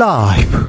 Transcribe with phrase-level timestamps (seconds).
[0.00, 0.66] 라이브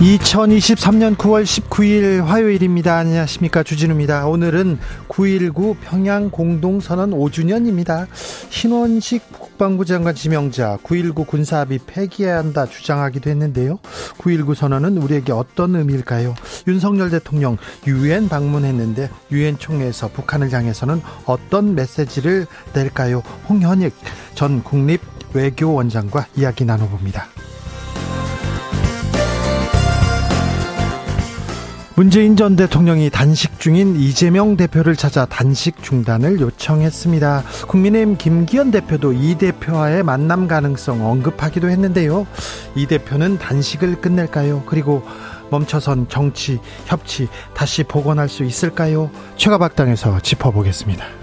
[0.00, 2.96] 2023년 9월 19일 화요일입니다.
[2.96, 3.62] 안녕하십니까.
[3.62, 4.26] 주진우입니다.
[4.26, 4.78] 오늘은
[5.12, 8.06] 9.19 평양 공동선언 5주년입니다.
[8.48, 13.78] 신원식 국방부 장관 지명자 9.19 군사합의 폐기해야 한다 주장하기도 했는데요.
[14.18, 16.34] 9.19 선언은 우리에게 어떤 의미일까요?
[16.66, 23.22] 윤석열 대통령 유엔 방문했는데 유엔 총회에서 북한을 향해서는 어떤 메시지를 낼까요?
[23.48, 23.94] 홍현익
[24.34, 25.02] 전 국립
[25.34, 27.31] 외교원장과 이야기 나눠봅니다.
[31.94, 37.44] 문재인 전 대통령이 단식 중인 이재명 대표를 찾아 단식 중단을 요청했습니다.
[37.68, 42.26] 국민의힘 김기현 대표도 이 대표와의 만남 가능성 언급하기도 했는데요.
[42.74, 44.62] 이 대표는 단식을 끝낼까요?
[44.64, 45.02] 그리고
[45.50, 49.10] 멈춰선 정치, 협치 다시 복원할 수 있을까요?
[49.36, 51.21] 최가박당에서 짚어보겠습니다.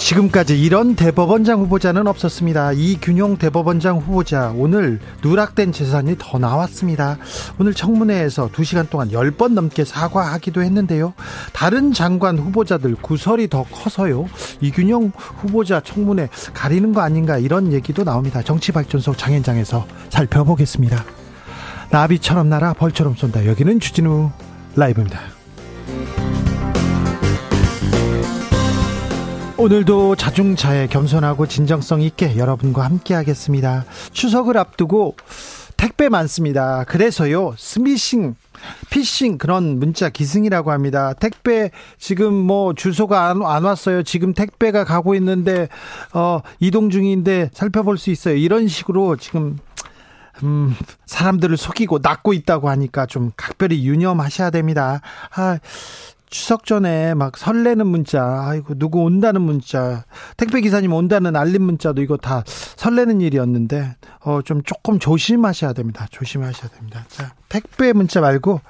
[0.00, 2.72] 지금까지 이런 대법원장 후보자는 없었습니다.
[2.72, 7.18] 이균용 대법원장 후보자 오늘 누락된 재산이 더 나왔습니다.
[7.58, 11.12] 오늘 청문회에서 2시간 동안 10번 넘게 사과하기도 했는데요.
[11.52, 14.26] 다른 장관 후보자들 구설이 더 커서요.
[14.60, 18.42] 이균용 후보자 청문회 가리는 거 아닌가 이런 얘기도 나옵니다.
[18.42, 21.04] 정치발전소 장현장에서 살펴보겠습니다.
[21.90, 23.46] 나비처럼 날아 벌처럼 쏜다.
[23.46, 24.30] 여기는 주진우
[24.76, 25.20] 라이브입니다.
[29.60, 33.84] 오늘도 자중차에 겸손하고 진정성 있게 여러분과 함께 하겠습니다.
[34.10, 35.16] 추석을 앞두고
[35.76, 36.84] 택배 많습니다.
[36.84, 38.36] 그래서요, 스미싱,
[38.88, 41.12] 피싱 그런 문자 기승이라고 합니다.
[41.12, 44.02] 택배 지금 뭐 주소가 안, 안 왔어요.
[44.02, 45.68] 지금 택배가 가고 있는데
[46.14, 48.36] 어 이동 중인데 살펴볼 수 있어요.
[48.36, 49.58] 이런 식으로 지금
[50.42, 55.02] 음, 사람들을 속이고 낚고 있다고 하니까 좀 각별히 유념하셔야 됩니다.
[55.34, 55.58] 아,
[56.30, 60.04] 추석 전에 막 설레는 문자, 아이고, 누구 온다는 문자,
[60.36, 66.06] 택배 기사님 온다는 알림 문자도 이거 다 설레는 일이었는데, 어, 좀 조금 조심하셔야 됩니다.
[66.10, 67.04] 조심하셔야 됩니다.
[67.08, 68.60] 자, 택배 문자 말고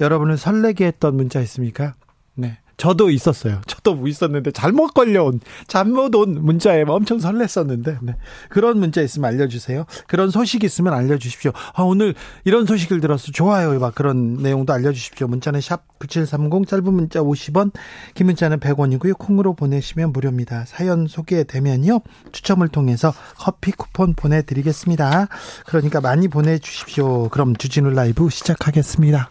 [0.00, 1.94] 여러분을 설레게 했던 문자 있습니까?
[2.34, 2.58] 네.
[2.76, 3.60] 저도 있었어요.
[3.66, 8.16] 저도 뭐 있었는데 잘못 걸려온 잘못 온 문자에 엄청 설렜었는데 네.
[8.48, 9.84] 그런 문자 있으면 알려주세요.
[10.06, 11.52] 그런 소식 있으면 알려주십시오.
[11.74, 13.78] 아, 오늘 이런 소식을 들었어 좋아요.
[13.78, 15.26] 막 그런 내용도 알려주십시오.
[15.28, 17.72] 문자는 샵 #9730 짧은 문자 50원,
[18.14, 19.18] 긴 문자는 100원이고요.
[19.18, 20.64] 콩으로 보내시면 무료입니다.
[20.66, 22.00] 사연 소개되면요
[22.32, 25.28] 추첨을 통해서 커피 쿠폰 보내드리겠습니다.
[25.66, 27.28] 그러니까 많이 보내주십시오.
[27.28, 29.30] 그럼 주진우 라이브 시작하겠습니다.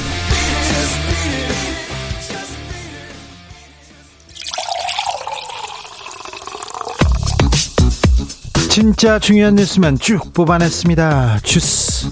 [8.71, 11.39] 진짜 중요한 뉴스만 쭉 뽑아냈습니다.
[11.43, 12.07] 주스.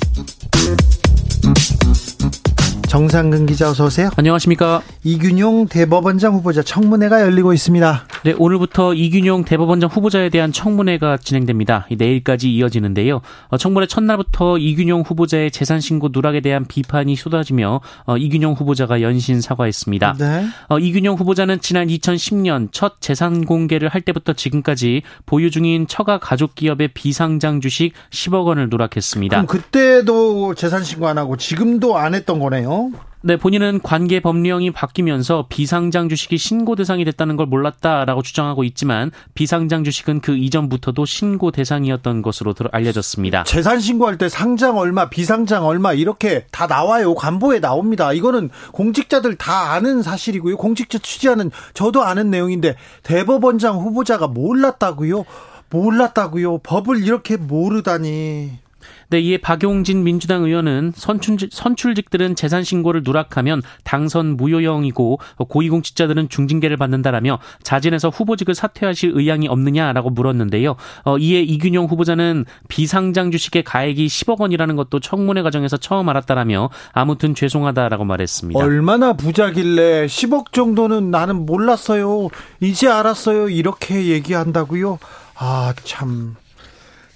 [2.90, 4.10] 정상근 기자 어서 오세요.
[4.16, 4.82] 안녕하십니까.
[5.04, 8.06] 이균용 대법원장 후보자 청문회가 열리고 있습니다.
[8.24, 11.86] 네, 오늘부터 이균용 대법원장 후보자에 대한 청문회가 진행됩니다.
[11.96, 13.22] 내일까지 이어지는데요.
[13.50, 19.40] 어, 청문회 첫날부터 이균용 후보자의 재산 신고 누락에 대한 비판이 쏟아지며 어, 이균용 후보자가 연신
[19.40, 20.16] 사과했습니다.
[20.18, 20.48] 네.
[20.70, 26.56] 어, 이균용 후보자는 지난 2010년 첫 재산 공개를 할 때부터 지금까지 보유 중인 처가 가족
[26.56, 29.38] 기업의 비상장 주식 10억 원을 누락했습니다.
[29.38, 32.79] 그럼 그때도 재산 신고 안 하고 지금도 안 했던 거네요.
[33.22, 39.84] 네, 본인은 관계 법령이 바뀌면서 비상장 주식이 신고 대상이 됐다는 걸 몰랐다라고 주장하고 있지만 비상장
[39.84, 43.44] 주식은 그 이전부터도 신고 대상이었던 것으로 알려졌습니다.
[43.44, 47.14] 재산 신고할 때 상장 얼마, 비상장 얼마 이렇게 다 나와요.
[47.14, 48.14] 관보에 나옵니다.
[48.14, 50.56] 이거는 공직자들 다 아는 사실이고요.
[50.56, 55.26] 공직자 취재하는 저도 아는 내용인데 대법원장 후보자가 몰랐다고요?
[55.70, 56.60] 몰랐다고요?
[56.60, 58.69] 법을 이렇게 모르다니.
[59.10, 67.40] 네, 이에 박용진 민주당 의원은 선출직, 선출직들은 재산 신고를 누락하면 당선 무효형이고 고위공직자들은 중징계를 받는다라며
[67.64, 70.76] 자진해서 후보직을 사퇴하실 의향이 없느냐라고 물었는데요.
[71.06, 77.34] 어, 이에 이균용 후보자는 비상장 주식의 가액이 10억 원이라는 것도 청문회 과정에서 처음 알았다라며 아무튼
[77.34, 78.60] 죄송하다라고 말했습니다.
[78.60, 82.28] 얼마나 부자길래 10억 정도는 나는 몰랐어요.
[82.60, 83.50] 이제 알았어요.
[83.50, 85.00] 이렇게 얘기한다고요?
[85.36, 86.36] 아, 참.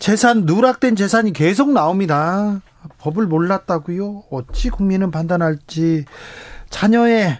[0.03, 2.59] 재산 누락된 재산이 계속 나옵니다.
[2.97, 4.25] 법을 몰랐다고요?
[4.31, 6.03] 어찌 국민은 판단할지
[6.69, 7.39] 자녀의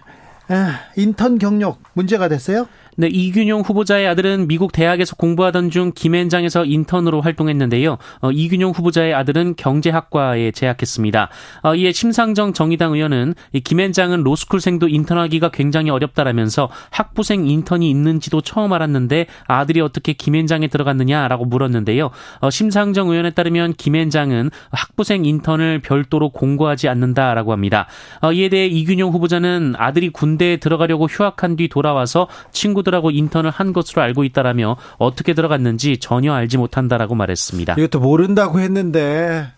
[0.96, 2.66] 인턴 경력 문제가 됐어요?
[2.96, 7.98] 네, 이균용 후보자의 아들은 미국 대학에서 공부하던 중 김앤장에서 인턴으로 활동했는데요.
[8.20, 11.28] 어, 이균용 후보자의 아들은 경제학과에 재학했습니다.
[11.62, 18.72] 어, 이에 심상정 정의당 의원은 이 김앤장은 로스쿨생도 인턴하기가 굉장히 어렵다라면서 학부생 인턴이 있는지도 처음
[18.72, 22.10] 알았는데 아들이 어떻게 김앤장에 들어갔느냐라고 물었는데요.
[22.40, 27.88] 어, 심상정 의원에 따르면 김앤장은 학부생 인턴을 별도로 공고하지 않는다라고 합니다.
[28.20, 33.72] 어, 이에 대해 이균용 후보자는 아들이 군대에 들어가려고 휴학한 뒤 돌아와서 친구 들하고 인턴을 한
[33.72, 37.74] 것으로 알고 있다라며 어떻게 들어갔는지 전혀 알지 못한다라고 말했습니다.
[37.78, 39.48] 이것도 모른다고 했는데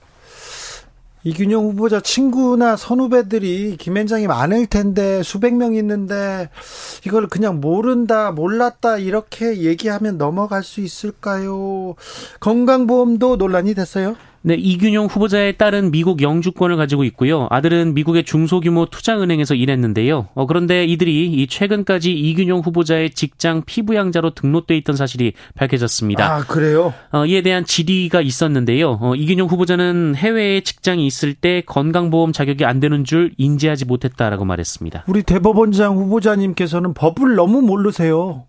[1.26, 6.48] 이균영 후보자 친구나 선후배들이 김앤장이 많을 텐데 수백 명 있는데
[7.04, 11.96] 이걸 그냥 모른다 몰랐다 이렇게 얘기하면 넘어갈 수 있을까요?
[12.38, 14.14] 건강보험도 논란이 됐어요.
[14.46, 17.48] 네, 이균용 후보자의 딸은 미국 영주권을 가지고 있고요.
[17.50, 20.28] 아들은 미국의 중소규모 투자은행에서 일했는데요.
[20.34, 26.32] 어, 그런데 이들이 이 최근까지 이균용 후보자의 직장 피부양자로 등록돼 있던 사실이 밝혀졌습니다.
[26.32, 26.94] 아, 그래요?
[27.10, 28.98] 어, 이에 대한 질의가 있었는데요.
[29.00, 35.06] 어, 이균용 후보자는 해외에 직장이 있을 때 건강보험 자격이 안 되는 줄 인지하지 못했다라고 말했습니다.
[35.08, 38.44] 우리 대법원장 후보자님께서는 법을 너무 모르세요.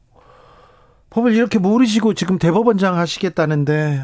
[1.10, 4.04] 법을 이렇게 모르시고 지금 대법원장 하시겠다는데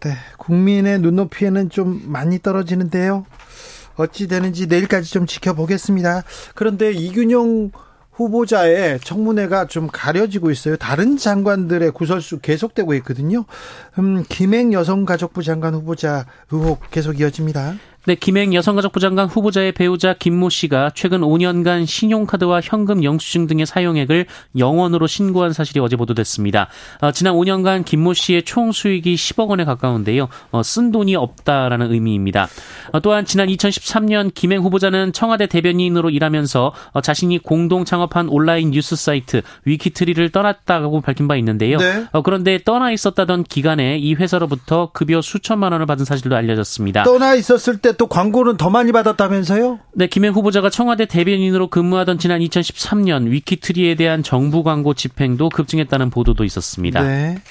[0.00, 3.26] 네, 국민의 눈높이에는 좀 많이 떨어지는데요.
[3.96, 6.22] 어찌 되는지 내일까지 좀 지켜보겠습니다.
[6.54, 7.72] 그런데 이균용
[8.12, 10.76] 후보자의 청문회가 좀 가려지고 있어요.
[10.76, 13.44] 다른 장관들의 구설수 계속되고 있거든요.
[13.98, 17.74] 음, 김행 여성가족부 장관 후보자 의혹 계속 이어집니다.
[18.08, 24.24] 네, 김행 여성가족부 장관 후보자의 배우자 김모 씨가 최근 5년간 신용카드와 현금 영수증 등의 사용액을
[24.56, 26.70] 영원으로 신고한 사실이 어제 보도됐습니다.
[27.02, 30.28] 어, 지난 5년간 김모 씨의 총 수익이 10억 원에 가까운데요.
[30.52, 32.48] 어, 쓴 돈이 없다라는 의미입니다.
[32.92, 38.96] 어, 또한 지난 2013년 김행 후보자는 청와대 대변인으로 일하면서 어, 자신이 공동 창업한 온라인 뉴스
[38.96, 41.76] 사이트 위키트리를 떠났다고 밝힌 바 있는데요.
[41.76, 42.06] 네.
[42.12, 47.02] 어, 그런데 떠나 있었다던 기간에 이 회사로부터 급여 수천만 원을 받은 사실도 알려졌습니다.
[47.02, 49.80] 떠나 있었을 때또 광고는 더 많이 받았다면서요?
[49.92, 56.44] 네, 김행 후보자가 청와대 대변인으로 근무하던 지난 2013년 위키트리에 대한 정부 광고 집행도 급증했다는 보도도
[56.44, 57.02] 있었습니다.
[57.02, 57.42] 네.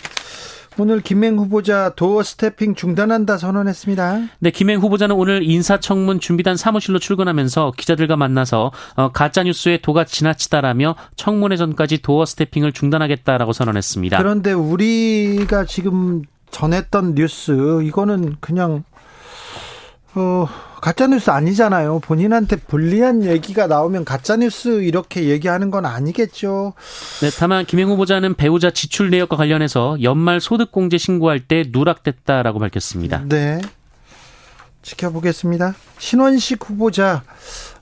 [0.79, 4.21] 오늘 김행 후보자 도어 스태핑 중단한다 선언했습니다.
[4.39, 10.95] 네, 김행 후보자는 오늘 인사청문 준비단 사무실로 출근하면서 기자들과 만나서 어, 가짜 뉴스에 도가 지나치다라며
[11.15, 14.17] 청문회 전까지 도어 스태핑을 중단하겠다라고 선언했습니다.
[14.19, 16.21] 그런데 우리가 지금
[16.51, 18.83] 전했던 뉴스 이거는 그냥
[20.17, 20.47] 어,
[20.81, 21.99] 가짜뉴스 아니잖아요.
[21.99, 26.73] 본인한테 불리한 얘기가 나오면 가짜뉴스 이렇게 얘기하는 건 아니겠죠.
[27.21, 33.23] 네, 다만 김행 후보자는 배우자 지출 내역과 관련해서 연말 소득공제 신고할 때 누락됐다라고 밝혔습니다.
[33.27, 33.61] 네.
[34.81, 35.75] 지켜보겠습니다.
[35.99, 37.23] 신원식 후보자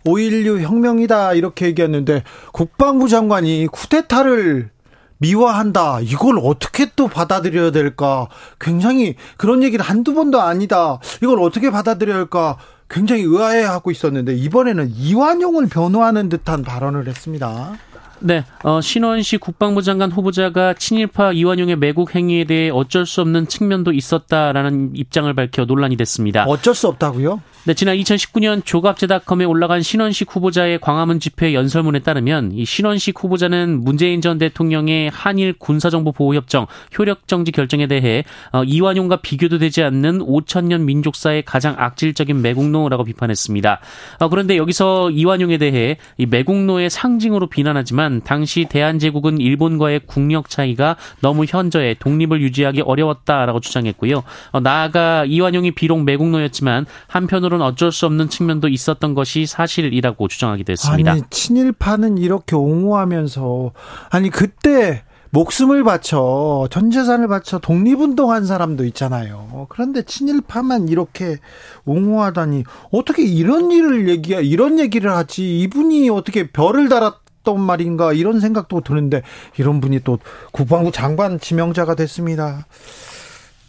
[0.05, 4.71] 5.16 혁명이다 이렇게 얘기했는데 국방부 장관이 쿠데타를
[5.17, 6.01] 미화한다.
[6.01, 8.27] 이걸 어떻게 또 받아들여야 될까?
[8.59, 10.99] 굉장히 그런 얘기를 한두 번도 아니다.
[11.21, 12.57] 이걸 어떻게 받아들여야 할까?
[12.89, 17.73] 굉장히 의아해하고 있었는데 이번에는 이완용을 변호하는 듯한 발언을 했습니다.
[18.19, 23.91] 네, 어, 신원식 국방부 장관 후보자가 친일파 이완용의 매국 행위에 대해 어쩔 수 없는 측면도
[23.91, 26.45] 있었다라는 입장을 밝혀 논란이 됐습니다.
[26.45, 27.41] 어쩔 수 없다고요?
[27.67, 34.21] 네, 지난 2019년 조갑제닷컴에 올라간 신원식 후보자의 광화문 집회 연설문에 따르면 이 신원식 후보자는 문재인
[34.21, 41.73] 전 대통령의 한일 군사정보보호협정 효력정지 결정에 대해 어, 이완용과 비교도 되지 않는 5천년 민족사의 가장
[41.79, 43.79] 악질적인 매국노라고 비판했습니다.
[44.19, 51.45] 어, 그런데 여기서 이완용에 대해 이 매국노의 상징으로 비난하지만 당시 대한제국은 일본과의 국력 차이가 너무
[51.45, 54.21] 현저해 독립을 유지하기 어려웠다라고 주장했고요.
[54.51, 60.71] 어, 나아가 이완용이 비록 매국노였지만 한편으로 한편으로는 어쩔 수 없는 측면도 있었던 것이 사실이라고 주장하기도
[60.71, 61.11] 했습니다.
[61.11, 63.71] 아니, 친일파는 이렇게 옹호하면서
[64.09, 69.67] 아니 그때 목숨을 바쳐 전 재산을 바쳐 독립운동한 사람도 있잖아요.
[69.69, 71.37] 그런데 친일파만 이렇게
[71.85, 78.81] 옹호하다니 어떻게 이런 일을 얘기야 이런 얘기를 하지 이분이 어떻게 별을 달았던 말인가 이런 생각도
[78.81, 79.23] 드는데
[79.57, 80.19] 이런 분이 또
[80.51, 82.65] 국방부 장관 지명자가 됐습니다.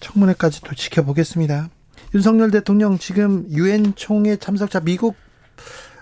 [0.01, 1.69] 청문회까지 또 지켜보겠습니다.
[2.15, 5.17] 윤석열 대통령 지금 유엔 총회 참석자 미국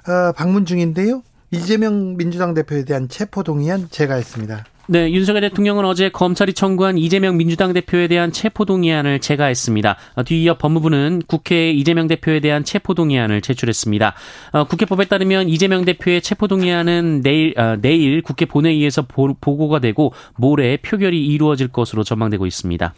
[0.08, 1.23] 어, 방문 중인데요.
[1.50, 4.64] 이재명 민주당 대표에 대한 체포 동의안 제가 했습니다.
[4.87, 9.96] 네, 윤석열 대통령은 어제 검찰이 청구한 이재명 민주당 대표에 대한 체포동의안을 제가했습니다.
[10.16, 14.14] 어, 뒤이어 법무부는 국회에 이재명 대표에 대한 체포동의안을 제출했습니다.
[14.52, 20.76] 어, 국회법에 따르면 이재명 대표의 체포동의안은 내일 어, 내일 국회 본회의에서 보, 보고가 되고 모레
[20.78, 22.94] 표결이 이루어질 것으로 전망되고 있습니다.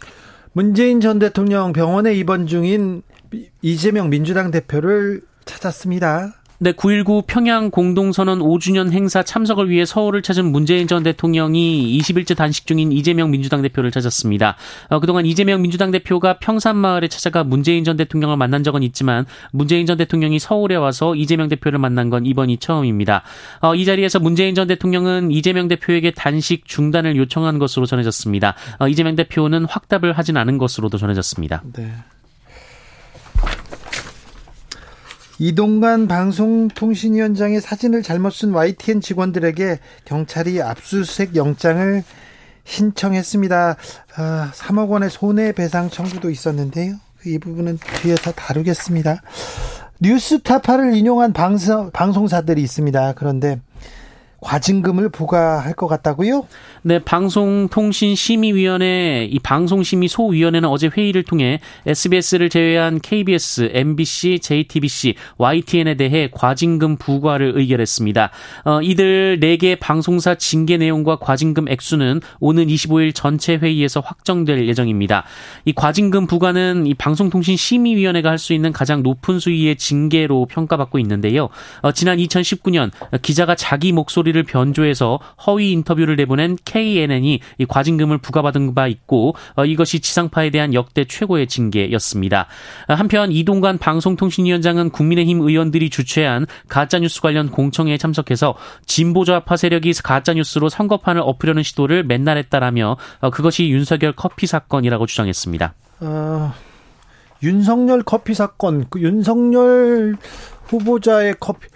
[0.56, 3.02] 문재인 전 대통령 병원에 입원 중인
[3.60, 6.32] 이재명 민주당 대표를 찾았습니다.
[6.58, 12.66] 네, 9.19 평양 공동선언 5주년 행사 참석을 위해 서울을 찾은 문재인 전 대통령이 20일째 단식
[12.66, 14.56] 중인 이재명 민주당 대표를 찾았습니다.
[14.88, 19.98] 어, 그동안 이재명 민주당 대표가 평산마을에 찾아가 문재인 전 대통령을 만난 적은 있지만 문재인 전
[19.98, 23.22] 대통령이 서울에 와서 이재명 대표를 만난 건 이번이 처음입니다.
[23.60, 28.54] 어, 이 자리에서 문재인 전 대통령은 이재명 대표에게 단식 중단을 요청한 것으로 전해졌습니다.
[28.78, 31.62] 어, 이재명 대표는 확답을 하진 않은 것으로도 전해졌습니다.
[31.74, 31.92] 네.
[35.38, 42.02] 이동관 방송통신위원장의 사진을 잘못 쓴 YTN 직원들에게 경찰이 압수수색 영장을
[42.64, 43.76] 신청했습니다.
[44.16, 46.96] 아, 3억 원의 손해배상 청구도 있었는데요.
[47.26, 49.20] 이 부분은 뒤에서 다루겠습니다.
[50.00, 53.14] 뉴스타파를 인용한 방송, 방송사들이 있습니다.
[53.14, 53.60] 그런데
[54.46, 56.46] 과징금을 부과할 것 같다고요?
[56.82, 66.30] 네, 방송통신심의위원회 이 방송심의 소위원회는 어제 회의를 통해 SBS를 제외한 KBS, MBC, JTBC, YTN에 대해
[66.32, 68.30] 과징금 부과를 의결했습니다.
[68.64, 75.24] 어, 이들 4개 방송사 징계 내용과 과징금 액수는 오는 25일 전체 회의에서 확정될 예정입니다.
[75.64, 81.48] 이 과징금 부과는 이 방송통신심의위원회가 할 수 있는 가장 높은 수위의 징계로 평가받고 있는데요.
[81.80, 88.86] 어, 지난 2019년 기자가 자기 목소리를 변조해서 허위 인터뷰를 내보낸 KNN이 이 과징금을 부과받은 바
[88.86, 92.46] 있고 어, 이것이 지상파에 대한 역대 최고의 징계였습니다.
[92.88, 98.54] 한편 이동관 방송통신위원장은 국민의힘 의원들이 주최한 가짜뉴스 관련 공청회에 참석해서
[98.86, 105.74] 진보좌파 세력이 가짜뉴스로 선거판을 엎으려는 시도를 맨날 했다라며 어, 그것이 윤석열 커피 사건이라고 주장했습니다.
[106.00, 106.52] 어,
[107.42, 110.16] 윤석열 커피 사건, 그 윤석열
[110.66, 111.68] 후보자의 커피,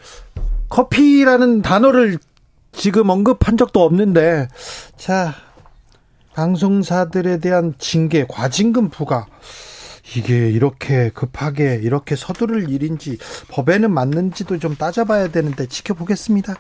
[0.69, 2.19] 커피라는 단어를
[2.73, 4.49] 지금 언급한 적도 없는데
[4.97, 5.35] 자
[6.35, 9.27] 방송사들에 대한 징계 과징금 부과
[10.17, 16.57] 이게 이렇게 급하게 이렇게 서두를 일인지 법에는 맞는지도 좀 따져봐야 되는데 지켜보겠습니다.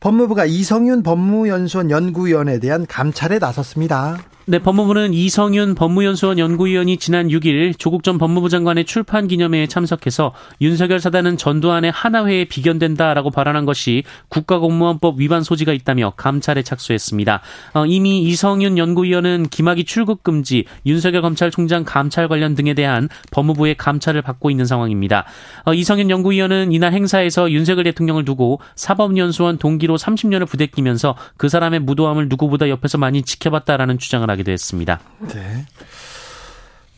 [0.00, 4.18] 법무부가 이성윤 법무연수원 연구위원에 대한 감찰에 나섰습니다.
[4.48, 11.00] 네, 법무부는 이성윤 법무연수원 연구위원이 지난 6일 조국 전 법무부 장관의 출판 기념회에 참석해서 윤석열
[11.00, 17.40] 사단은 전두환의 하나회에 비견된다라고 발언한 것이 국가공무원법 위반 소지가 있다며 감찰에 착수했습니다.
[17.74, 24.22] 어, 이미 이성윤 연구위원은 김학의 출국 금지, 윤석열 검찰총장 감찰 관련 등에 대한 법무부의 감찰을
[24.22, 25.24] 받고 있는 상황입니다.
[25.64, 32.28] 어, 이성윤 연구위원은 이날 행사에서 윤석열 대통령을 두고 사법연수원 동기로 30년을 부대끼면서 그 사람의 무도함을
[32.28, 35.00] 누구보다 옆에서 많이 지켜봤다라는 주장을 하기도 했습니다.
[35.28, 35.66] 네.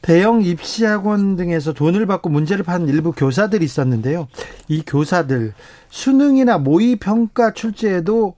[0.03, 4.29] 대형 입시학원 등에서 돈을 받고 문제를 판 일부 교사들이 있었는데요.
[4.69, 5.55] 이 교사들
[5.91, 8.35] 수능이나 모의평가 출제에도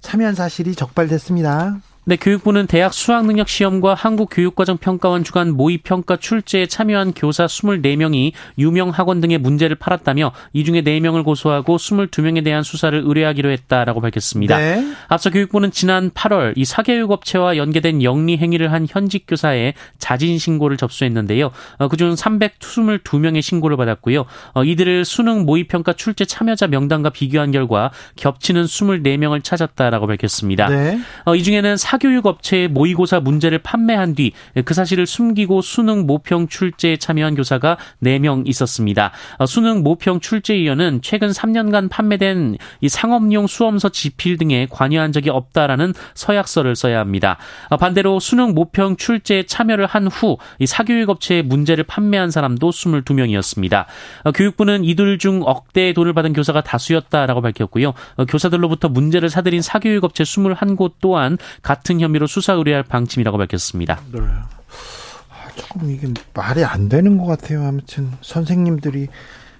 [0.00, 1.80] 참여한 사실이 적발됐습니다.
[2.04, 9.38] 네, 교육부는 대학 수학능력 시험과 한국교육과정평가원 주간 모의평가 출제에 참여한 교사 24명이 유명 학원 등의
[9.38, 14.58] 문제를 팔았다며 이 중에 4명을 고소하고 22명에 대한 수사를 의뢰하기로 했다라고 밝혔습니다.
[14.58, 14.84] 네.
[15.06, 20.78] 앞서 교육부는 지난 8월 이 사교육 업체와 연계된 영리 행위를 한 현직 교사의 자진 신고를
[20.78, 21.52] 접수했는데요.
[21.78, 24.24] 어, 그중 322명의 신고를 받았고요.
[24.54, 30.68] 어, 이들을 수능 모의평가 출제 참여자 명단과 비교한 결과 겹치는 24명을 찾았다라고 밝혔습니다.
[30.68, 30.98] 네.
[31.26, 34.32] 어, 이 중에는 사교육 업체의 모의고사 문제를 판매한 뒤
[34.64, 39.12] 그 사실을 숨기고 수능 모평 출제에 참여한 교사가 4명 있었습니다.
[39.38, 45.92] 어, 수능 모평 출제위원은 최근 3년간 판매된 이 상업용 수험서 지필 등에 관여한 적이 없다라는
[46.14, 47.36] 서약서를 써야 합니다.
[47.68, 53.86] 어, 반대로 수능 모평 출제에 참여를 한 후 이 사교육 업체의 문제를 판매한 사람도 22명이었습니다.
[54.24, 57.92] 어, 교육부는 이들 중 억대의 돈을 받은 교사가 다수였다라고 밝혔고요.
[58.28, 64.00] 교사들로부터 문제를 사들인 사교육 업체 21곳 또한 같은 혐의로 수사 의뢰할 방침이라고 밝혔습니다.
[64.12, 64.20] 네.
[64.20, 67.64] 아, 조금 이게 말이 안 되는 것 같아요.
[67.64, 69.08] 아무튼 선생님들이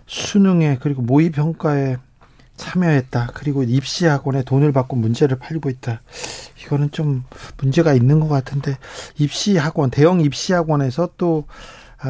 [0.06, 1.96] 수능에 그리고 모의 평가에
[2.56, 3.30] 참여했다.
[3.34, 6.02] 그리고 입시 학원에 돈을 받고 문제를 팔고 있다.
[6.62, 7.24] 이거는 좀
[7.58, 8.76] 문제가 있는 것 같은데
[9.18, 11.46] 입시 학원 대형 입시 학원에서 또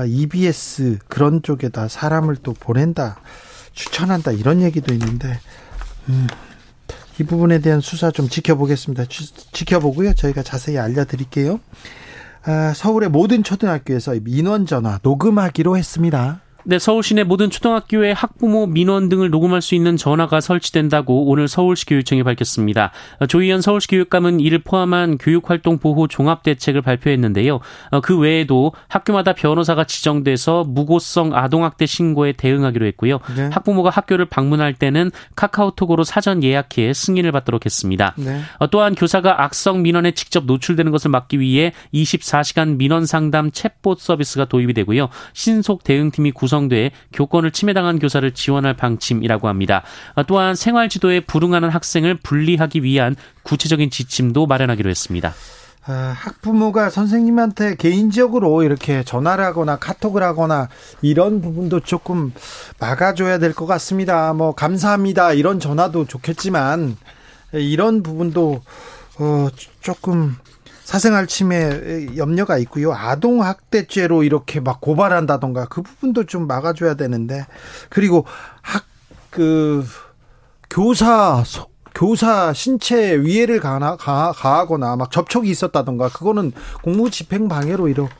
[0.06, 3.20] EBS 아, 그런 쪽에다 사람을 또 보낸다,
[3.72, 5.38] 추천한다 이런 얘기도 있는데
[6.08, 6.26] 음,
[7.20, 9.04] 이 부분에 대한 수사 좀 지켜보겠습니다.
[9.52, 10.14] 지켜보고요.
[10.14, 11.60] 저희가 자세히 알려드릴게요.
[12.44, 16.40] 아, 서울의 모든 초등학교에서 민원 전화 녹음하기로 했습니다.
[16.64, 21.86] 네, 서울 시내 모든 초등학교에 학부모 민원 등을 녹음할 수 있는 전화가 설치된다고 오늘 서울시
[21.86, 22.92] 교육청이 밝혔습니다.
[23.28, 27.58] 조희연 서울시 교육감은 이를 포함한 교육활동 보호 종합 대책을 발표했는데요.
[27.90, 33.18] 어, 그 외에도 학교마다 변호사가 지정돼서 무고성 아동학대 신고에 대응하기로 했고요.
[33.36, 33.50] 네.
[33.52, 38.14] 학부모가 학교를 방문할 때는 카카오톡으로 사전 예약해 승인을 받도록 했습니다.
[38.16, 38.40] 네.
[38.58, 44.44] 어, 또한 교사가 악성 민원에 직접 노출되는 것을 막기 위해 24시간 민원 상담 챗봇 서비스가
[44.44, 45.08] 도입이 되고요.
[45.32, 49.82] 신속 대응팀이 구성 구성돼 교권을 침해당한 교사를 지원할 방침이라고 합니다.
[50.26, 55.32] 또한 생활 지도에 불응하는 학생을 분리하기 위한 구체적인 지침도 마련하기로 했습니다.
[55.84, 60.68] 아, 학부모가 선생님한테 개인적으로 이렇게 전화를 하거나 카톡을 하거나
[61.00, 62.32] 이런 부분도 조금
[62.78, 64.32] 막아줘야 될 것 같습니다.
[64.34, 66.96] 뭐 감사합니다 이런 전화도 좋겠지만
[67.52, 68.60] 이런 부분도
[69.18, 69.48] 어
[69.80, 70.36] 조금
[70.92, 72.92] 사생활 침해 염려가 있고요.
[72.92, 77.46] 아동 학대죄로 이렇게 막 고발한다던가 그 부분도 좀 막아줘야 되는데
[77.90, 78.24] 그리고
[78.60, 78.92] 학
[79.32, 79.82] 그
[80.68, 81.42] 교사
[81.94, 88.14] 교사 신체 위해를 가하, 가하거나 막 접촉이 있었다던가 그거는 공무집행 방해로 이렇게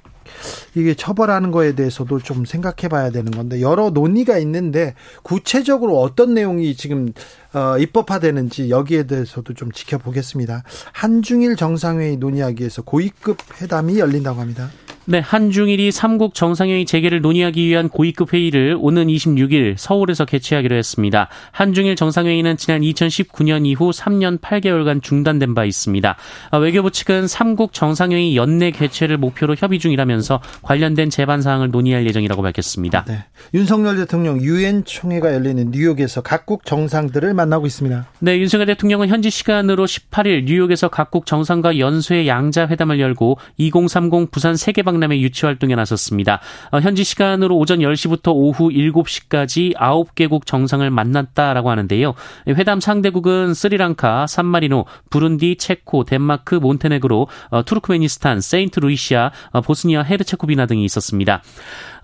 [0.74, 6.74] 이게 처벌하는 거에 대해서도 좀 생각해 봐야 되는 건데 여러 논의가 있는데 구체적으로 어떤 내용이
[6.74, 7.12] 지금
[7.54, 10.62] 어, 입법화되는지 여기에 대해서도 좀 지켜보겠습니다.
[10.92, 14.70] 한중일 정상회의 논의하기 위해서 고위급 회담이 열린다고 합니다.
[15.04, 21.28] 네, 한중일이 3국 정상회의 재개를 논의하기 위한 고위급 회의를 오는 26일 서울에서 개최하기로 했습니다.
[21.50, 26.16] 한중일 정상회의는 지난 2019년 이후 3년 8개월간 중단된 바 있습니다.
[26.52, 32.40] 아, 외교부 측은 3국 정상회의 연내 개최를 목표로 협의 중이라면서 관련된 제반 사항을 논의할 예정이라고
[32.40, 33.04] 밝혔습니다.
[33.08, 33.24] 네.
[33.54, 38.06] 윤석열 대통령 유엔 총회가 열리는 뉴욕에서 각국 정상들을 만나고 있습니다.
[38.20, 44.54] 네, 윤석열 대통령은 현지 시간으로 18일 뉴욕에서 각국 정상과 연쇄 양자 회담을 열고 2030 부산
[44.54, 46.40] 세계방 박람회 유치 활동에 나섰습니다.
[46.70, 52.14] 어, 현지 시간으로 오전 10시부터 오후 7시까지 9개국 정상을 만났다라고 하는데요.
[52.48, 60.84] 회담 상대국은 스리랑카, 산마리노, 부룬디, 체코, 덴마크, 몬테네그로, 어, 투르크메니스탄, 세인트루이시아, 어, 보스니아, 헤르체코비나 등이
[60.84, 61.42] 있었습니다.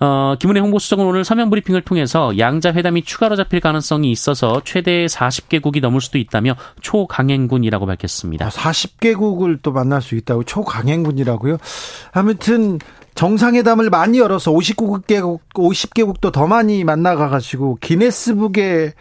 [0.00, 5.80] 어, 김은혜 홍보수석은 오늘 서면 브리핑을 통해서 양자 회담이 추가로 잡힐 가능성이 있어서 최대 40개국이
[5.80, 8.48] 넘을 수도 있다며 초강행군이라고 밝혔습니다.
[8.48, 11.58] 40개국을 아, 또 만날 수 있다고 초강행군이라고요?
[12.12, 12.78] 아무튼
[13.14, 18.94] 정상회담을 많이 열어서 59개국 50개국도 더 많이 만나가 가지고 기네스북에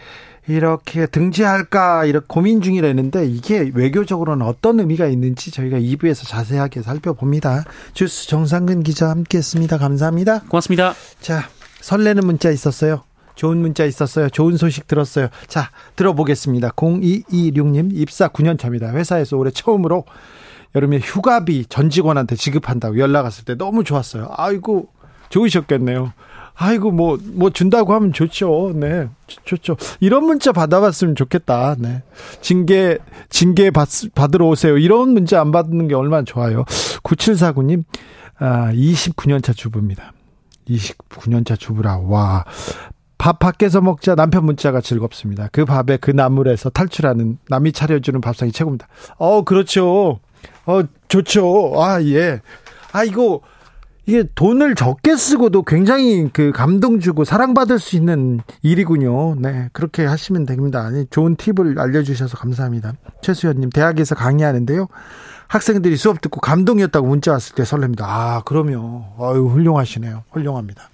[0.48, 7.66] 이렇게 등재할까 이렇게 고민 중이라는데 이게 외교적으로는 어떤 의미가 있는지 저희가 2부에서 자세하게 살펴봅니다.
[7.94, 9.78] 주스 정상근 기자 함께했습니다.
[9.78, 10.42] 감사합니다.
[10.44, 10.94] 고맙습니다.
[11.20, 11.44] 자
[11.82, 13.04] 설레는 문자 있었어요.
[13.36, 14.30] 좋은 문자 있었어요.
[14.30, 15.28] 좋은 소식 들었어요.
[15.48, 16.70] 자 들어보겠습니다.
[16.70, 18.92] 0226님 입사 9년 차입니다.
[18.94, 20.06] 회사에서 올해 처음으로
[20.76, 24.30] 여름에 휴가비 전 직원한테 지급한다고 연락 왔을 때 너무 좋았어요.
[24.36, 24.88] 아이고
[25.30, 26.14] 좋으셨겠네요.
[26.60, 28.74] 아이고 뭐뭐 뭐 준다고 하면 좋죠.
[28.76, 29.08] 네.
[29.46, 29.78] 좋죠.
[30.00, 31.76] 이런 문자 받아봤으면 좋겠다.
[31.78, 32.02] 네.
[32.42, 32.98] 징계
[33.30, 34.78] 징계 받, 받으러 오세요.
[34.78, 36.66] 이런 문자 안 받는 게 얼마나 좋아요.
[37.04, 37.84] 9749님
[38.40, 40.14] 아 29년 차 주부입니다.
[40.68, 42.00] 29년 차 주부라.
[42.00, 42.44] 와.
[43.20, 45.50] 밥 밖에서 먹자 남편 문자가 즐겁습니다.
[45.52, 48.88] 그 밥에 그 나물에서 탈출하는 남이 차려주는 밥상이 최고입니다.
[49.18, 50.20] 어, 그렇죠.
[50.66, 51.74] 어, 좋죠.
[51.82, 52.42] 아, 예.
[52.92, 53.42] 아, 이거
[54.08, 59.36] 이게 돈을 적게 쓰고도 굉장히 그 감동 주고 사랑받을 수 있는 일이군요.
[59.36, 59.70] 네.
[59.74, 60.80] 그렇게 하시면 됩니다.
[60.80, 62.94] 아니, 좋은 팁을 알려주셔서 감사합니다.
[63.22, 64.88] 최수연님, 대학에서 강의하는데요.
[65.50, 68.04] 학생들이 수업 듣고 감동이었다고 문자 왔을 때 설렙니다.
[68.04, 69.04] 아, 그럼요.
[69.20, 70.24] 아유, 훌륭하시네요.
[70.32, 70.90] 훌륭합니다.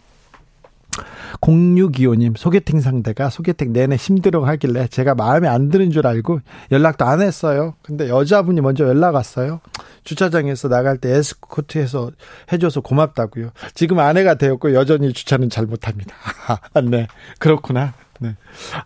[1.41, 6.39] 0625님, 소개팅 상대가 소개팅 내내 힘들어 하길래 제가 마음에 안 드는 줄 알고
[6.71, 7.75] 연락도 안 했어요.
[7.82, 9.60] 근데 여자분이 먼저 연락 왔어요.
[10.03, 12.12] 주차장에서 나갈 때 에스코트해서
[12.51, 13.51] 해줘서 고맙다고요.
[13.73, 16.15] 지금 아내가 되었고 여전히 주차는 잘 못합니다.
[16.47, 17.08] 아, 네.
[17.39, 17.93] 그렇구나.
[18.19, 18.36] 네.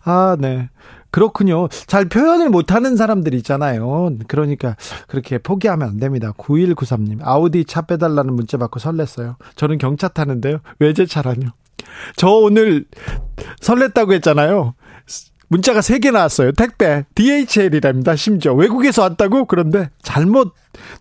[0.04, 0.68] 아, 네.
[1.10, 1.68] 그렇군요.
[1.86, 4.10] 잘 표현을 못하는 사람들 있잖아요.
[4.26, 6.32] 그러니까 그렇게 포기하면 안 됩니다.
[6.36, 9.36] 9193님, 아우디 차 빼달라는 문자 받고 설렜어요.
[9.56, 10.58] 저는 경차 타는데요.
[10.78, 11.48] 외제차라뇨.
[12.16, 12.84] 저 오늘
[13.60, 14.74] 설렜다고 했잖아요.
[15.50, 16.52] 문자가 3개 나왔어요.
[16.52, 17.04] 택배.
[17.14, 18.16] DHL이랍니다.
[18.16, 18.52] 심지어.
[18.52, 19.46] 외국에서 왔다고?
[19.46, 20.52] 그런데 잘못,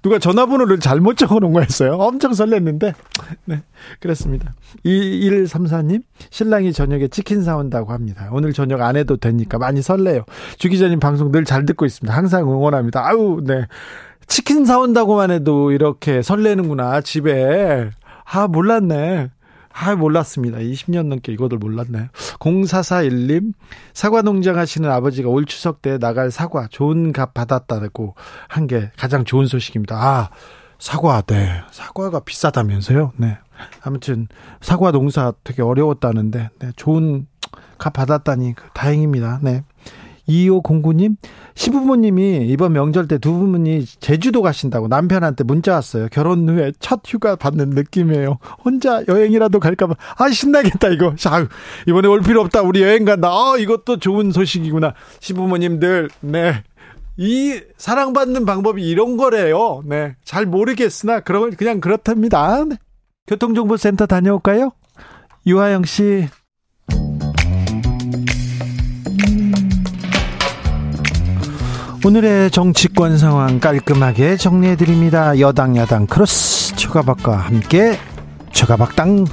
[0.01, 1.95] 누가 전화번호를 잘못 적어 놓은 거였어요.
[1.95, 2.93] 엄청 설렜는데.
[3.43, 3.61] 네.
[3.99, 4.55] 그렇습니다.
[4.85, 8.29] 2134님, 신랑이 저녁에 치킨 사온다고 합니다.
[8.31, 10.23] 오늘 저녁 안 해도 되니까 많이 설레요.
[10.57, 12.15] 주 기자님 방송 늘 잘 듣고 있습니다.
[12.15, 13.05] 항상 응원합니다.
[13.05, 13.65] 아우, 네.
[14.27, 17.89] 치킨 사온다고만 해도 이렇게 설레는구나, 집에.
[18.23, 19.29] 아, 몰랐네.
[19.79, 20.57] 아, 몰랐습니다.
[20.57, 22.07] 20년 넘게 이거들 몰랐나요?
[22.39, 23.53] 0441님,
[23.93, 28.15] 사과 농장 하시는 아버지가 올 추석 때 나갈 사과 좋은 값 받았다고
[28.47, 29.95] 한 게 가장 좋은 소식입니다.
[29.95, 30.29] 아,
[30.79, 31.61] 사과, 네.
[31.71, 33.13] 사과가 비싸다면서요?
[33.17, 33.37] 네.
[33.83, 34.27] 아무튼,
[34.61, 36.71] 사과 농사 되게 어려웠다는데, 네.
[36.75, 37.27] 좋은
[37.77, 39.39] 값 받았다니 다행입니다.
[39.41, 39.63] 네.
[40.27, 41.15] 2509님,
[41.55, 46.07] 시부모님이 이번 명절 때 두 분이 제주도 가신다고 남편한테 문자 왔어요.
[46.11, 48.37] 결혼 후에 첫 휴가 받는 느낌이에요.
[48.63, 49.95] 혼자 여행이라도 갈까봐.
[50.17, 51.15] 아, 신나겠다, 이거.
[51.15, 51.47] 자,
[51.87, 52.61] 이번에 올 필요 없다.
[52.61, 53.29] 우리 여행 간다.
[53.29, 54.93] 아, 이것도 좋은 소식이구나.
[55.19, 56.63] 시부모님들, 네.
[57.17, 59.81] 이 사랑받는 방법이 이런 거래요.
[59.85, 60.15] 네.
[60.23, 62.63] 잘 모르겠으나, 그런, 그냥 그렇답니다.
[62.65, 62.75] 네.
[63.25, 64.71] 교통정보센터 다녀올까요?
[65.47, 66.27] 유하영 씨.
[72.05, 75.39] 오늘의 정치권 상황 깔끔하게 정리해드립니다.
[75.39, 77.97] 여당 야당 크로스 최가박과 함께
[78.53, 79.25] 최가박당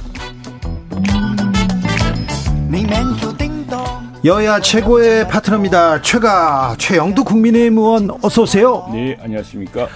[4.25, 6.01] 여야 최고의 파트너입니다.
[6.01, 8.89] 최가 최영두 국민의힘 의원 어서 오세요.
[8.91, 9.87] 네, 안녕하십니까.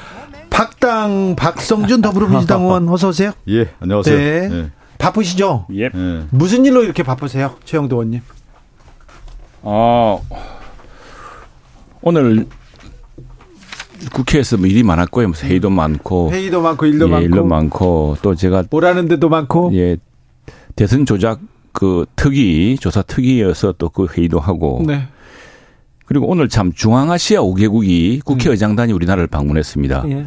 [0.51, 3.32] 박당 박성준 더불어민주당 의원 어서 오세요.
[3.49, 4.15] 예, 안녕하세요.
[4.17, 4.47] 네.
[4.47, 4.69] 네.
[4.99, 5.65] 바쁘시죠?
[5.73, 5.89] 예.
[5.89, 6.23] 네.
[6.29, 8.21] 무슨 일로 이렇게 바쁘세요, 최영두 의원님?
[9.63, 10.19] 아,
[12.01, 12.45] 오늘
[14.13, 15.27] 국회에서 뭐 일이 많았고요.
[15.29, 16.31] 뭐 회의도 많고.
[16.31, 18.17] 회의도 많고 일도 예, 많고 일도 많고.
[18.21, 19.97] 또 제가 뭐라는 데도 많고 예,
[20.75, 21.39] 대선 조작
[21.73, 24.83] 그 특위, 조사 특위여서 또 그 회의도 하고.
[24.85, 25.07] 네.
[26.05, 30.05] 그리고 오늘 참 중앙아시아 5개국이 국회의장단이 우리나라를 방문했습니다.
[30.09, 30.25] 예.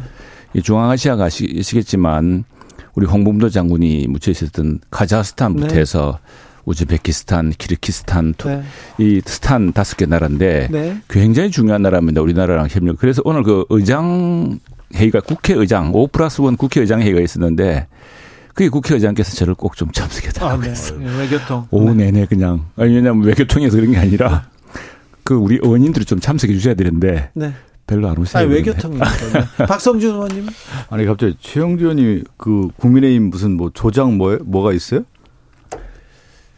[0.53, 2.45] 이 중앙아시아가 아시겠지만
[2.95, 5.79] 우리 홍범도 장군이 묻혀 있었던 카자흐스탄부터 네.
[5.81, 6.19] 해서
[6.65, 8.63] 우즈베키스탄, 키르키스탄, 투- 네.
[8.97, 10.97] 이 스탄 다섯 개 나라인데 네.
[11.09, 12.21] 굉장히 중요한 나라입니다.
[12.21, 12.97] 우리나라랑 협력.
[12.97, 14.59] 그래서 오늘 그 의장
[14.95, 17.87] 회의가 국회의장 5 플러스 1 국회의장 회의가 있었는데
[18.53, 20.69] 그게 국회의장께서 저를 꼭 좀 참석해달라고 아, 네.
[20.69, 20.99] 했어요.
[21.03, 21.67] 예, 외교통.
[21.71, 24.47] 오후 내내 그냥 아니 왜냐하면 외교통에서 그런 게 아니라
[25.23, 27.53] 그 우리 의원님들이 좀 참석해 주셔야 되는데 네.
[27.87, 28.43] 별로 안 오세요.
[28.43, 29.05] 아니, 외교통이니까.
[29.57, 29.65] 네.
[29.65, 30.47] 박성준 의원님.
[30.89, 35.01] 아니 갑자기 최영주 의원이 그 국민의힘 무슨 뭐 조장 뭐 뭐가 있어요?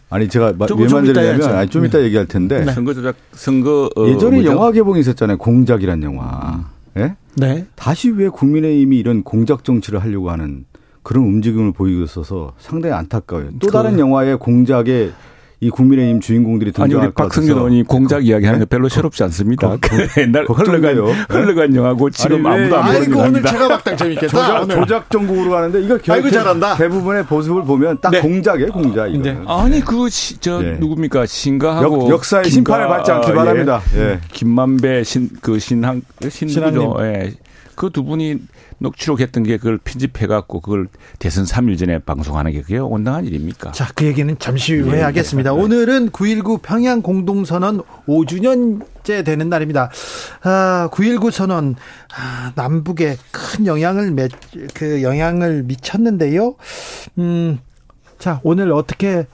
[0.10, 1.58] 아니 제가 왜좀 이따 만들냐면 해야죠.
[1.58, 2.72] 아니, 좀 이따 얘기할 텐데 네.
[2.72, 4.52] 선거 조작 선거 어, 예전에 뭐죠?
[4.52, 5.38] 영화 개봉이 있었잖아요.
[5.38, 6.66] 공작이란 영화.
[6.98, 7.16] 예?
[7.36, 7.66] 네.
[7.76, 10.66] 다시 왜 국민의힘이 이런 공작 정치를 하려고 하는
[11.04, 13.50] 그런 움직임을 보이고 있어서 상당히 안타까워요.
[13.60, 15.12] 또 그- 다른 영화의 공작에
[15.66, 18.70] 이 국민의힘 주인공들이 아니 등장할 우리 것 박성준 같아서 의원이 공작 이야기하는 거 네?
[18.70, 19.78] 별로 새롭지 않습니다.
[19.82, 21.26] 그- 그 옛날 그거 흘러간 걱정돼요.
[21.30, 23.52] 흘러간 영화고 지금 아니, 왜- 아무도 안 보는 아이고 오늘 겁니다.
[23.52, 24.28] 제가 박당 재밌겠다.
[24.28, 24.76] 조작, 오늘.
[24.76, 26.76] 조작 정국으로 가는데 이거 결, 아이고, 잘한다.
[26.76, 28.22] 대부분의 모습을 보면 딱 네.
[28.22, 29.24] 공작이에요, 공작 이거.
[29.24, 29.38] 네.
[29.48, 30.72] 아니 그저 예.
[30.80, 33.36] 누굽니까 신가하고 역, 역사의 김가- 심판을 받지 않기 아, 예.
[33.36, 33.82] 바랍니다.
[33.96, 34.20] 예.
[34.32, 36.30] 김만배 신 그 신부죠.
[36.30, 36.82] 신항님.
[37.02, 37.34] 예.
[37.76, 38.38] 그두 분이
[38.80, 40.88] 녹취록했던 게 그걸 편집해 갖고 그걸
[41.20, 43.72] 대선 3일 전에 방송하는 게 그게 온당한 일입니까?
[43.72, 45.52] 자, 그 얘기는 잠시 후에 네, 하겠습니다.
[45.52, 45.62] 네.
[45.62, 49.92] 오늘은 9.19 평양 공동선언 5주년째 되는 날입니다.
[50.44, 51.76] 아, 9.19 선언,
[52.16, 54.28] 아, 남북에 큰 영향을, 매,
[54.74, 56.56] 그 영향을 미쳤는데요.
[57.18, 57.60] 음,
[58.20, 59.28] 자, 오늘 어떻게,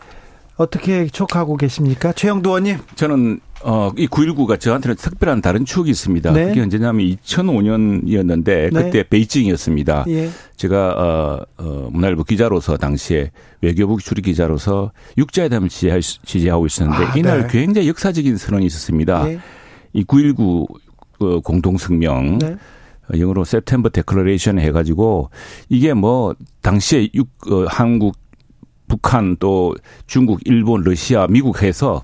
[0.56, 2.14] 어떻게 촉하고 계십니까?
[2.14, 2.78] 최영두 의원님.
[2.96, 6.32] 저는 어, 이 9.19가 저한테는 특별한 다른 추억이 있습니다.
[6.32, 6.48] 네.
[6.48, 8.70] 그게 언제냐면 2005년이었는데 네.
[8.70, 10.06] 그때 베이징이었습니다.
[10.10, 10.30] 예.
[10.56, 17.42] 제가 어, 어, 문화일보 기자로서 당시에 외교부 출입 기자로서 육자회담을 취재할 취재하고 있었는데 아, 이날
[17.42, 17.48] 네.
[17.50, 19.30] 굉장히 역사적인 선언이 있었습니다.
[19.30, 19.40] 예.
[19.96, 20.68] 이9.19
[21.20, 22.56] 어, 공동성명 네.
[23.14, 25.30] 어, 영어로 September Declaration 해가지고
[25.70, 28.16] 이게 뭐 당시에 육, 어, 한국,
[28.92, 29.74] 북한 또
[30.06, 32.04] 중국, 일본, 러시아, 미국 해서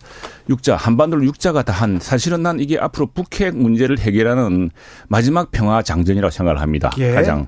[0.49, 4.71] 육자 한반도를 육자가 다 한 사실은 난 이게 앞으로 북핵 문제를 해결하는
[5.09, 6.91] 마지막 평화 장전이라고 생각을 합니다.
[6.97, 7.11] 예.
[7.11, 7.47] 가장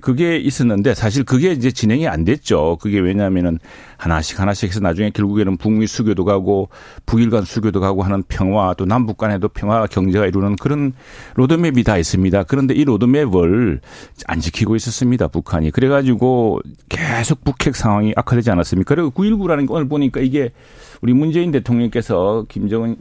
[0.00, 2.78] 그게 있었는데 사실 그게 이제 진행이 안 됐죠.
[2.80, 3.58] 그게 왜냐하면은
[3.98, 6.70] 하나씩 하나씩 해서 나중에 결국에는 북미 수교도 가고
[7.04, 10.94] 북일 간 수교도 가고 하는 평화 또 남북 간에도 평화 경제가 이루는 그런
[11.34, 12.44] 로드맵이 다 있습니다.
[12.44, 13.80] 그런데 이 로드맵을
[14.26, 15.28] 안 지키고 있었습니다.
[15.28, 15.70] 북한이.
[15.70, 18.94] 그래가지고 계속 북핵 상황이 악화되지 않았습니까?
[18.94, 20.52] 그리고 9.19라는 게 오늘 보니까 이게
[21.02, 22.96] 우리 문재인 대통령께서 김정은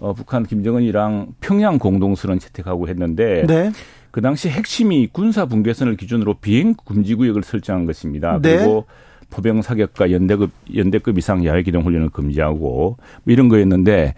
[0.00, 3.70] 어, 북한 김정은이랑 평양 공동선언 채택하고 했는데 네.
[4.12, 8.38] 그 당시 핵심이 군사 분계선을 기준으로 비행 금지 구역을 설정한 것입니다.
[8.40, 8.58] 네.
[8.58, 8.84] 그리고
[9.30, 14.14] 포병 사격과 연대급 연대급 이상 야외 기동 훈련을 금지하고 뭐 이런 거였는데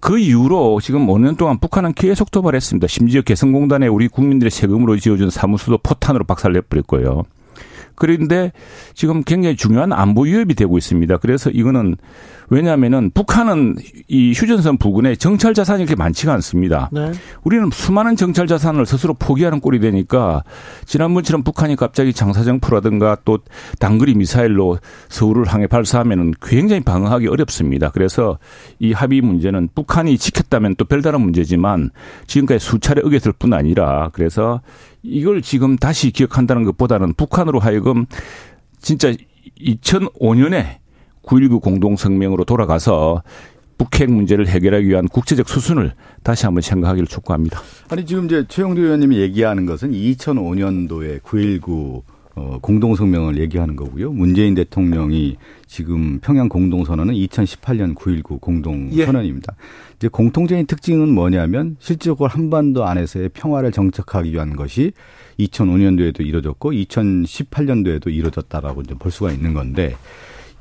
[0.00, 2.86] 그 이후로 지금 5년 동안 북한은 계속 도발했습니다.
[2.86, 7.24] 심지어 개성공단에 우리 국민들의 세금으로 지어준 사무소도 포탄으로 박살내버렸고요.
[7.98, 8.52] 그런데
[8.94, 11.18] 지금 굉장히 중요한 안보 위협이 되고 있습니다.
[11.18, 11.96] 그래서 이거는
[12.50, 13.76] 왜냐하면은 북한은
[14.08, 16.88] 이 휴전선 부근에 정찰 자산이 그렇게 많지가 않습니다.
[16.92, 17.12] 네.
[17.42, 20.44] 우리는 수많은 정찰 자산을 스스로 포기하는 꼴이 되니까
[20.86, 23.38] 지난번처럼 북한이 갑자기 장사정포라든가 또
[23.78, 27.90] 단거리 미사일로 서울을 향해 발사하면은 굉장히 방어하기 어렵습니다.
[27.90, 28.38] 그래서
[28.78, 31.90] 이 합의 문제는 북한이 지켰다면 또 별다른 문제지만
[32.26, 34.62] 지금까지 수차례 어겼을 뿐 아니라 그래서
[35.02, 38.06] 이걸 지금 다시 기억한다는 것보다는 북한으로 하여금
[38.80, 39.12] 진짜
[39.60, 40.78] 2005년에
[41.22, 43.22] 9.19 공동성명으로 돌아가서
[43.76, 47.60] 북핵 문제를 해결하기 위한 국제적 수순을 다시 한번 생각하기를 촉구합니다.
[47.90, 52.02] 아니 지금 이제 최영두 의원님이 얘기하는 것은 2005년도에 9.19
[52.38, 54.12] 어, 공동성명을 얘기하는 거고요.
[54.12, 59.54] 문재인 대통령이 지금 평양 공동선언은 2018년 9.19 공동선언입니다.
[59.96, 64.92] 이제 공통적인 특징은 뭐냐면 실질적으로 한반도 안에서의 평화를 정착하기 위한 것이
[65.40, 69.96] 2005년도에도 이루어졌고 2018년도에도 이루어졌다라고 이제 볼 수가 있는 건데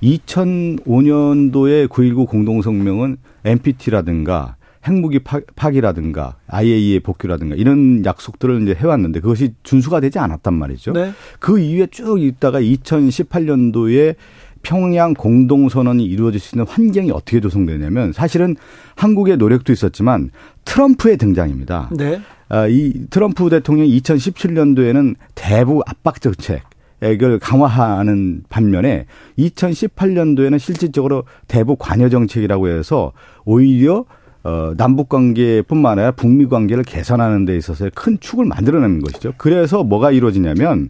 [0.01, 4.56] 2005년도에 9.19 공동성명은 NPT라든가
[4.87, 10.93] 핵무기 파, 기라든가 IAEA 복귀라든가 이런 약속들을 이제 해왔는데 그것이 준수가 되지 않았단 말이죠.
[10.93, 11.11] 네.
[11.39, 14.15] 그 이후에 쭉 있다가 2018년도에
[14.63, 18.55] 평양 공동선언이 이루어질 수 있는 환경이 어떻게 조성되냐면 사실은
[18.95, 20.31] 한국의 노력도 있었지만
[20.65, 21.89] 트럼프의 등장입니다.
[21.95, 22.21] 네.
[22.49, 26.63] 아, 이 트럼프 대통령이 2017년도에는 대북 압박 정책
[27.01, 29.05] 액을 강화하는 반면에
[29.37, 33.11] 2018년도에는 실질적으로 대북 관여 정책이라고 해서
[33.45, 34.05] 오히려
[34.47, 39.33] 어, 남북 관계뿐만 아니라 북미 관계를 개선하는 데 있어서 큰 축을 만들어내는 것이죠.
[39.35, 40.87] 그래서 뭐가 이루어지냐면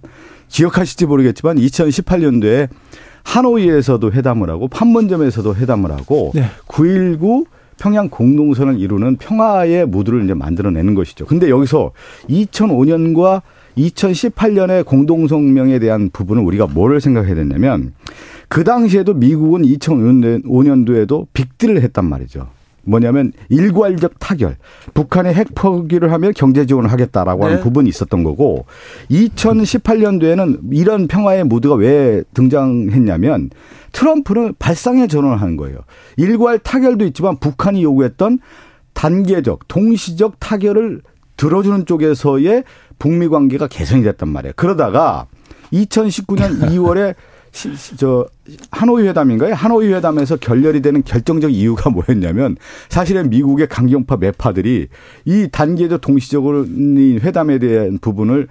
[0.48, 2.70] 기억하실지 모르겠지만 2018년도에
[3.24, 6.44] 하노이에서도 회담을 하고 판문점에서도 회담을 하고 네.
[6.68, 7.48] 9.19
[7.80, 11.26] 평양 공동선을 이루는 평화의 무드를 이제 만들어내는 것이죠.
[11.26, 11.94] 근데 여기서
[12.30, 13.42] 2005년과
[13.76, 17.94] 2018년의 공동성명에 대한 부분은 우리가 뭐를 생각해야 되냐면
[18.50, 22.50] 그 당시에도 미국은 2005년도에도 빅딜을 했단 말이죠.
[22.88, 24.58] 뭐냐면 일괄적 타결.
[24.94, 27.64] 북한의 핵 포기를 하면 경제 지원을 하겠다라고 하는 네.
[27.64, 28.66] 부분이 있었던 거고
[29.12, 33.50] 2018년도에는 이런 평화의 무드가 왜 등장했냐면
[33.92, 35.80] 트럼프는 발상의 전환을 하는 거예요.
[36.16, 38.40] 일괄 타결도 있지만 북한이 요구했던
[38.94, 41.02] 단계적, 동시적 타결을
[41.36, 42.64] 들어주는 쪽에서의
[43.00, 44.54] 북미 관계가 개선이 됐단 말이에요.
[44.56, 45.28] 그러다가
[45.72, 47.16] 2019년 2월에
[47.52, 48.28] 시, 저
[48.72, 49.54] 하노이 회담인가요?
[49.54, 52.58] 하노이 회담에서 결렬이 되는 결정적 이유가 뭐였냐면
[52.90, 54.88] 사실은 미국의 강경파 매파들이
[55.26, 58.48] 이 단계적 동시적으로 이 회담에 대한 부분을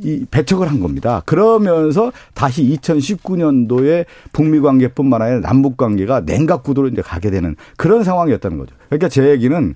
[0.00, 1.22] 이 배척을 한 겁니다.
[1.26, 8.58] 그러면서 다시 2019년도에 북미 관계뿐만 아니라 남북 관계가 냉각 구도로 이제 가게 되는 그런 상황이었다는
[8.58, 8.74] 거죠.
[8.88, 9.74] 그러니까 제 얘기는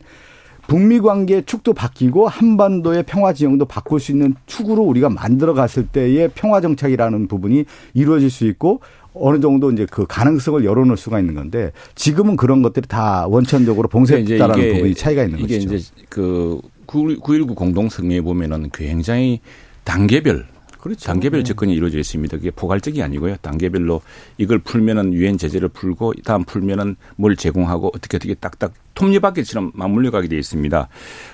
[0.67, 6.31] 북미 관계 축도 바뀌고 한반도의 평화 지형도 바꿀 수 있는 축으로 우리가 만들어 갔을 때의
[6.35, 8.81] 평화 정착이라는 부분이 이루어질 수 있고
[9.15, 14.75] 어느 정도 이제 그 가능성을 열어놓을 수가 있는 건데 지금은 그런 것들이 다 원천적으로 봉쇄됐다라는
[14.75, 15.75] 부분이 차이가 있는 이게 것이죠.
[15.75, 19.41] 이게 이제 그 9.19 공동성명에 보면은 굉장히
[19.85, 20.47] 단계별
[20.81, 21.07] 그렇죠.
[21.07, 21.45] 단계별 네.
[21.45, 22.37] 접근이 이루어져 있습니다.
[22.37, 23.37] 그게 포괄적이 아니고요.
[23.43, 24.03] 단계별로
[24.39, 30.27] 이걸 풀면은 유엔 제재를 풀고 다음 풀면은 뭘 제공하고 어떻게 어떻게 딱딱 톱니바퀴처럼 맞물려 가게
[30.27, 30.89] 돼 있습니다.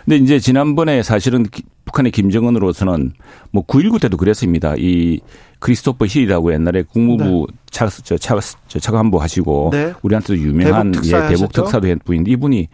[0.04, 1.46] 근데 이제 지난번에 사실은
[1.86, 3.12] 북한의 김정은으로서는
[3.50, 4.74] 뭐 9.19 때도 그랬습니다.
[4.76, 5.20] 이
[5.60, 7.56] 크리스토퍼 힐이라고 옛날에 국무부 네.
[7.70, 9.94] 차, 저, 차, 저 차관보 하시고 네.
[10.02, 12.68] 우리한테도 유명한 대북, 예, 대북 특사도 했 분인데 이분이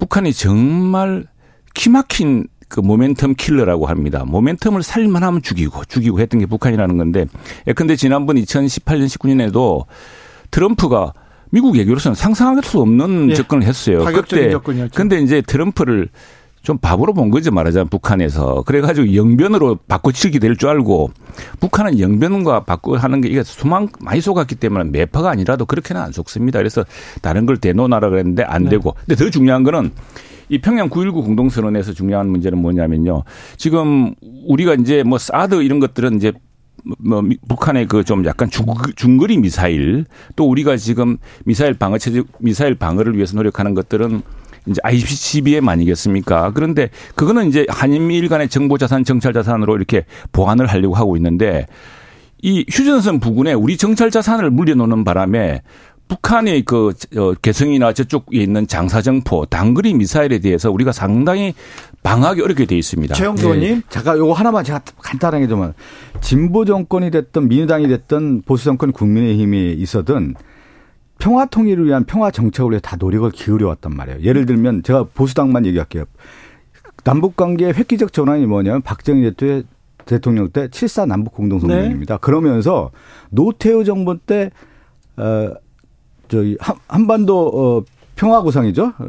[0.00, 1.26] 북한이 정말
[1.74, 4.24] 키막힌 그 모멘텀 킬러라고 합니다.
[4.26, 7.26] 모멘텀을 살만 하면 죽이고 죽이고 했던 게 북한이라는 건데
[7.66, 9.84] 예컨대 지난번 2018년 19년에도
[10.50, 11.12] 트럼프가
[11.50, 13.34] 미국 얘기로서는 상상할 수 없는 예.
[13.34, 14.04] 접근을 했어요.
[14.04, 14.92] 그때 접근이었죠.
[14.94, 16.08] 근데 이제 트럼프를
[16.60, 21.10] 좀 바보로 본 거죠 말하자면 북한에서 그래가지고 영변으로 바꿔치기 될 줄 알고
[21.60, 26.58] 북한은 영변과 바꿔 하는 게 이게 수만 많이 속았기 때문에 매파가 아니라도 그렇게는 안 속습니다.
[26.58, 26.84] 그래서
[27.22, 28.70] 다른 걸 대놓으라 그랬는데 안 네.
[28.70, 29.92] 되고 근데 더 중요한 거는
[30.50, 33.22] 이 평양 9.19 공동선언에서 중요한 문제는 뭐냐면요.
[33.56, 34.14] 지금
[34.46, 36.32] 우리가 이제 뭐 사드 이런 것들은 이제
[36.98, 38.64] 뭐 북한의 그 좀 약간 중,
[38.96, 44.22] 중거리 미사일 또 우리가 지금 미사일 방어 체제 미사일 방어를 위해서 노력하는 것들은
[44.66, 46.52] 이제 ICBM 아니겠습니까?
[46.54, 51.66] 그런데 그거는 이제 한미일 간의 정보 자산, 정찰 자산으로 이렇게 보완을 하려고 하고 있는데
[52.40, 55.62] 이 휴전선 부근에 우리 정찰 자산을 물려놓는 바람에
[56.08, 61.52] 북한의 그 어, 개성이나 저쪽에 있는 장사정포, 단거리 미사일에 대해서 우리가 상당히
[62.02, 63.14] 방어하기 어렵게 돼 있습니다.
[63.14, 63.74] 최영도 의원님.
[63.76, 63.82] 네.
[63.88, 65.72] 잠깐 요거 하나만 제가 간단하게 좀
[66.20, 70.34] 진보 정권이 됐던 민주당이 됐던 보수 정권 국민의힘이 있어든
[71.18, 74.20] 평화 통일을 위한 평화 정책을 위해 다 노력을 기울여 왔단 말이에요.
[74.22, 76.04] 예를 들면 제가 보수당만 얘기할게요.
[77.04, 79.34] 남북 관계의 획기적 전환이 뭐냐면 박정희
[80.04, 82.14] 대통령 때 7사 남북 공동성명입니다.
[82.14, 82.18] 네.
[82.20, 82.90] 그러면서
[83.30, 84.50] 노태우 정부 때
[85.16, 85.52] 어,
[86.28, 87.84] 저기 한, 한반도 어,
[88.16, 88.92] 평화구상이죠.
[88.98, 89.08] 어,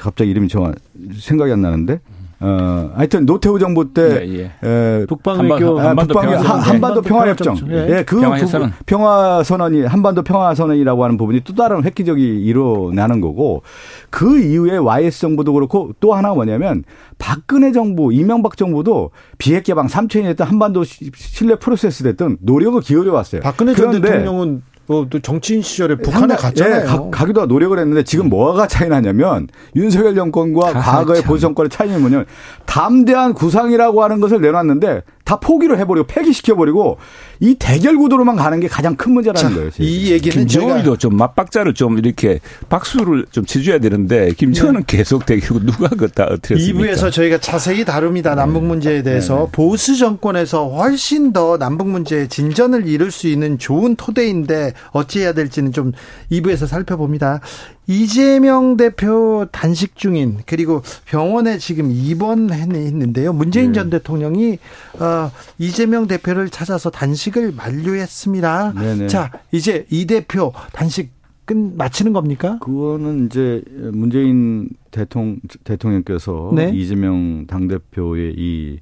[0.00, 0.74] 갑자기 이름이 정확
[1.18, 2.00] 생각이 안 나는데.
[2.42, 5.06] 어, 하여튼 노태우 정부 때 예, 예.
[5.06, 8.72] 북방 외교 아, 한반도, 북방, 평화, 한반도 평화협정, 예, 예 그 평화선언.
[8.84, 13.62] 평화 선언이 한반도 평화 선언이라고 하는 부분이 또 다른 획기적이 일어나는 거고
[14.10, 16.82] 그 이후에 YS 정부도 그렇고 또 하나 뭐냐면
[17.18, 23.40] 박근혜 정부, 이명박 정부도 비핵 개방 3천이 됐든 한반도 신뢰 프로세스 됐든 노력을 기울여 왔어요.
[23.42, 26.82] 박근혜 전 대통령은 뭐 또 정치인 시절에 북한에 갔잖아요.
[26.82, 31.70] 예, 가, 가기도 노력을 했는데 지금 뭐가 차이 나냐면 윤석열 정권과 아, 과거의 보수 정권의
[31.70, 32.26] 차이는 뭐냐면
[32.66, 36.98] 담대한 구상이라고 하는 것을 내놨는데 다 포기를 해버리고 폐기시켜버리고
[37.42, 39.70] 이 대결 구도로만 가는 게 가장 큰 문제라는 자, 거예요.
[39.72, 39.84] 지금.
[39.84, 44.96] 이 얘기는 김정은이도 좀 맞박자를 좀 이렇게 박수를 좀 치줘야 되는데 김정은은 네.
[44.96, 48.36] 계속 대결고 누가 그다 어떻게 2부에서 저희가 자세히 다룹니다.
[48.36, 49.02] 남북 문제에 네.
[49.02, 49.48] 대해서 네.
[49.50, 55.90] 보수 정권에서 훨씬 더 남북 문제에 진전을 이룰 수 있는 좋은 토대인데 어찌해야 될지는 좀
[56.30, 57.40] 2부에서 살펴봅니다.
[57.88, 63.32] 이재명 대표 단식 중인 그리고 병원에 지금 입원했는데요.
[63.32, 63.80] 문재인 네.
[63.80, 64.58] 전 대통령이
[65.00, 68.72] 어, 이재명 대표를 찾아서 단식 을 만료했습니다.
[68.74, 69.06] 네네.
[69.08, 71.10] 자, 이제 이 대표 단식
[71.44, 72.58] 끝 마치는 겁니까?
[72.60, 76.70] 그거는 이제 문재인 대통령 대통령께서 네.
[76.74, 78.78] 이재명 당 대표의 이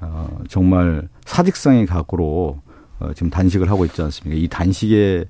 [0.00, 2.60] 어, 정말 사직성의 각오로
[3.00, 4.38] 어, 지금 단식을 하고 있지 않습니까?
[4.40, 5.26] 이 단식의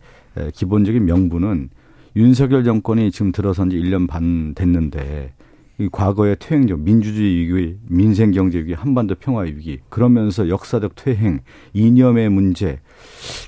[0.52, 1.70] 기본적인 명분은
[2.16, 5.32] 윤석열 정권이 지금 들어선 지 1년 반 됐는데
[5.78, 11.40] 이 과거의 퇴행적 민주주의 위기, 민생 경제 위기, 한반도 평화 위기 그러면서 역사적 퇴행,
[11.72, 12.78] 이념의 문제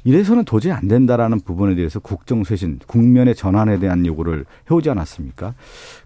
[0.02, 5.54] 이래서는 도저히 안 된다라는 부분에 대해서 국정 쇄신, 국면의 전환에 대한 요구를 해오지 않았습니까?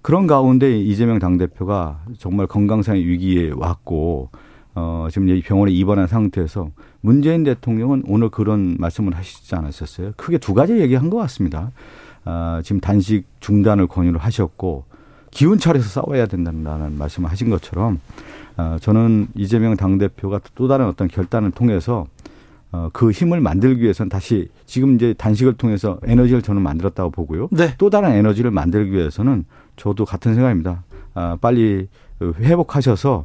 [0.02, 4.28] 그런 가운데 이재명 당 대표가 정말 건강상의 위기에 왔고
[4.74, 10.12] 어 지금 이 병원에 입원한 상태에서 문재인 대통령은 오늘 그런 말씀을 하시지 않았었어요.
[10.16, 11.72] 크게 두 가지 얘기한 것 같습니다.
[12.24, 14.84] 아, 지금 단식 중단을 권유를 하셨고
[15.30, 18.00] 기운 차려서 싸워야 된다는 말씀을 하신 것처럼
[18.56, 22.06] 아, 저는 이재명 당 대표가 또 다른 어떤 결단을 통해서
[22.72, 27.48] 어, 그 힘을 만들기 위해서는 다시 지금 이제 단식을 통해서 에너지를 저는 만들었다고 보고요.
[27.50, 27.74] 네.
[27.78, 29.44] 또 다른 에너지를 만들기 위해서는
[29.76, 30.84] 저도 같은 생각입니다.
[31.14, 31.88] 아, 빨리
[32.20, 33.24] 회복하셔서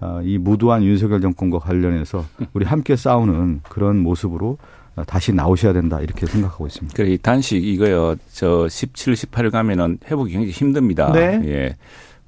[0.00, 4.58] 아, 이 무도한 윤석열 정권과 관련해서 우리 함께 싸우는 그런 모습으로
[5.04, 6.96] 다시 나오셔야 된다 이렇게 생각하고 있습니다.
[6.96, 8.16] 그래 단식 이거요.
[8.32, 11.12] 저 17, 18일 가면은 회복이 굉장히 힘듭니다.
[11.12, 11.40] 네.
[11.44, 11.76] 예.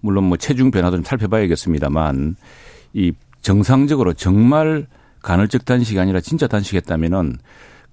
[0.01, 2.37] 물론 뭐 체중 변화도 좀 살펴봐야겠습니다만
[2.93, 4.87] 이 정상적으로 정말
[5.23, 7.39] 간헐적 단식이 아니라 진짜 단식했다면은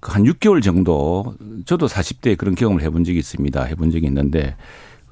[0.00, 1.34] 그한 6개월 정도
[1.64, 3.62] 저도 40대에 그런 경험을 해본 적이 있습니다.
[3.64, 4.56] 해본 적이 있는데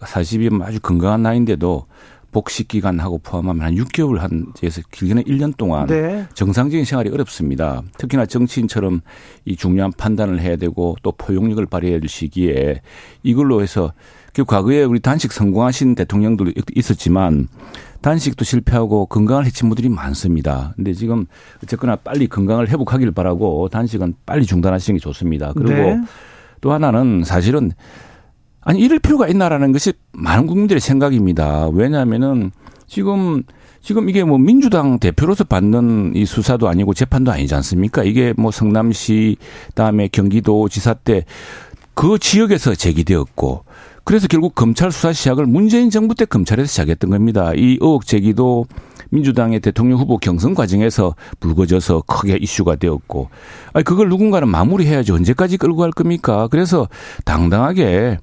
[0.00, 1.86] 40이면 아주 건강한 나이인데도
[2.34, 6.26] 복식 기간하고 포함하면 한 6개월 한 에서 길게는 1년 동안 네.
[6.34, 7.82] 정상적인 생활이 어렵습니다.
[7.96, 9.00] 특히나 정치인처럼
[9.44, 12.82] 이 중요한 판단을 해야 되고 또 포용력을 발휘해야 될 시기에
[13.22, 13.92] 이걸로 해서
[14.34, 17.46] 그 과거에 우리 단식 성공하신 대통령도 있었지만
[18.00, 20.72] 단식도 실패하고 건강을 해친 분들이 많습니다.
[20.74, 21.26] 근데 지금
[21.62, 25.52] 어쨌거나 빨리 건강을 회복하기를 바라고 단식은 빨리 중단하시는 게 좋습니다.
[25.54, 26.00] 그리고 네.
[26.60, 27.70] 또 하나는 사실은
[28.64, 31.68] 아니 이럴 필요가 있나라는 것이 많은 국민들의 생각입니다.
[31.68, 32.50] 왜냐하면은
[32.86, 33.42] 지금
[33.80, 38.02] 지금 이게 뭐 민주당 대표로서 받는 이 수사도 아니고 재판도 아니지 않습니까?
[38.02, 39.36] 이게 뭐 성남시
[39.74, 41.24] 다음에 경기도 지사 때
[41.94, 43.64] 그 지역에서 제기되었고
[44.02, 47.52] 그래서 결국 검찰 수사 시작을 문재인 정부 때 검찰에서 시작했던 겁니다.
[47.54, 48.66] 이 의혹 제기도
[49.10, 53.30] 민주당의 대통령 후보 경선 과정에서 불거져서 크게 이슈가 되었고,
[53.72, 56.48] 아니 그걸 누군가는 마무리해야지 언제까지 끌고 갈 겁니까?
[56.50, 56.88] 그래서
[57.24, 58.18] 당당하게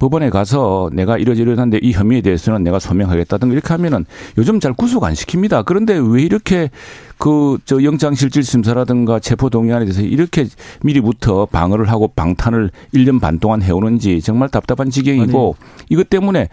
[0.00, 4.06] 법원에 가서 내가 이러저러한데 이 혐의에 대해서는 내가 소명하겠다든가 이렇게 하면은
[4.38, 5.64] 요즘 잘 구속 안 시킵니다.
[5.64, 6.70] 그런데 왜 이렇게
[7.18, 10.46] 그 저 영장실질심사라든가 체포동의안에 대해서 이렇게
[10.82, 15.84] 미리부터 방어를 하고 방탄을 1년 반 동안 해오는지 정말 답답한 지경이고 아니.
[15.90, 16.48] 이것 때문에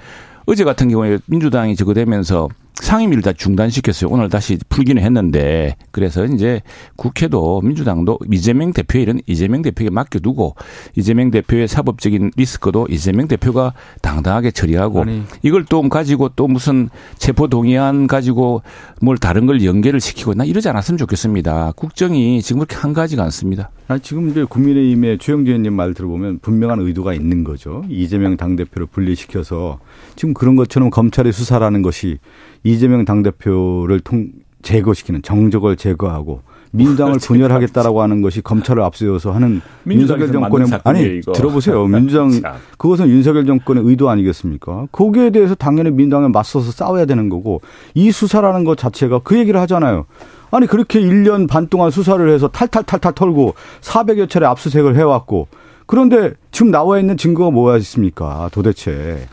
[0.50, 4.10] 어제 같은 경우에 민주당이 저거 되면서 상임위를 다 중단시켰어요.
[4.10, 6.62] 오늘 다시 풀기는 했는데 그래서 이제
[6.96, 10.56] 국회도 민주당도 이재명 대표의 일은 이재명 대표에게 맡겨두고
[10.96, 15.24] 이재명 대표의 사법적인 리스크도 이재명 대표가 당당하게 처리하고 아니.
[15.42, 18.62] 이걸 또 가지고 또 무슨 체포 동의안 가지고
[19.02, 21.74] 뭘 다른 걸 연계를 시키고 나 이러지 않았으면 좋겠습니다.
[21.76, 23.72] 국정이 지금 그렇게 한 가지가 않습니다.
[23.88, 27.84] 아니, 지금 이제 국민의힘의 최영재 의원님 말 들어보면 분명한 의도가 있는 거죠.
[27.90, 29.80] 이재명 당 대표를 분리시켜서
[30.18, 32.18] 지금 그런 것처럼 검찰의 수사라는 것이
[32.64, 34.28] 이재명 당대표를 통
[34.64, 41.32] 제거시키는 정적을 제거하고 민주당을 분열하겠다라고 하는 것이 검찰을 앞세워서 하는 윤석열 정권의 아니 이거.
[41.32, 42.32] 들어보세요 민주당
[42.78, 44.88] 그것은 윤석열 정권의 의도 아니겠습니까?
[44.92, 47.62] 거기에 대해서 당연히 민주당에 맞서서 싸워야 되는 거고
[47.94, 50.06] 이 수사라는 것 자체가 그 얘기를 하잖아요.
[50.50, 55.48] 아니 그렇게 1년 반 동안 수사를 해서 탈탈탈탈 털고 400여 차례 압수수색을 해왔고
[55.86, 58.50] 그런데 지금 나와 있는 증거가 뭐가 있습니까?
[58.52, 59.28] 도대체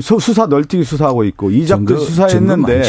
[0.00, 2.82] 수사 널뛰기 수사하고 있고 이작도 수사했는데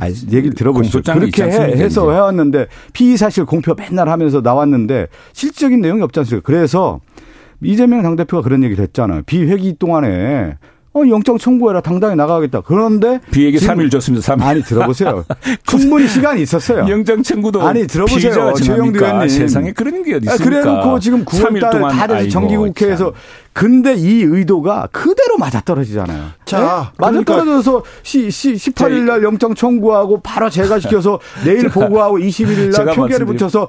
[0.00, 1.02] 아니, 얘기를 들어보시죠.
[1.02, 6.46] 그렇게 해, 서 해왔는데 피의 사실 공표 맨날 하면서 나왔는데 실질적인 내용이 없지 않습니까?
[6.46, 7.00] 그래서
[7.62, 9.22] 이재명 당대표가 그런 얘기를 했잖아요.
[9.26, 10.56] 비회기 동안에
[10.96, 11.82] 어, 영장 청구해라.
[11.82, 12.62] 당당히 나가겠다.
[12.62, 13.20] 그런데.
[13.30, 14.34] 비에게 3일 줬습니다.
[14.34, 14.42] 3일.
[14.42, 15.26] 아니, 들어보세요.
[15.66, 16.88] 충분히 시간이 있었어요.
[16.88, 17.60] 영장 청구도.
[17.60, 18.54] 아니, 들어보세요.
[18.54, 19.28] 최영두 의원님.
[19.28, 20.60] 세상에 그런 게 어디 있습니까?
[20.62, 23.12] 그래 놓고 지금 9월 달 다들 정기국회에서.
[23.52, 26.24] 근데 이 의도가 그대로 맞아떨어지잖아요.
[26.44, 26.92] 자, 네?
[26.98, 33.24] 맞아떨어져서 시, 시, 18일 날 영장 청구하고 바로 제가 시켜서 내일 보고하고 21일 날 표결을
[33.24, 33.68] 붙여서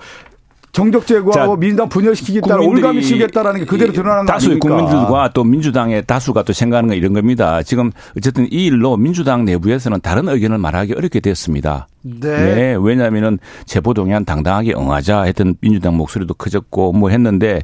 [0.77, 6.05] 정적 제거하고 자, 민주당 분열시키겠다, 올가미 치겠다라는 게 그대로 드러나는 거 다수의 국민들과 또 민주당의
[6.05, 7.63] 다수가 또 생각하는 건 이런 겁니다.
[7.63, 11.87] 지금 어쨌든 이 일로 민주당 내부에서는 다른 의견을 말하기 어렵게 됐습니다.
[12.03, 12.19] 네.
[12.19, 17.63] 네 왜냐하면은 체포동의안 당당하게 응하자 했던 민주당 목소리도 커졌고 뭐 했는데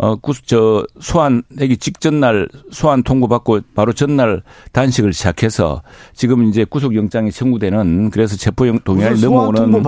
[0.00, 5.82] 어, 저, 소환하기 직전 날 소환 통보받고 바로 전날 단식을 시작해서
[6.14, 9.82] 지금 이제 구속영장이 청구되는 그래서 체포영 동의안이 넘어오는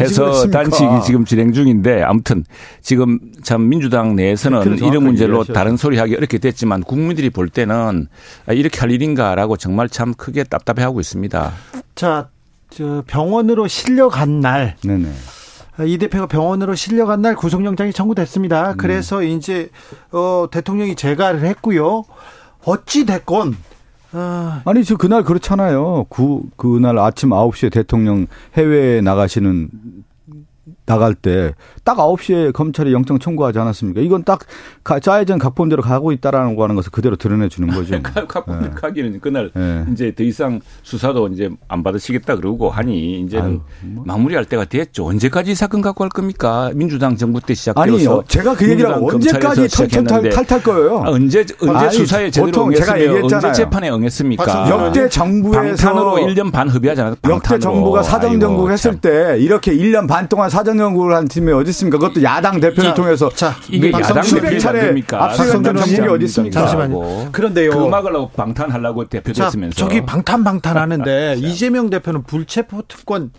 [0.00, 2.44] 해서 단식이 지금 진행 중인데 아무튼
[2.80, 5.54] 지금 참 민주당 내에서는 이런 문제로 이해하셔야.
[5.54, 8.06] 다른 소리 하기 어렵게 됐지만 국민들이 볼 때는
[8.46, 11.52] 아, 이렇게 할 일인가라고 정말 참 크게 답답해하고 있습니다.
[11.94, 12.28] 자,
[12.70, 14.76] 저 병원으로 실려간 날.
[14.82, 15.10] 네네.
[15.84, 18.72] 이 대표가 병원으로 실려간 날 구속영장이 청구됐습니다.
[18.72, 18.76] 음.
[18.76, 19.70] 그래서 이제
[20.10, 22.04] 어, 대통령이 재가를 했고요.
[22.64, 23.56] 어찌 됐건
[24.12, 24.62] 아.
[24.64, 26.06] 아니 저 그날 그렇잖아요.
[26.08, 29.68] 그 그날 아침 9시에 대통령 해외에 나가시는
[30.84, 31.52] 나갈 때
[31.86, 34.00] 딱 9시에 검찰이 영장 청구하지 않았습니까?
[34.00, 34.40] 이건 딱
[35.00, 38.00] 짜여진 각본대로 가고 있다라는 거 하는 것을 그대로 드러내 주는 거죠.
[38.02, 38.70] 각본대로 네.
[38.74, 39.84] 가기는 그날 네.
[39.92, 44.02] 이제 더 이상 수사도 이제 안 받으시겠다 그러고 하니 이제는 뭐.
[44.04, 45.06] 마무리할 때가 됐죠.
[45.06, 46.72] 언제까지 사건 갖고 할 겁니까?
[46.74, 50.98] 민주당 정부 때 시작되어서 아니 제가 그 얘기를 언제까지 털털 탈탈 거예요?
[51.04, 54.68] 아, 언제 언제 아니, 수사에 제대로 응했으면 언제 재판에 응했습니까?
[54.70, 57.30] 역대 정부에서 방탄으로 1년 반 흡의하지 않았다.
[57.30, 61.68] 역대 정부가 사정 정국 했을 때 이렇게 1년 반 동안 사정 정국을 한 팀이 어디
[61.68, 61.98] 있습니까?
[61.98, 66.60] 그것도 야당 대표를 자, 통해서 자, 이게 야당 수백 차례 압수수색 정국이 어디 있습니까?
[66.60, 67.30] 잠시만요.
[67.30, 67.70] 그런데요.
[67.72, 73.32] 그 막으려고 방탄하려고 대표 됐으면서 저기 방탄 방탄하는데 이재명 대표는 불체포 특권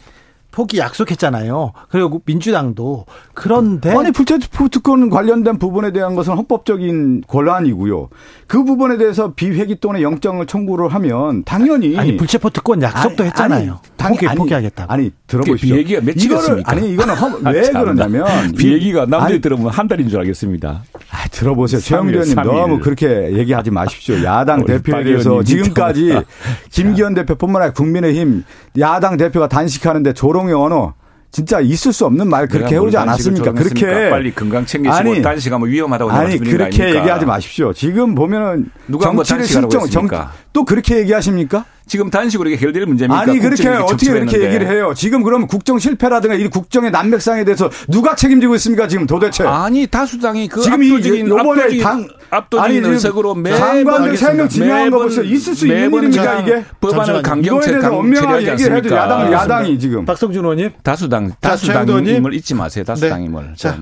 [0.57, 1.71] 포기 약속했잖아요.
[1.89, 3.05] 그리고 민주당도
[3.35, 8.09] 그런데 아니 불체포 특권 관련된 부분에 대한 것은 헌법적인 권한이고요.
[8.47, 13.79] 그 부분에 대해서 비회기 또는 영장을 청구를 하면 당연히 아니 불체포 특권 약속도 아니, 했잖아요.
[13.99, 14.85] 아니, 포기 포기하겠다.
[14.87, 15.75] 아니 들어보시죠.
[15.75, 16.71] 비회기가 며칠이었습니까?
[16.71, 18.25] 아니 이거는 헌, 왜 그러냐면
[18.57, 20.83] 비회기가 남들이 들으면 한 달인 줄 알겠습니다.
[21.11, 21.81] 아, 들어보세요.
[21.81, 24.23] 최영주 의원님 너무 그렇게 얘기하지 마십시오.
[24.23, 26.19] 야당 대표에 대해서 지금까지
[26.71, 28.43] 김기현 대표뿐만 아니라 국민의힘
[28.79, 30.93] 야당 대표가 단식하는데 조롱 의 언어
[31.31, 33.51] 진짜 있을 수 없는 말 그렇게 해오지 않았습니까?
[33.51, 37.73] 그렇게 빨리 건강 챙기시고 아니, 단식하면 위험하다고 아니 그렇게 얘기하지 마십시오.
[37.73, 40.07] 지금 보면은 누가 정치를 실정 정,
[40.53, 41.65] 또 그렇게 얘기하십니까?
[41.87, 43.21] 지금 단식으로 해결될 문제입니까?
[43.21, 44.93] 아니 그렇게 어떻게 그렇게 얘기를 해요?
[44.95, 48.87] 지금 그러면 국정 실패라든가 이 국정의 난맥상에 대해서 누가 책임지고 있습니까?
[48.87, 54.91] 지금 도대체 아니 다수당이 그 지금 압도적인 압도적인, 당 압도적인 의석으로 매번 장관들 세명 지명한
[54.91, 55.23] 거 보세요.
[55.23, 56.63] 있을 수 있는 일입니까 이게?
[56.81, 62.83] 법안을 엄명하게 얘기를 해도 야당 야당이 지금 박성준 의원님 다수당 다수당임을 잊지 마세요.
[62.83, 63.53] 다수당임을 네.
[63.55, 63.77] 자.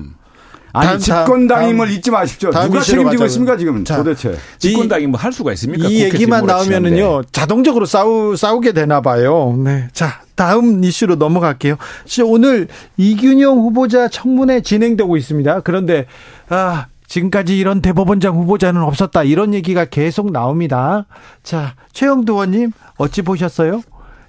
[0.76, 2.50] 아니 집권당임을 잊지 마십시오.
[2.50, 4.36] 누가 책임지고 있습니까 지금 자, 도대체?
[4.58, 5.88] 집권당임을 할 수가 있습니까?
[5.88, 9.56] 이 얘기만 나오면은요 자동적으로 싸우 싸우게 되나 봐요.
[9.58, 11.76] 네, 자 다음 이슈로 넘어갈게요.
[12.24, 15.60] 오늘 이균용 후보자 청문회 진행되고 있습니다.
[15.60, 16.06] 그런데
[16.48, 16.86] 아.
[17.08, 19.22] 지금까지 이런 대법원장 후보자는 없었다.
[19.22, 21.06] 이런 얘기가 계속 나옵니다.
[21.44, 23.80] 자, 최영두 의원님, 어찌 보셨어요?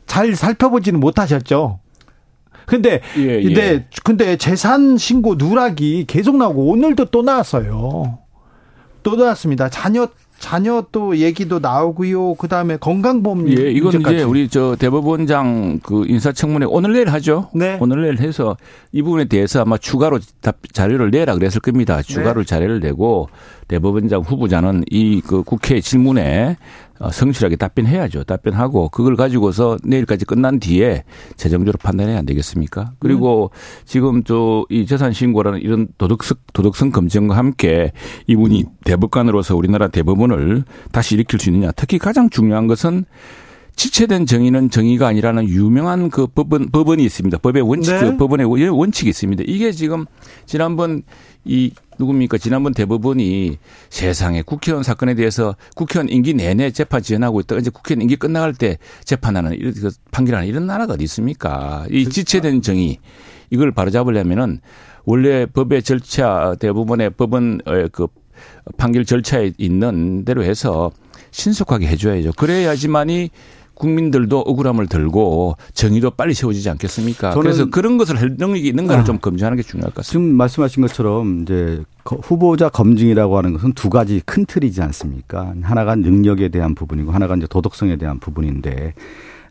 [0.05, 1.79] 잘 살펴보지는 못하셨죠?
[2.67, 3.85] 근데 예, 근데 예.
[4.03, 8.19] 근데 재산 신고 누락이 계속 나오고 오늘도 또 나왔어요.
[9.03, 9.69] 또 나왔습니다.
[9.69, 10.07] 자녀
[10.39, 12.35] 자녀 또 얘기도 나오고요.
[12.35, 14.15] 그 다음에 건강보험 예, 이건 문제까지.
[14.17, 17.49] 이제 우리 저 대법원장 그 인사청문회 오늘 내일 하죠.
[17.55, 17.77] 네.
[17.81, 18.55] 오늘 내일 해서
[18.91, 20.19] 이 부분에 대해서 아마 추가로
[20.73, 22.03] 자료를 내라 그랬을 겁니다.
[22.03, 22.45] 추가로 네.
[22.45, 23.29] 자료를 내고
[23.67, 28.23] 대법원장 후보자는 이 그 국회 질문에 어, 성실하게 답변해야죠.
[28.23, 31.03] 답변하고 그걸 가지고서 내일까지 끝난 뒤에
[31.35, 32.93] 재정적으로 판단해야 안 되겠습니까?
[32.99, 33.83] 그리고 음.
[33.85, 37.91] 지금 저 이 재산 신고라는 이런 도덕성 도덕성 검증과 함께
[38.27, 41.71] 이분이 대법관으로서 우리나라 대법원을 다시 일으킬 수 있느냐.
[41.71, 43.05] 특히 가장 중요한 것은
[43.77, 47.37] 지체된 정의는 정의가 아니라는 유명한 그 법원 법원이 있습니다.
[47.37, 47.99] 법의 원칙, 네.
[47.99, 49.43] 그 법원의 원칙이 있습니다.
[49.45, 50.05] 이게 지금
[50.47, 51.03] 지난번
[51.45, 52.39] 이 누굽니까?
[52.39, 53.57] 지난번 대법원이
[53.89, 57.57] 세상에 국회의원 사건에 대해서 국회의원 임기 내내 재판 지연하고 있다.
[57.57, 61.85] 이제 국회의원 임기 끝나갈 때 재판하는 이런 그 판결하는 이런 나라가 어디 있습니까?
[61.89, 62.09] 이 그렇죠.
[62.09, 62.97] 지체된 정의
[63.51, 64.59] 이걸 바로잡으려면은
[65.05, 67.59] 원래 법의 절차 대부분의 법원
[67.91, 68.07] 그
[68.77, 70.91] 판결 절차에 있는 대로 해서
[71.29, 72.33] 신속하게 해줘야죠.
[72.33, 73.29] 그래야지만이
[73.77, 77.33] 국민들도 억울함을 들고 정의도 빨리 세워지지 않겠습니까?
[77.35, 80.11] 그래서 그런 것을 할 능력이 있는가를 아, 좀 검증하는 게 중요할 것 같습니다.
[80.11, 85.53] 지금 말씀하신 것처럼 이제 후보자 검증이라고 하는 것은 두 가지 큰 틀이지 않습니까?
[85.61, 88.93] 하나가 능력에 대한 부분이고 하나가 이제 도덕성에 대한 부분인데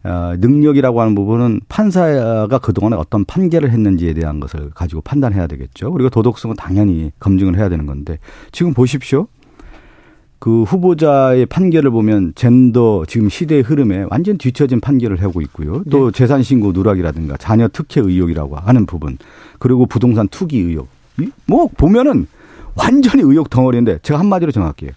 [0.04, 5.90] 어, 능력이라고 하는 부분은 판사가 그동안에 어떤 판결을 했는지에 대한 것을 가지고 판단해야 되겠죠.
[5.92, 8.18] 그리고 도덕성은 당연히 검증을 해야 되는 건데
[8.52, 9.26] 지금 보십시오.
[10.38, 15.82] 그 후보자의 판결을 보면 젠더 지금 시대의 흐름에 완전 뒤처진 판결을 하고 있고요.
[15.90, 16.16] 또 네.
[16.16, 19.18] 재산 신고 누락이라든가 자녀 특혜 의혹이라고 하는 부분
[19.58, 20.88] 그리고 부동산 투기 의혹
[21.46, 22.26] 뭐 보면은
[22.74, 24.90] 완전히 의혹 덩어리인데 제가 한마디로 정할게요.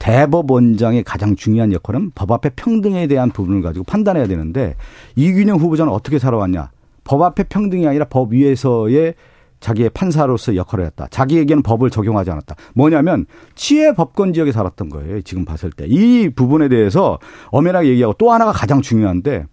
[0.00, 4.74] 대법원장의 가장 중요한 역할은 법 앞에 평등에 대한 부분을 가지고 판단해야 되는데
[5.14, 6.70] 이균영 후보자는 어떻게 살아왔냐?
[7.04, 9.14] 법 앞에 평등이 아니라 법 위에서의
[9.60, 11.06] 자기의 판사로서 역할을 했다.
[11.10, 12.56] 자기에게는 법을 적용하지 않았다.
[12.74, 15.20] 뭐냐면 치해 법권 지역에 살았던 거예요.
[15.22, 15.84] 지금 봤을 때.
[15.86, 17.18] 이 부분에 대해서
[17.50, 19.44] 엄연하게 얘기하고 또 하나가 가장 중요한데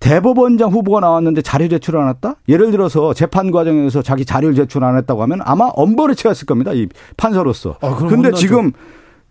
[0.00, 2.34] 대법원장 후보가 나왔는데 자료 제출 안 했다?
[2.48, 6.72] 예를 들어서 재판 과정에서 자기 자료를 제출 안 했다고 하면 아마 엄벌에 처했을 겁니다.
[6.72, 7.76] 이 판사로서.
[7.80, 8.32] 아, 근데.
[8.32, 8.72] 지금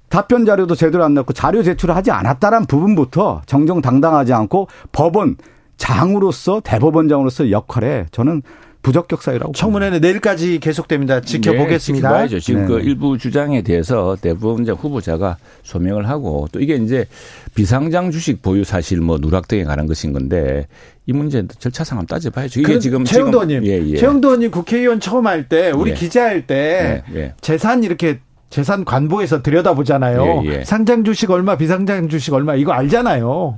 [0.07, 5.35] 답변 자료도 제대로 안 넣고 자료 제출을 하지 않았다는 부분부터 정정당당하지 않고 법원
[5.77, 8.41] 장으로서 대법원장으로서 역할에 저는
[8.81, 9.53] 부적격 사유라고.
[9.53, 11.21] 청문회는 내일까지 계속됩니다.
[11.21, 12.07] 지켜보겠습니다.
[12.09, 12.39] 네, 지켜봐야죠.
[12.39, 12.67] 지금 네.
[12.67, 17.05] 그 일부 주장에 대해서 대법원장 후보자가 소명을 하고 또 이게 이제
[17.53, 20.67] 비상장 주식 보유 사실 뭐 누락 등에 관한 것인 건데
[21.05, 22.59] 이 문제는 절차상 한번 따져봐야죠.
[22.61, 23.97] 이게 그 지금 최영도 의원님, 예, 예.
[23.97, 25.95] 최영도 의원님 국회의원 처음 할 때 우리 예.
[25.95, 27.33] 기자할 때 예, 예.
[27.41, 28.19] 재산 이렇게
[28.49, 30.43] 재산 관보에서 들여다보잖아요.
[30.45, 30.63] 예, 예.
[30.63, 33.57] 상장 주식 얼마, 비상장 주식 얼마 이거 알잖아요.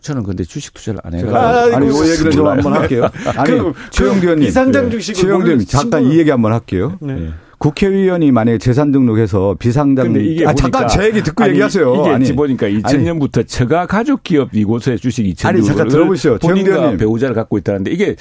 [0.00, 2.46] 저는 근데 주식 투자를 안 아, 해가지고 아니, 요 얘기를 좀.
[2.46, 3.08] 한번 할게요.
[3.36, 4.46] 아니, 그- 최영두 그 의원님.
[4.46, 6.96] 비상장 주식을 모르는 잠깐 친구는- 이 얘기 한번 할게요.
[7.00, 7.16] 네.
[7.18, 7.28] 예.
[7.58, 11.94] 국회의원이 만약에 재산 등록해서 비상장 근데 이게 아 잠깐 보니까- 제 얘기 듣고 아니, 얘기하세요.
[12.00, 16.38] 이게 아니, 보니까 2000년부터 처가 가족 기업 이곳에 주식 2천 아니, 잠깐 들어보시죠.
[16.42, 16.98] 의원님.
[16.98, 18.16] 배우자를 갖고 있다는데 이게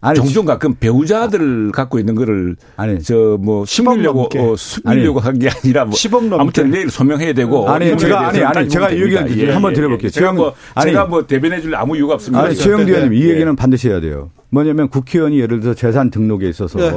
[0.00, 4.38] 아니, 종종 가끔 배우자들을 갖고 있는 거를 아니, 저뭐 10억 숨기려고 넘게.
[4.38, 6.36] 어, 숨기려고 한 게 아니라 뭐 10억 넘게.
[6.40, 9.54] 아무튼 내일 소명해야 되고 아니, 이 부분에 제가- 아니, 아니, 제가 이 의견 됩니다.
[9.56, 10.10] 한번 드려볼게요.
[10.10, 12.44] 제가 뭐 아니, 제가 뭐 대변해 줄 아무 이유가 없습니다.
[12.44, 13.30] 아니, 네, 최영두 네, 의원님 이 예.
[13.30, 14.30] 얘기는 반드시 해야 돼요.
[14.50, 16.90] 뭐냐면 국회의원이 예를 들어서 재산 등록에 있어서 네.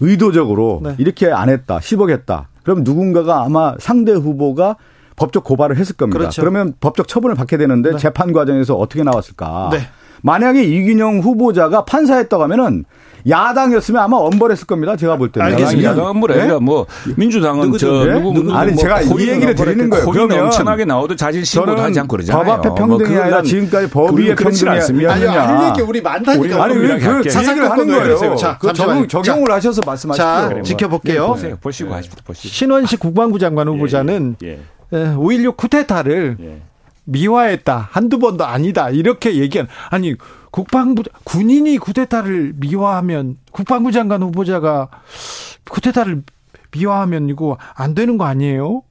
[0.00, 0.94] 의도적으로 네.
[0.98, 2.48] 이렇게 안 했다, 10억 했다.
[2.62, 4.76] 그럼 누군가가 아마 상대 후보가
[5.16, 6.18] 법적 고발을 했을 겁니다.
[6.18, 6.40] 그렇죠.
[6.42, 7.98] 그러면 법적 처분을 받게 되는데 네.
[7.98, 9.70] 재판 과정에서 어떻게 나왔을까?
[10.22, 10.26] 네.
[10.30, 12.84] 만약에 이균영 후보자가 판사했다고 하면은
[13.28, 14.96] 야당이었으면 아마 엄벌했을 겁니다.
[14.96, 15.46] 제가 볼 때는.
[15.48, 15.90] 알겠습니다.
[15.90, 16.40] 야당은 뭐라 네?
[16.40, 18.18] 아니라 뭐 민주당은 누구든, 저 네?
[18.18, 20.06] 누구 누구 아니, 뭐 제가 이 얘기를 드리는 거예요.
[20.06, 22.44] 그러면 엄청나게 나오도 자신 신고도 하지 않고 그러잖아요.
[22.44, 25.12] 법 앞에 평등이 그건 아니라 난 지금까지 법 위에 평등이 않습니다.
[25.12, 25.26] 아니.
[25.26, 26.64] 할 얘기 우리 많다니까.
[26.64, 27.32] 아니, 그럼 왜 이렇게 그 할게요.
[27.32, 28.18] 자세히 하는 왜 그러세요?
[28.18, 28.36] 거예요.
[28.36, 28.72] 자, 그.
[28.72, 30.22] 적용, 적용을 하셔서 말씀하시죠.
[30.22, 30.62] 자, 그래, 뭐.
[30.62, 31.26] 지켜볼게요.
[31.26, 31.56] 보세요.
[31.60, 32.18] 보시고 하십시오.
[32.24, 32.48] 보시고.
[32.48, 34.60] 신원식 국방부 장관 후보자는 예.
[34.92, 36.62] 5.16 쿠데타를 예.
[37.10, 37.88] 미화했다.
[37.90, 38.90] 한두 번도 아니다.
[38.90, 39.68] 이렇게 얘기한.
[39.90, 40.14] 아니,
[40.50, 44.88] 국방부, 군인이 쿠데타를 미화하면, 국방부 장관 후보자가
[45.68, 46.22] 쿠데타를
[46.72, 48.82] 미화하면 이거 안 되는 거 아니에요?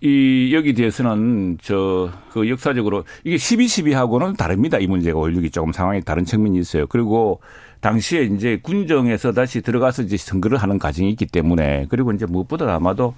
[0.00, 4.78] 이 여기 대해서는 저 그 역사적으로 이게 12.12하고는 다릅니다.
[4.78, 6.86] 이 문제가 5.16이 조금 상황이 다른 측면이 있어요.
[6.86, 7.40] 그리고
[7.80, 13.14] 당시에 이제 군정에서 다시 들어가서 이제 선거를 하는 과정이 있기 때문에 그리고 이제 무엇보다 아마도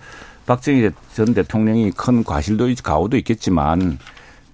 [0.55, 3.99] 박정희 전 대통령이 큰 과실도 있- 가오도 있겠지만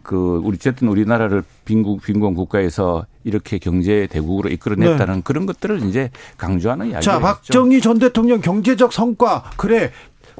[0.02, 6.88] 그 우리 어쨌든 우리나라를 빈국 빈곤 국가에서 이렇게 경제 대국으로 이끌어냈다는 그런 것들을 이제 강조하는
[6.90, 7.10] 이야기죠.
[7.10, 9.90] 자, 박정희 전 대통령 경제적 성과, 그래.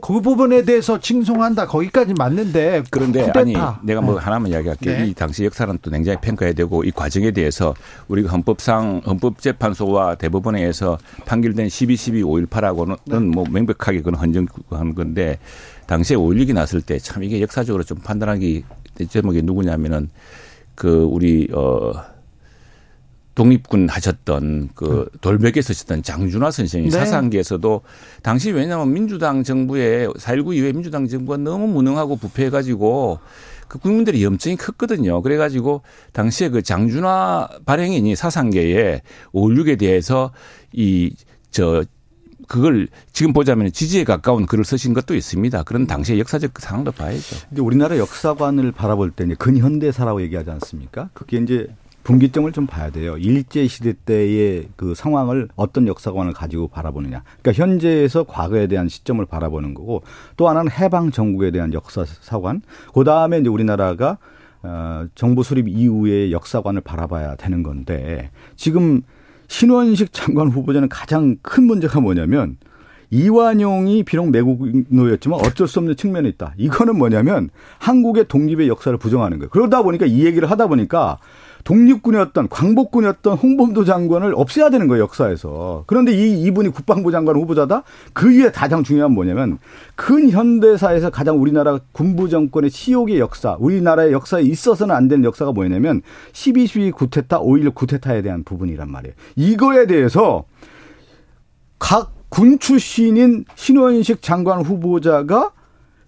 [0.02, 1.66] 그 부분에 대해서 칭송한다.
[1.66, 2.82] 거기까지 맞는데.
[2.90, 3.40] 그런데 쿠데타.
[3.40, 4.98] 아니 내가 뭐 하나만 이야기할게요.
[4.98, 5.06] 네.
[5.06, 7.74] 이 당시 역사는 또 굉장히 평가해야 되고 이 과정에 대해서
[8.08, 13.18] 우리가 헌법상 헌법재판소와 대법원에서 판결된 12.12 5.18하고는 네.
[13.20, 15.38] 뭐 명백하게 그건 헌정한 건데
[15.86, 18.64] 당시에 5.16이 났을 때 참 이게 역사적으로 좀 판단하기
[19.08, 20.08] 제목이 누구냐면은
[20.74, 21.92] 그 우리 어
[23.36, 26.90] 독립군 하셨던 그 돌벽에 서셨던 장준하 선생이 네.
[26.90, 27.82] 사상계에서도
[28.22, 33.20] 당시 왜냐하면 민주당 정부에 4.19 이후에 민주당 정부가 너무 무능하고 부패해가지고
[33.68, 35.22] 그 국민들의 염증이 컸거든요.
[35.22, 35.82] 그래가지고
[36.12, 40.32] 당시에 그 장준하 발행인이 사상계에 5.16에 대해서
[40.72, 41.14] 이
[41.56, 41.84] 저
[42.48, 45.62] 그걸 지금 보자면 지지에 가까운 글을 쓰신 것도 있습니다.
[45.62, 47.36] 그런 당시의 역사적 상황도 봐야죠.
[47.48, 51.08] 근데 우리나라 역사관을 바라볼 때 이제 근현대사라고 얘기하지 않습니까?
[51.14, 51.74] 그게 이제
[52.06, 53.16] 분기점을 좀 봐야 돼요.
[53.18, 57.24] 일제 시대 때의 그 상황을 어떤 역사관을 가지고 바라보느냐.
[57.42, 60.02] 그러니까 현재에서 과거에 대한 시점을 바라보는 거고
[60.36, 62.62] 또 하나는 해방 정국에 대한 역사 사관.
[62.94, 64.18] 그 다음에 이제 우리나라가
[64.62, 69.02] 어, 정부 수립 이후의 역사관을 바라봐야 되는 건데 지금
[69.48, 72.56] 신원식 장관 후보자는 가장 큰 문제가 뭐냐면
[73.10, 76.54] 이완용이 비록 매국노였지만 어쩔 수 없는 측면이 있다.
[76.56, 79.50] 이거는 뭐냐면 한국의 독립의 역사를 부정하는 거예요.
[79.50, 81.18] 그러다 보니까 이 얘기를 하다 보니까
[81.66, 85.84] 독립군이었던 광복군이었던 홍범도 장관을 없애야 되는 거예요 역사에서.
[85.86, 87.82] 그런데 이 이분이 국방부 장관 후보자다.
[88.12, 89.58] 그 위에 가장 중요한 뭐냐면
[89.94, 96.02] 큰 현대사에서 가장 우리나라 군부 정권의 치욕의 역사, 우리나라의 역사에 있어서는 안 되는 역사가 뭐냐면
[96.32, 99.14] 12.12 구테타, 5.16 구테타에 대한 부분이란 말이에요.
[99.36, 100.44] 이거에 대해서
[101.78, 105.52] 각 군 출신인 신원식 장관 후보자가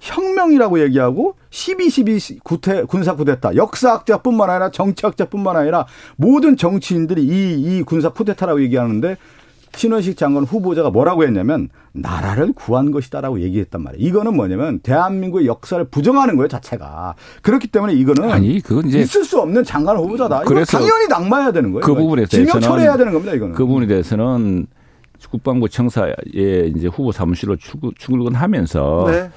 [0.01, 5.86] 혁명이라고 얘기하고 12.12 구태, 군사 쿠데타 역사학자뿐만 아니라 정치학자뿐만 아니라
[6.16, 9.16] 모든 정치인들이 이, 이 군사 쿠데타라고 얘기하는데
[9.74, 14.07] 신원식 장관 후보자가 뭐라고 했냐면 나라를 구한 것이다라고 얘기했단 말이에요.
[14.09, 17.14] 이거는 뭐냐면 대한민국의 역사를 부정하는 거예요 자체가.
[17.42, 20.40] 그렇기 때문에 이거는 아니 그건 이제 있을 수 없는 장관 후보자다.
[20.40, 21.84] 그래서 당연히 낙마해야 되는 거예요.
[21.84, 23.34] 그 부분에 대해서는 철회해야 되는 겁니다.
[23.34, 24.66] 이거는 그 부분에 대해서는
[25.30, 27.57] 국방부 청사에 이제 후보 사무실로
[27.99, 29.30] 출근하면서 네.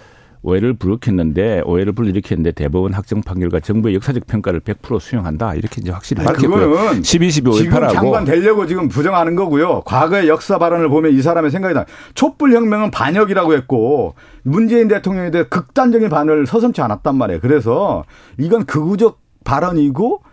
[0.43, 6.23] 오해를 불러켰는데 오해를 불러일으켰는데 대법원 확정 판결과 정부의 역사적 평가를 100% 수용한다 이렇게 이제 확실히
[6.23, 7.03] 밝혔고요.
[7.03, 9.81] 12, 12, 5, 지금 장관 되려고 지금 부정하는 거고요.
[9.81, 11.85] 과거의 역사 발언을 보면 이 사람의 생각이 나.
[12.15, 17.39] 촛불 혁명은 반역이라고 했고 문재인 대통령에 대해 극단적인 반응을 서슴지 않았단 말이에요.
[17.41, 18.03] 그래서
[18.37, 20.23] 이건 극우적 발언이고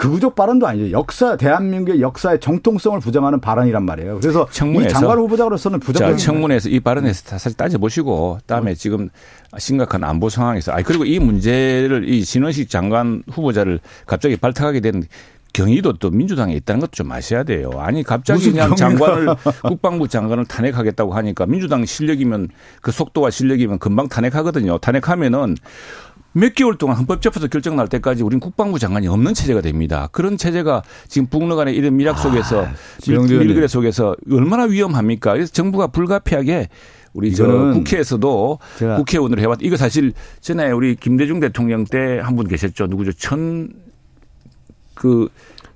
[0.00, 0.90] 극우적 발언도 아니죠.
[0.92, 4.18] 역사 대한민국의 역사의 정통성을 부정하는 발언이란 말이에요.
[4.20, 9.10] 그래서 청문회에서, 이 장관 후보자로서는 부정적 청문회에서 이 발언에서 사실 따져 보시고 다음에 지금
[9.58, 15.04] 심각한 안보 상황에서 아 그리고 이 문제를 이 신원식 장관 후보자를 갑자기 발탁하게 된
[15.52, 17.70] 경위도 또 민주당에 있다는 것도 좀 아셔야 돼요.
[17.76, 22.48] 아니 갑자기 그냥 장관을 국방부 장관을 탄핵하겠다고 하니까 민주당 실력이면
[22.82, 24.78] 그 속도와 실력이면 금방 탄핵하거든요.
[24.78, 25.56] 탄핵하면은
[26.32, 30.08] 몇 개월 동안 헌법재판소 결정 날 때까지 우린 국방부 장관이 없는 체제가 됩니다.
[30.12, 32.72] 그런 체제가 지금 북러 간의 이런 밀약 속에서 아,
[33.44, 35.32] 밀그레 속에서 얼마나 위험합니까?
[35.32, 36.68] 그래서 정부가 불가피하게
[37.14, 38.58] 우리 저 국회에서도
[38.98, 39.58] 국회의원으로 해왔.
[39.62, 42.86] 이거 사실 전에 우리 김대중 대통령 때 한 분 계셨죠.
[42.86, 43.12] 누구죠?
[43.14, 43.68] 천
[45.00, 45.30] 그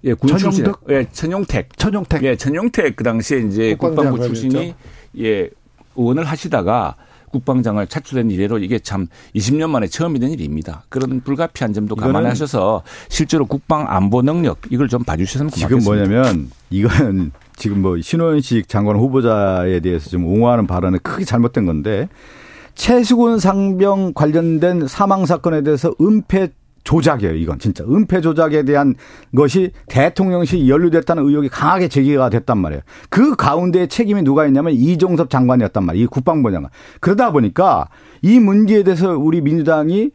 [0.05, 0.67] 예, 군 출신.
[0.91, 1.79] 예, 천용택.
[1.79, 2.23] 천용택.
[2.25, 4.75] 예, 천용택 그 당시에 이제 국방부 출신이
[5.19, 5.49] 예,
[5.97, 6.97] 의원을 하시다가
[7.31, 10.85] 국방장을 차출된 이래로 이게 참 20년 만에 처음이 된 일입니다.
[10.91, 15.81] 그런 불가피한 점도 감안하셔서 실제로 국방 안보 능력 이걸 좀 봐주셨으면 고맙겠습니다.
[15.81, 22.11] 지금 뭐냐면 이건 지금 뭐 신원식 장관 후보자에 대해서 좀 옹호하는 발언은 크게 잘못된 건데
[22.75, 26.51] 최수근 상병 관련된 사망 사건에 대해서 은폐
[26.85, 27.83] 조작이에요, 이건 진짜.
[27.85, 28.95] 은폐 조작에 대한
[29.35, 32.83] 것이 대통령실 연루됐다는 의혹이 강하게 제기가 됐단 말이에요.
[33.09, 36.05] 그 가운데 책임이 누가 있냐면 이종섭 장관이었단 말이에요.
[36.05, 36.71] 이 국방부 장관.
[37.01, 37.89] 그러다 보니까
[38.23, 40.11] 이 문제에 대해서 우리 민주당이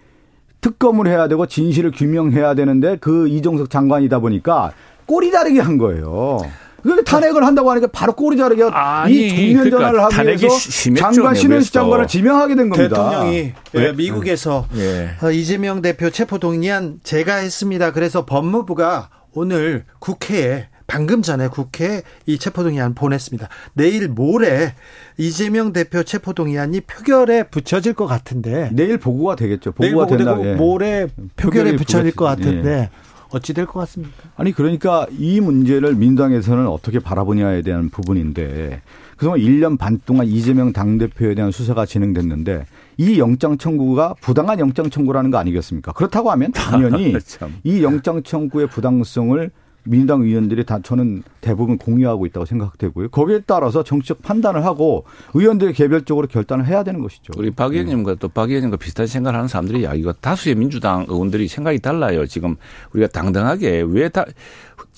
[0.62, 4.72] 특검을 해야 되고 진실을 규명해야 되는데 그 이종석 장관이다 보니까
[5.06, 6.40] 꼬리 자르기 한 거예요.
[6.82, 8.64] 그런데 탄핵을 한다고 하니까 바로 꼬리 자르게
[9.10, 12.96] 이 국면 전환을 그러니까 하기 위해서 장관 신원식 장관을 지명하게 된 겁니다.
[12.96, 13.94] 대통령이 네.
[13.94, 15.10] 미국에서 네.
[15.32, 17.92] 이재명 대표 체포 동의안 제가 했습니다.
[17.92, 23.48] 그래서 법무부가 오늘 국회에 방금 전에 국회에 이 체포동의안 보냈습니다.
[23.74, 24.74] 내일 모레
[25.18, 29.72] 이재명 대표 체포동의안이 표결에 붙여질 것 같은데 내일 보고가 되겠죠.
[29.74, 30.36] 보고가 된다.
[30.44, 30.56] 예.
[30.56, 31.08] 모레
[31.38, 33.09] 표결에 붙여질 것 같은데 예.
[33.32, 34.16] 어찌 될 것 같습니까?
[34.36, 38.82] 아니 그러니까 이 문제를 민주당에서는 어떻게 바라보냐에 대한 부분인데
[39.18, 42.66] 그동안 1년 반 동안 이재명 당대표에 대한 수사가 진행됐는데
[42.98, 45.92] 이 영장 청구가 부당한 영장 청구라는 거 아니겠습니까?
[45.92, 47.14] 그렇다고 하면 당연히
[47.64, 49.52] 이 영장 청구의 부당성을
[49.90, 53.10] 민주당 의원들이 다 저는 대부분 공유하고 있다고 생각되고요.
[53.10, 57.34] 거기에 따라서 정치적 판단을 하고 의원들이 개별적으로 결단을 해야 되는 것이죠.
[57.38, 61.80] 우리 박 의원님과 또박 의원님과 비슷한 생각을 하는 사람들이 야 이거 다수의 민주당 의원들이 생각이
[61.80, 62.28] 달라요.
[62.28, 62.56] 지금
[62.94, 64.26] 우리가 당당하게 왜 다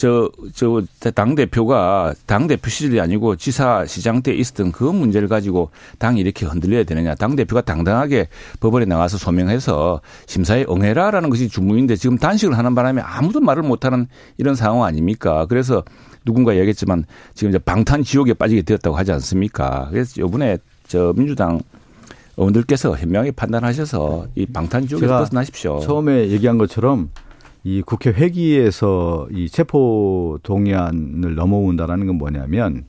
[0.02, 0.82] 저, 저,
[1.14, 6.48] 당 대표가 당 대표 시절이 아니고 지사 시장 때 있었던 그 문제를 가지고 당이 이렇게
[6.48, 7.14] 흔들려야 되느냐.
[7.14, 8.28] 당 대표가 당당하게
[8.60, 14.08] 법원에 나가서 소명해서 심사에 응해라라는 것이 주문인데 지금 단식을 하는 바람에 아무도 말을 못하는
[14.40, 15.46] 이런 상황 아닙니까?
[15.46, 15.84] 그래서
[16.26, 19.88] 누군가 얘기했지만 지금 이제 방탄 지옥에 빠지게 되었다고 하지 않습니까?
[19.92, 21.60] 그래서 요번에 저 민주당
[22.38, 25.80] 의원들께서 현명하게 판단하셔서 이 방탄 지옥에서 벗어나십시오.
[25.82, 27.12] 처음에 얘기한 것처럼
[27.64, 32.86] 이 국회 회기에서 이 체포 동의안을 넘어온다라는 건 뭐냐면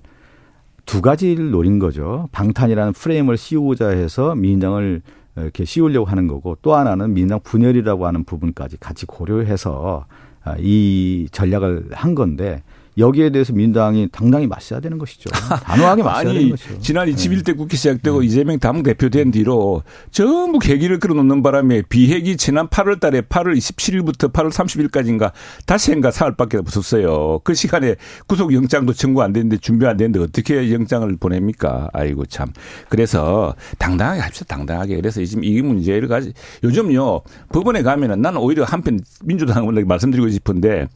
[0.86, 2.28] 두 가지를 노린 거죠.
[2.32, 5.02] 방탄이라는 프레임을 씌우고자 해서 민주당을
[5.36, 10.06] 이렇게 씌우려고 하는 거고 또 하나는 민주당 분열이라고 하는 부분까지 같이 고려해서
[10.44, 12.62] 아, 이 전략을 한 건데
[12.98, 15.30] 여기에 대해서 민주당이 당당히 맞서야 되는 것이죠.
[15.30, 16.78] 단호하게 맞서야 아니, 되는 것이죠.
[16.80, 18.26] 지난 21대 국회 시작되고 네.
[18.26, 24.32] 이재명 당 대표 된 뒤로 전부 계기를 끌어놓는 바람에 비핵이 지난 8월 달에 8월 27일부터
[24.32, 25.32] 8월 30일까지인가
[25.66, 27.40] 다시인가 사흘밖에 없었어요.
[27.44, 31.88] 그 시간에 구속영장도 청구 안 됐는데 준비 안 됐는데 어떻게 영장을 보냅니까?
[31.92, 32.48] 아이고 참.
[32.88, 34.56] 그래서 당당하게 합시다.
[34.56, 34.96] 당당하게.
[34.96, 36.32] 그래서 지금 이 문제를 가지
[36.62, 40.88] 요즘요 법원에 가면은 나는 오히려 한편 민주당을 말씀드리고 싶은데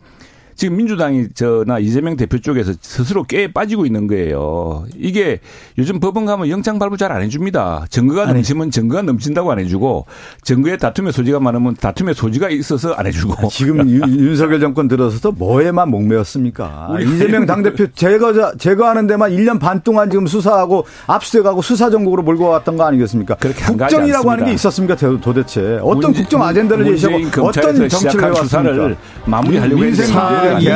[0.57, 4.85] 지금 민주당이 저나 이재명 대표 쪽에서 스스로 깨 빠지고 있는 거예요.
[4.97, 5.41] 이게
[5.79, 7.87] 요즘 법원 가면 영장 발부 잘 안 해줍니다.
[7.89, 8.27] 증거가.
[8.27, 10.07] 넘치면 증거가 넘친다고 안 해주고
[10.43, 13.49] 증거에 다툼의 소지가 많으면 다툼의 소지가 있어서 안 해주고.
[13.49, 16.97] 지금 윤석열 정권 들어서도 뭐에만 목매였습니까?
[17.01, 22.77] 이재명 당대표 제거, 제거하는 데만 1년 반 동안 지금 수사하고 압수해가고 수사 전국으로 몰고 왔던
[22.77, 23.37] 거 아니겠습니까?
[23.37, 24.97] 국정이라고 하는 게 있었습니까?
[25.21, 28.97] 도대체 어떤 문제, 국정 아젠다를 제시하고 어떤 정치를 해왔습니까?
[29.27, 29.95] 마무리하려고 문
[30.47, 30.73] 제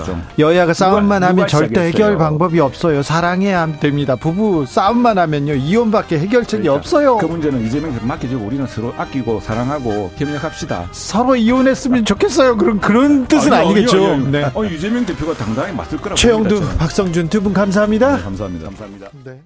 [0.00, 0.22] 아, 좀.
[0.38, 1.82] 여야가 싸움만 누가 하면 절대?
[1.82, 3.02] 해결 방법이 없어요.
[3.02, 4.16] 사랑해야 됩니다.
[4.16, 7.18] 부부 싸움만 하면요 이혼밖에 해결책이 그러니까 없어요.
[7.18, 10.88] 그 문제는 이재명한테 맡겨주고 우리는 서로 아끼고 사랑하고 협력합시다.
[10.92, 12.56] 서로 이혼했으면 좋겠어요.
[12.56, 13.96] 그런 그런 뜻은 아니요, 아니겠죠.
[13.96, 14.30] 아니요, 아니요.
[14.30, 14.50] 네.
[14.54, 16.76] 어, 이재명 대표가 당당히 맞설 거라고 최영두, 봅니다.
[16.78, 18.16] 박성준 두 분 감사합니다.
[18.16, 18.64] 네, 감사합니다.
[18.66, 19.08] 감사합니다.
[19.24, 19.40] 네.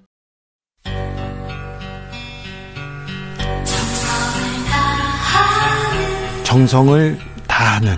[6.43, 7.17] 정성을
[7.47, 7.97] 다하는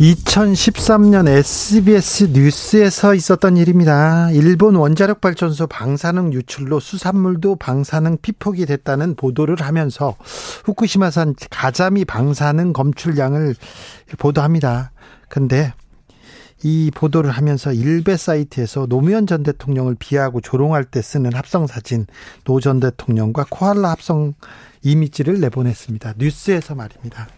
[0.00, 4.30] 2013년 SBS 뉴스에서 있었던 일입니다.
[4.30, 10.14] 일본 원자력 발전소 방사능 유출로 수산물도 방사능 피폭이 됐다는 보도를 하면서
[10.66, 13.54] 후쿠시마산 가자미 방사능 검출량을
[14.18, 14.90] 보도합니다.
[15.30, 15.72] 근데
[16.62, 22.06] 이 보도를 하면서 일베 사이트에서 노무현 전 대통령을 비하하고 조롱할 때 쓰는 합성 사진
[22.44, 24.34] 노 전 대통령과 코알라 합성
[24.82, 26.14] 이미지를 내보냈습니다.
[26.18, 27.28] 뉴스에서 말입니다.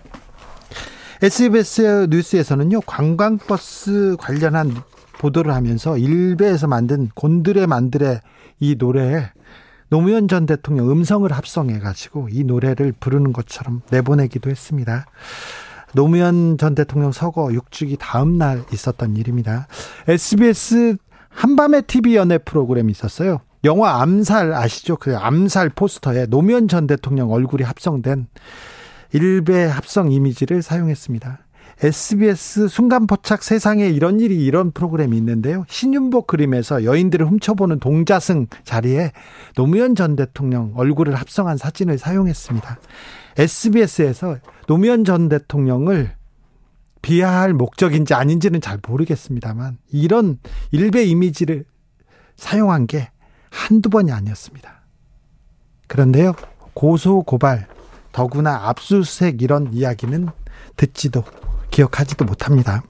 [1.20, 4.72] SBS 뉴스에서는요, 관광버스 관련한
[5.18, 8.20] 보도를 하면서 일베에서 만든 곤드레 만드레
[8.60, 9.24] 이 노래에
[9.88, 15.06] 노무현 전 대통령 음성을 합성해가지고 이 노래를 부르는 것처럼 내보내기도 했습니다.
[15.92, 19.66] 노무현 전 대통령 서거 6주기 다음 날 있었던 일입니다.
[20.06, 20.98] SBS
[21.30, 23.40] 한밤의 TV 연애 프로그램이 있었어요.
[23.64, 24.96] 영화 암살 아시죠?
[24.96, 28.28] 그 암살 포스터에 노무현 전 대통령 얼굴이 합성된
[29.12, 31.38] 일베 합성 이미지를 사용했습니다.
[31.80, 35.64] SBS 순간포착 세상에 이런 일이 이런 프로그램이 있는데요.
[35.68, 39.12] 신윤복 그림에서 여인들을 훔쳐보는 동자승 자리에
[39.54, 42.78] 노무현 전 대통령 얼굴을 합성한 사진을 사용했습니다.
[43.38, 46.16] SBS에서 노무현 전 대통령을
[47.00, 50.38] 비하할 목적인지 아닌지는 잘 모르겠습니다만 이런
[50.72, 51.64] 일베 이미지를
[52.34, 53.10] 사용한 게
[53.50, 54.82] 한두 번이 아니었습니다.
[55.86, 56.34] 그런데요,
[56.74, 57.68] 고소, 고발,
[58.12, 60.28] 더구나 압수수색 이런 이야기는
[60.76, 61.24] 듣지도
[61.70, 62.82] 기억하지도 못합니다.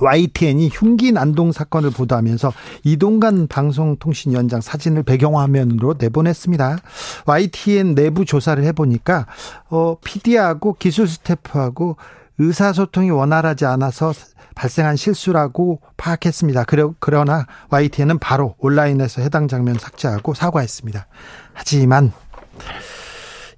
[0.00, 2.52] YTN이 흉기 난동 사건을 보도하면서
[2.84, 6.78] 이동관 방송통신위원장 사진을 배경화면으로 내보냈습니다.
[7.26, 9.26] YTN 내부 조사를 해보니까
[9.70, 11.96] 어, PD하고 기술 스태프하고
[12.38, 14.12] 의사소통이 원활하지 않아서
[14.54, 16.64] 발생한 실수라고 파악했습니다.
[16.64, 21.06] 그러, 그러나 YTN은 바로 온라인에서 해당 장면 삭제하고 사과했습니다.
[21.52, 22.12] 하지만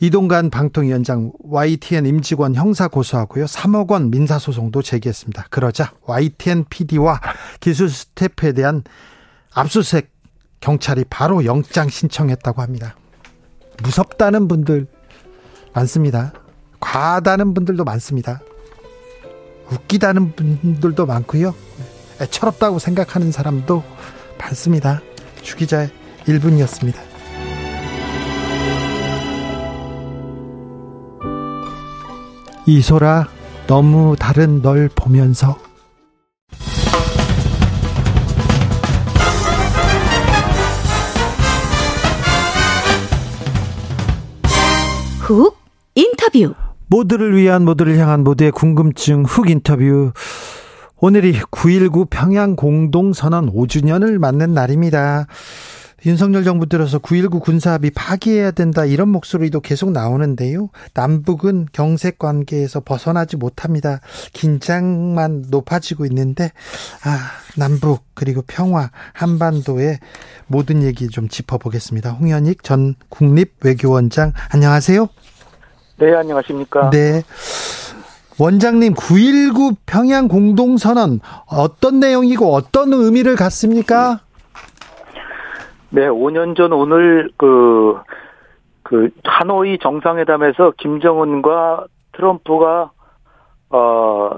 [0.01, 3.45] 이동관 방통위원장 YTN 임직원 형사 고소하고요.
[3.45, 5.47] 3억 원 민사 소송도 제기했습니다.
[5.51, 7.21] 그러자 YTN PD와
[7.61, 8.83] 기술 스태프에 대한
[9.53, 10.11] 압수수색
[10.61, 12.97] 경찰이 바로 영장 신청했다고 합니다.
[13.83, 14.87] 무섭다는 분들
[15.75, 16.33] 많습니다.
[16.81, 18.41] 과하다는 분들도 많습니다.
[19.71, 21.55] 웃기다는 분들도 많고요.
[22.21, 23.83] 애처롭다고 생각하는 사람도
[24.39, 25.03] 많습니다.
[25.43, 25.91] 주기자의
[26.25, 27.10] 1분이었습니다.
[32.71, 33.27] 이소라
[33.67, 35.59] 너무 다른 널 보면서.
[45.19, 45.57] 훅
[45.97, 46.55] 인터뷰.
[46.87, 50.13] 모두를 위한 모두를 향한 모두의 궁금증 훅 인터뷰.
[50.99, 55.27] 오늘이 9.19 평양 공동선언 5주년을 맞는 날입니다.
[56.07, 60.71] 윤석열 정부 들어서 9.19 군사합의 파기해야 된다 이런 목소리도 계속 나오는데요.
[60.95, 64.01] 남북은 경색 관계에서 벗어나지 못합니다.
[64.33, 66.53] 긴장만 높아지고 있는데
[67.05, 67.19] 아,
[67.59, 69.99] 남북 그리고 평화 한반도의
[70.47, 72.13] 모든 얘기 좀 짚어보겠습니다.
[72.13, 75.07] 홍현익 전 국립외교원장 안녕하세요.
[75.99, 76.91] 네, 안녕하십니까.
[76.91, 77.23] 네.
[78.39, 84.21] 원장님 9.19 평양 공동선언 어떤 내용이고 어떤 의미를 갖습니까?
[85.91, 87.99] 네, 5년 전 오늘 그,
[88.83, 92.91] 그, 하노이 정상회담에서 김정은과 트럼프가,
[93.71, 94.31] 어,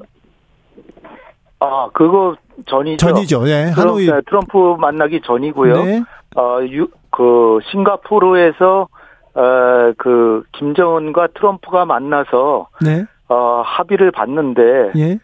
[1.61, 2.37] 아, 그거
[2.67, 3.07] 전이죠.
[3.07, 3.49] 전이죠.
[3.49, 3.71] 예.
[3.75, 4.07] 하노이.
[4.07, 5.85] 트럼프, 네, 트럼프 만나기 전이고요.
[5.85, 6.03] 네.
[6.37, 8.89] 어, 유, 그, 싱가포르에서,
[9.35, 13.05] 어, 그, 김정은과 트럼프가 만나서, 네.
[13.29, 15.19] 어, 합의를 봤는데, 예.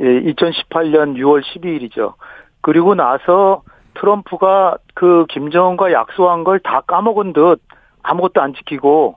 [0.00, 2.14] 예, 2018년 6월 12일이죠.
[2.60, 3.62] 그리고 나서
[3.94, 7.60] 트럼프가 그 김정은과 약속한 걸 다 까먹은 듯
[8.02, 9.16] 아무것도 안 지키고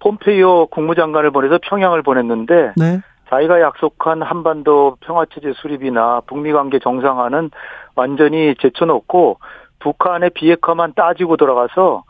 [0.00, 3.00] 폼페이오 국무장관을 보내서 평양을 보냈는데 네.
[3.30, 7.50] 자기가 약속한 한반도 평화체제 수립이나 북미 관계 정상화는
[7.94, 9.38] 완전히 제쳐놓고
[9.80, 12.04] 북한의 비핵화만 따지고 돌아가서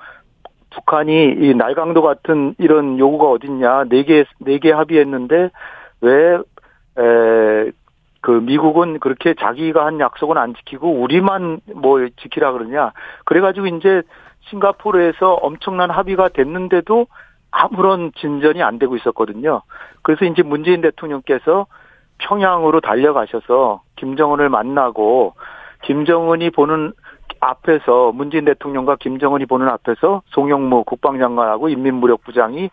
[0.71, 5.51] 북한이 이 날강도 같은 이런 요구가 어딨냐 네 개 네 개 합의했는데
[6.03, 6.39] 왜
[6.99, 7.71] 에
[8.21, 12.93] 그 미국은 그렇게 자기가 한 약속은 안 지키고 우리만 뭐 지키라 그러냐
[13.25, 14.03] 그래가지고 이제
[14.51, 17.07] 싱가포르에서 엄청난 합의가 됐는데도
[17.51, 19.63] 아무런 진전이 안 되고 있었거든요.
[20.03, 21.67] 그래서 이제 문재인 대통령께서
[22.19, 25.35] 평양으로 달려가셔서 김정은을 만나고
[25.83, 26.93] 김정은이 보는
[27.41, 32.71] 앞에서 문재인 대통령과 김정은이 보는 앞에서 송영무 국방장관하고 인민무력부장이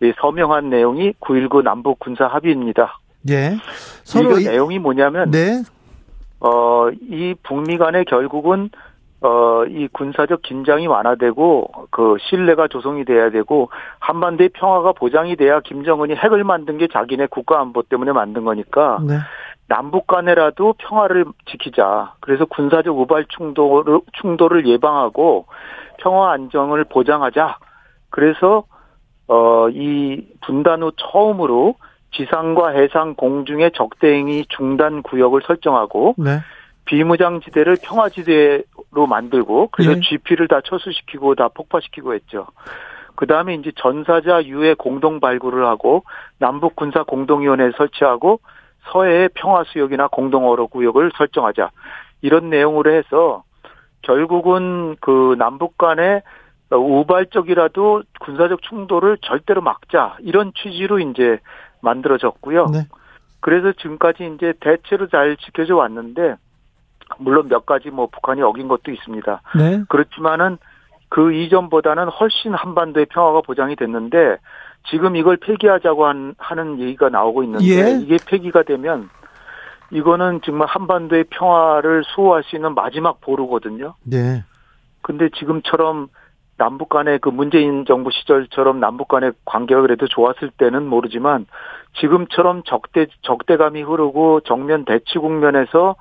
[0.00, 0.12] 네.
[0.20, 2.98] 서명한 내용이 9.19 남북 군사 합의입니다.
[3.30, 3.56] 예.
[4.04, 5.62] 서로 이 내용이 뭐냐면 네.
[6.40, 8.70] 어, 이 북미 간에 결국은
[9.22, 16.14] 어, 이 군사적 긴장이 완화되고 그 신뢰가 조성이 돼야 되고 한반도의 평화가 보장이 돼야 김정은이
[16.14, 19.18] 핵을 만든 게 자기네 국가 안보 때문에 만든 거니까 네.
[19.68, 22.14] 남북 간에라도 평화를 지키자.
[22.20, 25.46] 그래서 군사적 우발 충돌을 충돌을 예방하고
[25.98, 27.58] 평화 안정을 보장하자.
[28.10, 28.64] 그래서
[29.28, 31.74] 어, 이 분단 후 처음으로
[32.16, 36.40] 지상과 해상 공중의 적대행위 중단 구역을 설정하고 네.
[36.86, 40.00] 비무장지대를 평화지대로 만들고 그래서 예.
[40.00, 42.46] GP를 다 철수시키고 다 폭파시키고 했죠.
[43.16, 46.04] 그 다음에 이제 전사자 유해 공동 발굴을 하고
[46.38, 48.40] 남북 군사 공동위원회 설치하고
[48.92, 51.70] 서해의 평화 수역이나 공동 어로 구역을 설정하자
[52.22, 53.42] 이런 내용으로 해서
[54.02, 56.22] 결국은 그 남북 간의
[56.70, 61.38] 우발적이라도 군사적 충돌을 절대로 막자 이런 취지로 이제
[61.86, 62.66] 만들어졌고요.
[62.66, 62.86] 네.
[63.40, 66.34] 그래서 지금까지 이제 대체로 잘 지켜져 왔는데
[67.18, 69.42] 물론 몇 가지 뭐 북한이 어긴 것도 있습니다.
[69.56, 69.84] 네.
[69.88, 70.58] 그렇지만은
[71.08, 74.38] 그 이전보다는 훨씬 한반도의 평화가 보장이 됐는데
[74.90, 77.98] 지금 이걸 폐기하자고 한, 하는 얘기가 나오고 있는데 예.
[78.00, 79.08] 이게 폐기가 되면
[79.90, 83.94] 이거는 정말 한반도의 평화를 수호할 수 있는 마지막 보루거든요.
[84.02, 84.42] 네.
[85.02, 86.08] 근데 지금처럼
[86.58, 91.46] 남북 간의 그 문재인 정부 시절처럼 남북 간의 관계가 그래도 좋았을 때는 모르지만
[92.00, 95.96] 지금처럼 적대 적대감이 흐르고 정면 대치 국면에서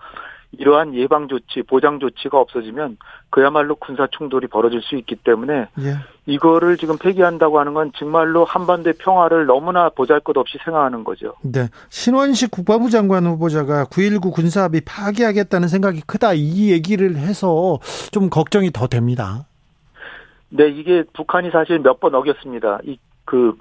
[0.58, 2.98] 이러한 예방 조치, 보장 조치가 없어지면
[3.30, 5.98] 그야말로 군사 충돌이 벌어질 수 있기 때문에 예.
[6.26, 11.34] 이거를 지금 폐기한다고 하는 건 정말로 한반도의 평화를 너무나 보잘것없이 생각하는 거죠.
[11.42, 11.68] 네.
[11.90, 17.80] 신원식 국방부 장관 후보자가 9.19 군사합의 파기하겠다는 생각이 크다 이 얘기를 해서
[18.12, 19.46] 좀 걱정이 더 됩니다.
[20.56, 22.80] 네, 이게 북한이 사실 몇 번 어겼습니다.
[22.84, 22.98] 이
[23.28, 23.58] 그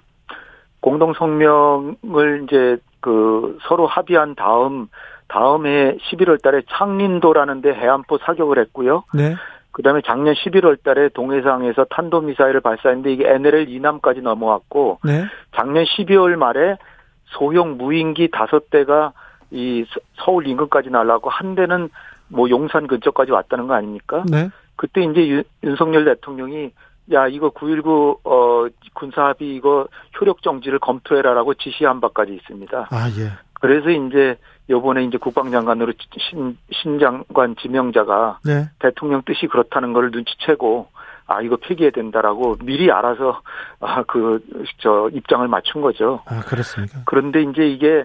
[0.81, 4.89] 공동 성명을 이제 그 서로 합의한 다음
[5.29, 9.05] 다음해 11월 달에 창린도라는 데 해안포 사격을 했고요.
[9.15, 9.35] 네.
[9.73, 15.25] 그다음에 작년 11월 달에 동해상에서 탄도 미사일을 발사했는데 이게 NLL 이남까지 넘어왔고 네.
[15.57, 16.77] 작년 12월 말에
[17.25, 19.13] 소형 무인기 다섯 대가
[19.51, 21.89] 이 서- 서울 인근까지 날라고 한 대는
[22.29, 24.23] 뭐 용산 근처까지 왔다는 거 아닙니까?
[24.31, 24.51] 네.
[24.77, 26.73] 그때 이제 윤, 윤석열 대통령이
[27.13, 29.87] 야 이거 9.19 어, 군사합의 이거
[30.21, 32.89] 효력 정지를 검토해라라고 지시한 바까지 있습니다.
[32.91, 33.33] 아, 예.
[33.61, 34.37] 그래서 이제
[34.71, 38.71] 요번에 이제 국방장관으로 신, 신 장관 지명자가 네.
[38.79, 40.89] 대통령 뜻이 그렇다는 걸 눈치채고
[41.27, 43.41] 아 이거 폐기해야 된다라고 미리 알아서
[43.81, 44.41] 아 그
[44.81, 46.23] 저 입장을 맞춘 거죠.
[46.27, 47.03] 아, 그렇습니까?
[47.07, 48.05] 그런데 이제 이게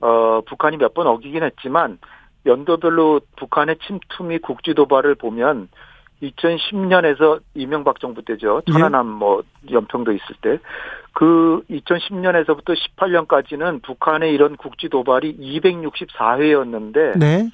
[0.00, 1.98] 어 북한이 몇 번 어기긴 했지만
[2.46, 5.68] 연도별로 북한의 침투 및 국지 도발을 보면
[6.22, 8.62] 2010년에서 이명박 정부 때죠.
[8.68, 8.72] 예.
[8.72, 10.58] 천안함 뭐 연평도 있을 때
[11.14, 17.50] 그 2010년에서부터 18년까지는 북한의 이런 국지 도발이 264회였는데 네.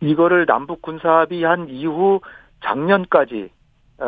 [0.00, 2.20] 이거를 남북 군사 합의한 이후
[2.64, 3.50] 작년까지
[3.98, 4.06] 어,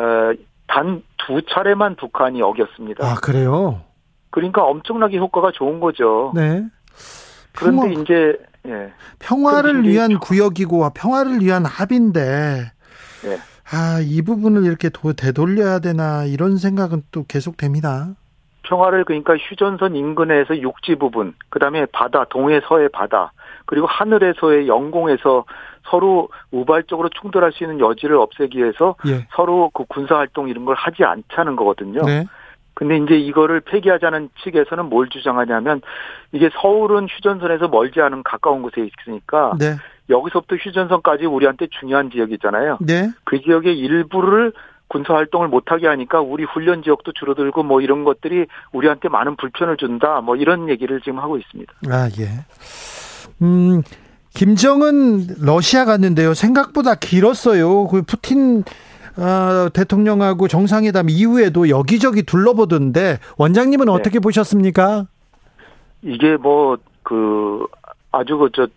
[0.67, 3.05] 단두 차례만 북한이 어겼습니다.
[3.09, 3.81] 아, 그래요?
[4.31, 6.33] 그러니까 엄청나게 효과가 좋은 거죠.
[6.35, 6.65] 네.
[7.55, 8.37] 그런데 이제
[8.67, 8.91] 예.
[9.19, 12.71] 평화를 위한 평- 구역이고 평화를 위한 합인데
[13.25, 13.37] 예.
[13.73, 18.09] 아, 이 부분을 이렇게 도, 되돌려야 되나 이런 생각은 또 계속 됩니다.
[18.63, 23.33] 평화를 그러니까 휴전선 인근에서 육지 부분, 그다음에 바다, 동해 서해 바다,
[23.65, 25.45] 그리고 하늘에서의 영공에서
[25.89, 29.27] 서로 우발적으로 충돌할 수 있는 여지를 없애기 위해서 예.
[29.35, 32.03] 서로 그 군사 활동 이런 걸 하지 않자는 거거든요.
[32.05, 32.25] 네.
[32.73, 35.81] 근데 이제 이거를 폐기하자는 측에서는 뭘 주장하냐면
[36.31, 39.75] 이게 서울은 휴전선에서 멀지 않은 가까운 곳에 있으니까 네.
[40.09, 42.79] 여기서부터 휴전선까지 우리한테 중요한 지역이잖아요.
[42.81, 43.11] 네.
[43.23, 44.53] 그 지역의 일부를
[44.87, 50.21] 군사 활동을 못하게 하니까 우리 훈련 지역도 줄어들고 뭐 이런 것들이 우리한테 많은 불편을 준다
[50.21, 51.73] 뭐 이런 얘기를 지금 하고 있습니다.
[51.89, 52.29] 아, 예.
[53.41, 53.81] 음,
[54.35, 56.33] 김정은 러시아 갔는데요.
[56.33, 57.87] 생각보다 길었어요.
[57.87, 58.63] 그 푸틴
[59.17, 63.91] 어, 대통령하고 정상회담 이후에도 여기저기 둘러보던데 원장님은 네.
[63.91, 65.05] 어떻게 보셨습니까?
[66.01, 67.65] 이게 뭐 그
[68.13, 68.67] 아주 그저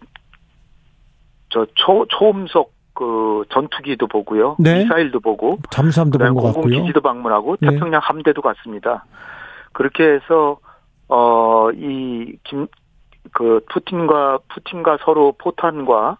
[1.51, 4.57] 저 초 초음속 그 전투기도 보고요.
[4.59, 4.83] 네.
[4.83, 6.63] 미사일도 보고 잠수함도 본 그다음에 것 같고요.
[6.65, 7.71] 공군기지도 방문하고 네.
[7.71, 9.05] 태평양 함대도 갔습니다.
[9.73, 10.59] 그렇게 해서
[11.09, 12.67] 어 이 김
[13.33, 16.19] 그 푸틴과 푸틴과 서로 포탄과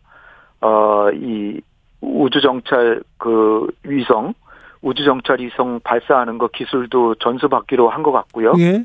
[0.61, 1.61] 어 이
[2.01, 4.35] 우주 정찰 그 위성
[4.83, 8.53] 우주 정찰 위성 발사하는 거 기술도 전수받기로 한 것 같고요.
[8.59, 8.85] 예.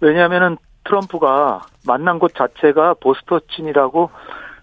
[0.00, 4.10] 왜냐하면은 트럼프가 만난 곳 자체가 보스토친이라고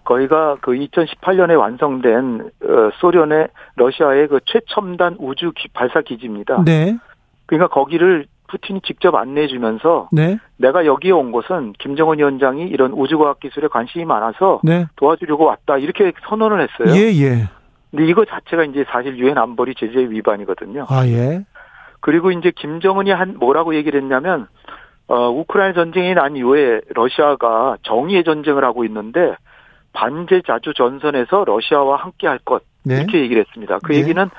[0.03, 6.63] 거기가 그 2018년에 완성된 어, 소련의 러시아의 그 최첨단 우주 기- 발사 기지입니다.
[6.65, 6.97] 네.
[7.45, 10.37] 그러니까 거기를 푸틴이 직접 안내해 주면서 네.
[10.57, 14.85] 내가 여기에 온 것은 김정은 위원장이 이런 우주과학 기술에 관심이 많아서 네.
[14.97, 16.95] 도와주려고 왔다 이렇게 선언을 했어요.
[16.95, 17.49] 예, 예.
[17.91, 20.85] 근데 이거 자체가 이제 사실 유엔 안보리 제재 위반이거든요.
[20.89, 21.43] 아, 예.
[21.99, 24.47] 그리고 이제 김정은이 한 뭐라고 얘기를 했냐면
[25.07, 29.35] 어 우크라이나 전쟁이 난 이후에 러시아가 정의의 전쟁을 하고 있는데
[29.93, 32.95] 반제 자주 전선에서 러시아와 함께 할 것 네.
[32.95, 33.77] 이렇게 얘기를 했습니다.
[33.83, 33.99] 그 네.
[33.99, 34.29] 얘기는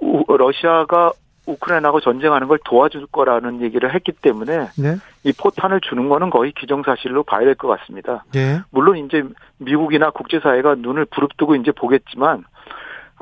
[0.00, 1.10] 우- 러시아가
[1.46, 4.96] 우크라이나하고 전쟁하는 걸 도와줄 거라는 얘기를 했기 때문에 네.
[5.24, 8.24] 이 포탄을 주는 거는 거의 기정사실로 봐야 될 것 같습니다.
[8.36, 8.60] 예.
[8.70, 9.22] 물론 이제
[9.58, 12.44] 미국이나 국제사회가 눈을 부릅뜨고 이제 보겠지만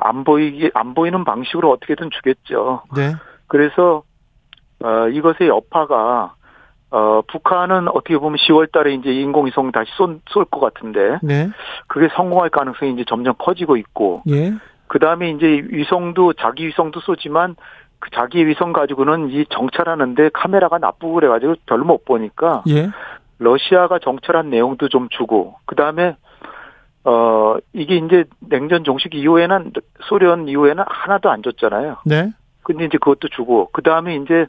[0.03, 2.83] 안 보이기 안 보이는 방식으로 어떻게든 주겠죠.
[2.95, 3.15] 네.
[3.47, 4.03] 그래서
[4.83, 6.35] 어, 이것의 여파가
[6.91, 11.49] 어, 북한은 어떻게 보면 10월 달에 이제 인공위성 다시 쏠 것 같은데 네.
[11.87, 14.53] 그게 성공할 가능성이 이제 점점 커지고 있고 예.
[14.87, 17.55] 그 다음에 이제 위성도 자기 위성도 쏘지만
[17.99, 22.89] 그 자기 위성 가지고는 이 정찰하는데 카메라가 나쁘고 그래 가지고 별로 못 보니까 예.
[23.39, 26.15] 러시아가 정찰한 내용도 좀 주고 그 다음에
[27.05, 29.71] 어 이게 이제 냉전 종식 이후에는
[30.03, 31.97] 소련 이후에는 하나도 안 줬잖아요.
[32.05, 32.31] 네.
[32.63, 34.45] 근데 이제 그것도 주고 그 다음에 이제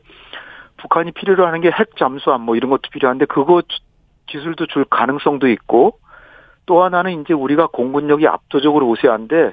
[0.77, 3.81] 북한이 필요로 하는 게 핵 잠수함 뭐 이런 것도 필요한데 그거 주-
[4.27, 5.99] 기술도 줄 가능성도 있고
[6.67, 9.53] 또 하나는 이제 우리가 공군력이 압도적으로 우세한데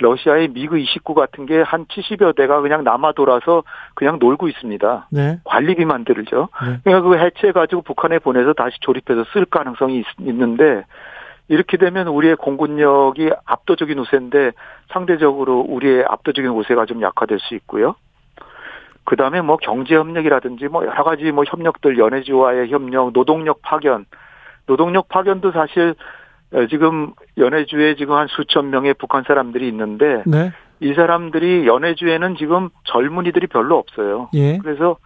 [0.00, 3.62] 러시아의 미그 29 같은 게 한 70여 대가 그냥 남아 돌아서
[3.94, 5.08] 그냥 놀고 있습니다.
[5.10, 5.38] 네.
[5.44, 6.48] 관리비만 들죠.
[6.66, 6.78] 네.
[6.84, 10.84] 그러니까 그 해체 가지고 북한에 보내서 다시 조립해서 쓸 가능성이 있, 있는데
[11.48, 14.52] 이렇게 되면 우리의 공군력이 압도적인 우세인데
[14.92, 17.96] 상대적으로 우리의 압도적인 우세가 좀 약화될 수 있고요.
[19.04, 24.06] 그 다음에 뭐 경제 협력이라든지 뭐 여러 가지 뭐 협력들 연해주와의 협력, 노동력 파견,
[24.66, 25.94] 노동력 파견도 사실
[26.52, 30.52] 어, 지금 연해주에 지금 한 수천 명의 북한 사람들이 있는데 네.
[30.80, 34.30] 이 사람들이 연해주에는 지금 젊은이들이 별로 없어요.
[34.34, 34.58] 예.
[34.58, 34.96] 그래서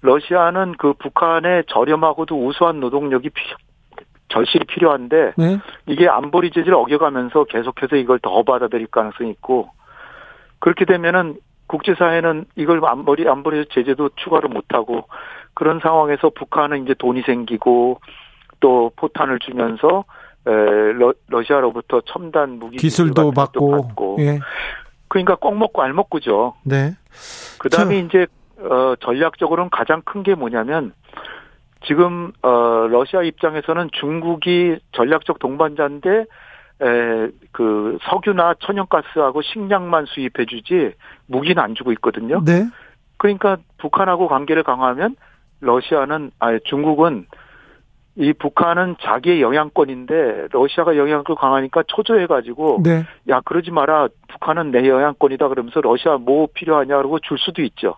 [0.00, 3.42] 러시아는 그 북한의 저렴하고도 우수한 노동력이 피,
[4.34, 5.58] 절실히 필요한데 네.
[5.86, 9.70] 이게 안보리 제재를 어겨가면서 계속해서 이걸 더 받아들일 가능성이 있고
[10.58, 11.36] 그렇게 되면은
[11.68, 15.06] 국제사회는 이걸 안보리 안보리 제재도 추가로 못하고
[15.54, 18.00] 그런 상황에서 북한은 이제 돈이 생기고
[18.60, 20.04] 또 포탄을 주면서
[20.46, 23.70] 에, 러, 러시아로부터 첨단 무기 기술도 받고.
[23.70, 24.40] 받고 예.
[25.08, 26.54] 그러니까 꼭 먹고 알 먹고죠.
[26.64, 26.92] 네.
[27.60, 28.26] 그다음에 이제
[28.58, 30.92] 어 전략적으로는 가장 큰 게 뭐냐면
[31.86, 36.24] 지금 어 러시아 입장에서는 중국이 전략적 동반자인데
[36.80, 40.92] 에 그 석유나 천연가스하고 식량만 수입해 주지
[41.26, 42.42] 무기는 안 주고 있거든요.
[42.44, 42.66] 네.
[43.16, 45.14] 그러니까 북한하고 관계를 강화하면
[45.60, 47.26] 러시아는 아 중국은
[48.16, 53.04] 이 북한은 자기의 영향권인데 러시아가 영향을 강하니까 초조해 가지고 네.
[53.28, 57.94] 야 그러지 마라 북한은 내 영향권이다 그러면서 러시아 뭐 필요하냐 그러고 줄 수도 있죠.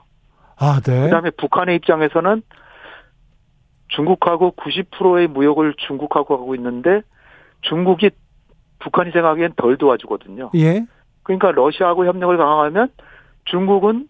[0.58, 1.04] 아, 네.
[1.04, 2.42] 그다음에 북한의 입장에서는
[3.96, 7.00] 중국하고 90%의 무역을 중국하고 하고 있는데
[7.62, 8.10] 중국이
[8.78, 10.50] 북한이 생각하기엔 덜 도와주거든요.
[10.54, 10.84] 예.
[11.22, 12.88] 그러니까 러시아하고 협력을 강화하면
[13.46, 14.08] 중국은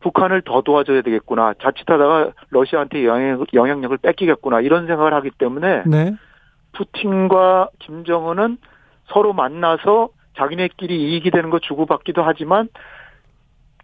[0.00, 1.54] 북한을 더 도와줘야 되겠구나.
[1.60, 4.60] 자칫하다가 러시아한테 영향, 영향 력을 뺏기겠구나.
[4.60, 6.14] 이런 생각을 하기 때문에 네.
[6.72, 8.58] 푸틴과 김정은은
[9.08, 12.68] 서로 만나서 자기네끼리 이익이 되는 거 주고받기도 하지만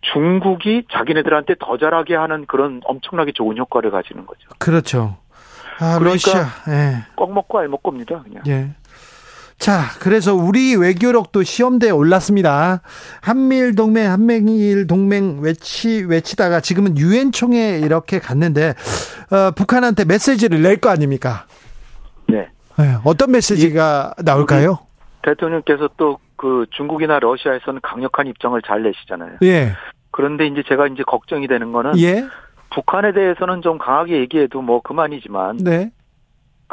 [0.03, 4.49] 중국이 자기네들한테 더 잘하게 하는 그런 엄청나게 좋은 효과를 가지는 거죠.
[4.59, 5.17] 그렇죠.
[5.79, 6.49] 아, 그러니까-.
[6.69, 7.05] 예.
[7.15, 8.43] 꼭 먹고 알 먹고입니다, 그냥.
[8.47, 8.71] 예.
[9.59, 12.81] 자, 그래서 우리 외교력도 시험대에 올랐습니다.
[13.21, 18.75] 한미일 동맹, 한미일 동맹 외치, 외치다가 지금은 유엔 총회 이렇게 갔는데,
[19.31, 21.47] 어, 북한한테 메시지를 낼 거 아닙니까?
[22.29, 22.49] 네.
[22.81, 24.79] 예, 어떤 메시지가 나올까요?
[25.23, 29.37] 대통령께서 또 그 중국이나 러시아에서는 강력한 입장을 잘 내시잖아요.
[29.45, 29.75] 예,
[30.11, 32.27] 그런데 이제 제가 이제 걱정이 되는 거는 예,
[32.75, 35.91] 북한에 대해서는 좀 강하게 얘기해도 뭐 그만이지만 네,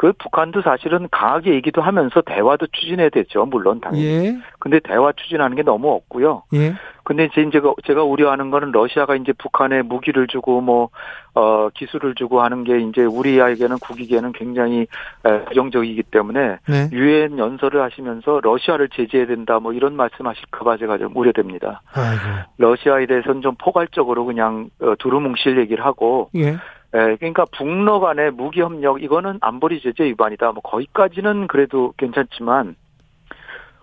[0.00, 3.44] 그 북한도 사실은 강하게 얘기도 하면서 대화도 추진해야 되죠.
[3.44, 4.06] 물론 당연히.
[4.06, 4.38] 예.
[4.58, 6.44] 근데 대화 추진하는 게 너무 없고요.
[6.54, 6.72] 예.
[7.10, 12.62] 근데 이제 제가 제가 우려하는 거는 러시아가 이제 북한에 무기를 주고 뭐어 기술을 주고 하는
[12.62, 14.86] 게 이제 우리에게는 국익에는 굉장히
[15.24, 16.88] 에, 부정적이기 때문에 네.
[16.92, 21.82] 유엔 연설을 하시면서 러시아를 제재해야 된다 뭐 이런 말씀하실까봐 제가 좀 우려됩니다.
[21.94, 22.22] 아이고.
[22.58, 26.50] 러시아에 대해서는 좀 포괄적으로 그냥 어, 두루뭉실 얘기를 하고 예.
[26.50, 26.58] 에,
[26.92, 30.52] 그러니까 북러 간의 무기 협력 이거는 안보리 제재 위반이다.
[30.52, 32.76] 뭐 거기까지는 그래도 괜찮지만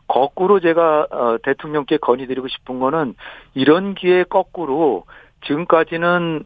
[0.08, 3.16] 거꾸로 제가 어, 대통령께 건의드리고 싶은 거는
[3.54, 5.04] 이런 기회 거꾸로
[5.46, 6.44] 지금까지는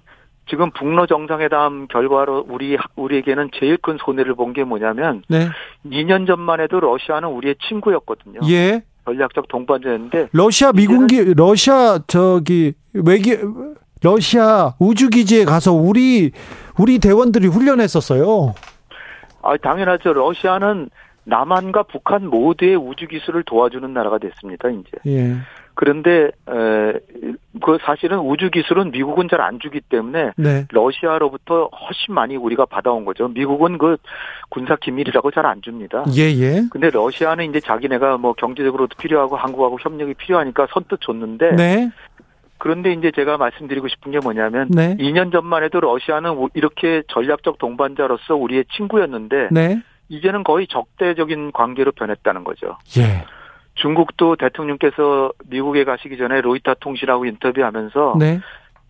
[0.50, 5.48] 지금 북러 정상회담 결과로 우리 우리에게는 제일 큰 손해를 본 게 뭐냐면 네.
[5.86, 8.42] 2년 전만 해도 러시아는 우리의 친구였거든요.
[8.50, 8.84] 예.
[9.06, 13.38] 전략적 동반자였는데 러시아 미군기 러시아 저기 외기
[14.04, 16.32] 러시아 우주 기지에 가서 우리
[16.78, 18.54] 우리 대원들이 훈련했었어요.
[19.44, 20.14] 아 당연하죠.
[20.14, 20.90] 러시아는
[21.36, 24.70] 남한과 북한 모두의 우주 기술을 도와주는 나라가 됐습니다.
[24.70, 25.36] 이제 예.
[25.74, 26.94] 그런데 에,
[27.64, 30.66] 그 사실은 우주 기술은 미국은 잘 안 주기 때문에 네.
[30.72, 33.30] 러시아로부터 훨씬 많이 우리가 받아온 거죠.
[33.30, 33.96] 미국은 그
[34.50, 36.04] 군사 기밀이라고 잘 안 줍니다.
[36.18, 36.62] 예, 예.
[36.70, 41.90] 근데 러시아는 이제 자기네가 뭐 경제적으로도 필요하고 한국하고 협력이 필요하니까 선뜻 줬는데 네.
[42.58, 44.96] 그런데 이제 제가 말씀드리고 싶은 게 뭐냐면 네.
[44.98, 49.82] 2년 전만 해도 러시아는 우- 이렇게 전략적 동반자로서 우리의 친구였는데 네.
[50.12, 52.78] 이제는 거의 적대적인 관계로 변했다는 거죠.
[52.98, 53.24] 예.
[53.76, 58.42] 중국도 대통령께서 미국에 가시기 전에 로이터 통신하고 인터뷰하면서 네.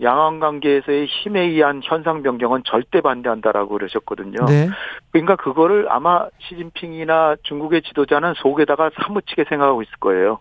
[0.01, 4.45] 양안 관계에서의 힘에 의한 현상 변경은 절대 반대한다라고 그러셨거든요.
[4.47, 4.67] 네.
[5.11, 10.39] 그러니까 그거를 아마 시진핑이나 중국의 지도자는 속에다가 사무치게 생각하고 있을 거예요.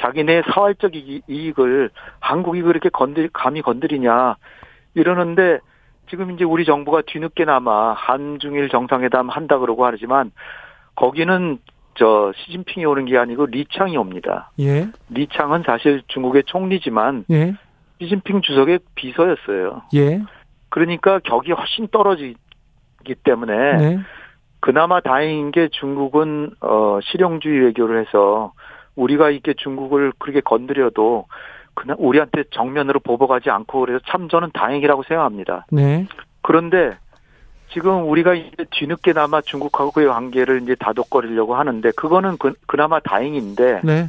[0.00, 4.36] 자기네 사활적 이- 이익을 한국이 그렇게 건들 감히 건드리냐
[4.94, 5.58] 이러는데
[6.10, 10.32] 지금 이제 우리 정부가 뒤늦게나마 한중일 정상회담 한다 그러고 하지만
[10.96, 11.58] 거기는
[11.94, 14.50] 저 시진핑이 오는 게 아니고 리창이 옵니다.
[14.58, 14.88] 예.
[15.10, 17.54] 리창은 사실 중국의 총리지만 예.
[18.00, 19.82] 시진핑 주석의 비서였어요.
[19.94, 20.22] 예.
[20.68, 23.98] 그러니까 격이 훨씬 떨어지기 때문에 네.
[24.60, 28.52] 그나마 다행인 게 중국은 어 실용주의 외교를 해서
[28.96, 31.26] 우리가 이렇게 중국을 그렇게 건드려도
[31.74, 35.66] 그냥 우리한테 정면으로 보복하지 않고 그래서 참 저는 다행이라고 생각합니다.
[35.70, 36.06] 네.
[36.42, 36.96] 그런데
[37.72, 44.08] 지금 우리가 이제 뒤늦게나마 중국하고의 관계를 이제 다독거리려고 하는데 그거는 그, 그나마 다행인데 네.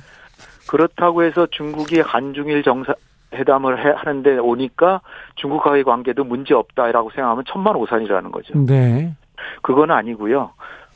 [0.67, 2.95] 그렇다고 해서 중국이 한중일 정상
[3.33, 5.01] 회담을 해, 하는데 오니까
[5.35, 8.57] 중국과의 관계도 문제 없다라고 생각하면 천만 오산이라는 거죠.
[8.65, 9.15] 네.
[9.61, 10.51] 그건 아니고요.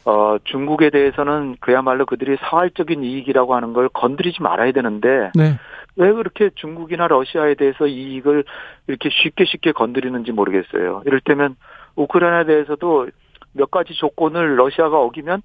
[0.06, 5.58] 어, 중국에 대해서는 그야말로 그들이 사활적인 이익이라고 하는 걸 건드리지 말아야 되는데 네.
[5.98, 8.44] 왜 그렇게 중국이나 러시아에 대해서 이익을
[8.88, 11.04] 이렇게 쉽게 쉽게 건드리는지 모르겠어요.
[11.06, 11.56] 이를테면
[11.96, 13.08] 우크라이나에 대해서도
[13.54, 15.42] 몇 가지 조건을 러시아가 어기면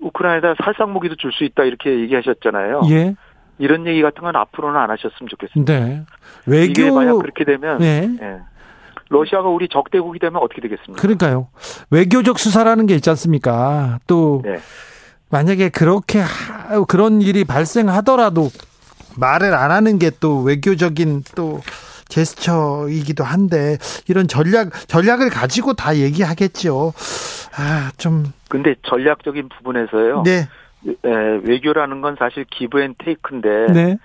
[0.00, 2.82] 우크라이나에다 살상 무기도 줄 수 있다 이렇게 얘기하셨잖아요.
[2.90, 3.14] 예.
[3.58, 5.72] 이런 얘기 같은 건 앞으로는 안 하셨으면 좋겠습니다.
[5.72, 6.04] 네.
[6.64, 8.08] 이게 만약 외교 그렇게 되면 네.
[8.20, 8.38] 예.
[9.08, 11.00] 러시아가 우리 적대국이 되면 어떻게 되겠습니까?
[11.00, 11.48] 그러니까요.
[11.90, 14.00] 외교적 수사라는 게 있지 않습니까?
[14.08, 14.56] 또 네.
[15.30, 18.48] 만약에 그렇게 하- 그런 일이 발생하더라도
[19.16, 21.60] 말을 안 하는 게 또 외교적인 또
[22.08, 26.92] 제스처이기도 한데 이런 전략 전략을 가지고 다 얘기하겠죠.
[27.56, 30.22] 아, 좀 근데 전략적인 부분에서요.
[30.24, 30.48] 네.
[30.86, 31.10] 예,
[31.44, 33.96] 외교라는 건 사실 give and take인데 네.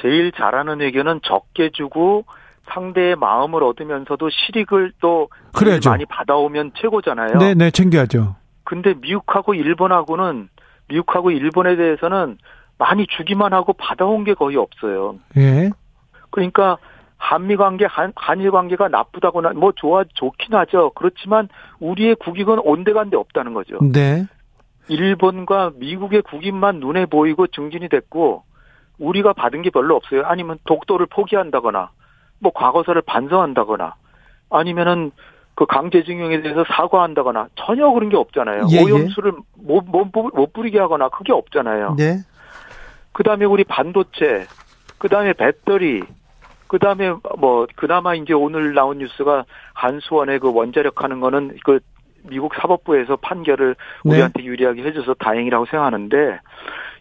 [0.00, 2.24] 제일 잘하는 외교는 적게 주고
[2.72, 5.90] 상대의 마음을 얻으면서도 실익을 또 그래야죠.
[5.90, 7.38] 많이 받아오면 최고잖아요.
[7.38, 8.36] 네, 네, 챙겨야죠.
[8.64, 10.48] 근데 미국하고 일본하고는
[10.88, 12.38] 미국하고 일본에 대해서는
[12.82, 15.14] 많이 주기만 하고 받아온 게 거의 없어요.
[15.36, 15.70] 예.
[16.30, 16.78] 그러니까
[17.16, 20.90] 한미 관계, 한, 한일 관계가 나쁘다거나 뭐 좋아 좋긴 하죠.
[20.96, 23.78] 그렇지만 우리의 국익은 온데간데 없다는 거죠.
[23.92, 24.26] 네.
[24.88, 28.42] 일본과 미국의 국익만 눈에 보이고 증진이 됐고
[28.98, 30.24] 우리가 받은 게 별로 없어요.
[30.24, 31.90] 아니면 독도를 포기한다거나
[32.40, 33.94] 뭐 과거사를 반성한다거나
[34.50, 35.12] 아니면은
[35.54, 38.62] 그 강제징용에 대해서 사과한다거나 전혀 그런 게 없잖아요.
[38.72, 38.82] 예, 예.
[38.82, 41.94] 오염수를 못, 못, 못 뿌리게 하거나 그게 없잖아요.
[41.96, 42.16] 네.
[43.12, 44.46] 그다음에 우리 반도체,
[44.98, 46.02] 그다음에 배터리,
[46.68, 49.44] 그다음에 뭐 그나마 이제 오늘 나온 뉴스가
[49.74, 51.80] 한수원의 그 원자력 하는 거는 그
[52.24, 53.74] 미국 사법부에서 판결을
[54.04, 54.10] 네.
[54.10, 56.38] 우리한테 유리하게 해줘서 다행이라고 생각하는데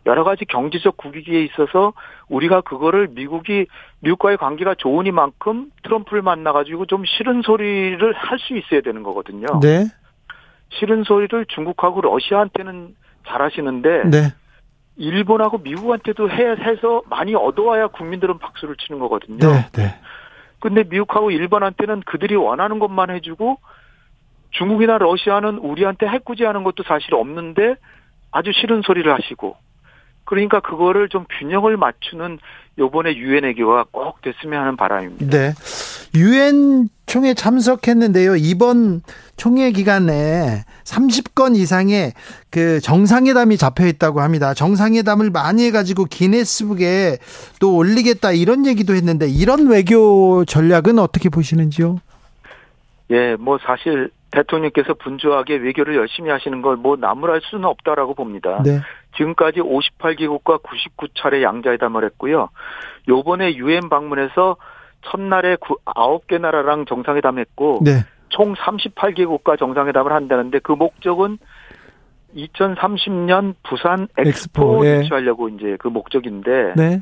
[0.07, 1.93] 여러 가지 경제적 국익에 있어서
[2.27, 3.67] 우리가 그거를 미국이
[3.99, 9.45] 미국과의 관계가 좋으니만큼 트럼프를 만나가지고 좀 싫은 소리를 할 수 있어야 되는 거거든요.
[9.61, 9.85] 네.
[10.69, 12.95] 싫은 소리를 중국하고 러시아한테는
[13.27, 14.33] 잘 하시는데 네.
[15.01, 19.39] 일본하고 미국한테도 해, 해서 많이 얻어와야 국민들은 박수를 치는 거거든요.
[19.39, 19.65] 네.
[19.73, 19.95] 네.
[20.59, 23.57] 근데 미국하고 일본한테는 그들이 원하는 것만 해주고
[24.51, 27.75] 중국이나 러시아는 우리한테 해꾸지 하는 것도 사실 없는데
[28.31, 29.55] 아주 싫은 소리를 하시고
[30.23, 32.37] 그러니까 그거를 좀 균형을 맞추는
[32.77, 35.25] 요번에 유엔 외교가 꼭 됐으면 하는 바람입니다.
[35.25, 35.53] 네.
[36.15, 38.37] 유엔 총회 참석했는데요.
[38.37, 39.01] 이번
[39.35, 42.13] 총회 기간에 30건 이상의
[42.49, 44.53] 그 정상회담이 잡혀 있다고 합니다.
[44.53, 47.17] 정상회담을 많이 해가지고 기네스북에
[47.59, 51.97] 또 올리겠다 이런 얘기도 했는데 이런 외교 전략은 어떻게 보시는지요?
[53.09, 58.63] 예, 뭐 사실 대통령께서 분주하게 외교를 열심히 하시는 걸 뭐 나무랄 수는 없다라고 봅니다.
[58.63, 58.79] 네.
[59.17, 62.47] 지금까지 58개국과 99차례 양자회담을 했고요.
[63.09, 64.55] 요번에 유엔 방문해서
[65.03, 68.03] 첫날에 9개 나라랑 정상회담했고 네.
[68.29, 71.37] 총 38개국과 정상회담을 한다는데 그 목적은
[72.35, 74.99] 2030년 부산 엑스포, 엑스포, 예.
[74.99, 77.01] 유치하려고 이제 그 목적인데 네.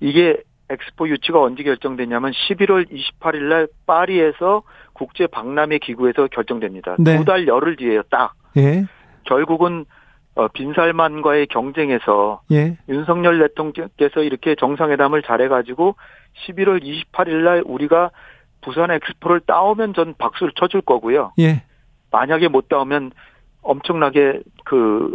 [0.00, 4.62] 이게 엑스포 유치가 언제 결정됐냐면 11월 28일 날 파리에서
[4.92, 6.96] 국제 박람회 기구에서 결정됩니다.
[6.98, 7.16] 네.
[7.16, 8.34] 두달 열흘 뒤에요, 딱.
[8.56, 8.84] 예.
[9.24, 9.84] 결국은
[10.34, 12.78] 어, 빈살만과의 경쟁에서 예.
[12.88, 15.96] 윤석열 대통령께서 이렇게 정상회담을 잘해가지고
[16.46, 18.10] 11월 28일 날 우리가
[18.60, 21.32] 부산 엑스포를 따오면 전 박수를 쳐줄 거고요.
[21.38, 21.62] 예.
[22.10, 23.12] 만약에 못 따오면
[23.62, 25.14] 엄청나게 그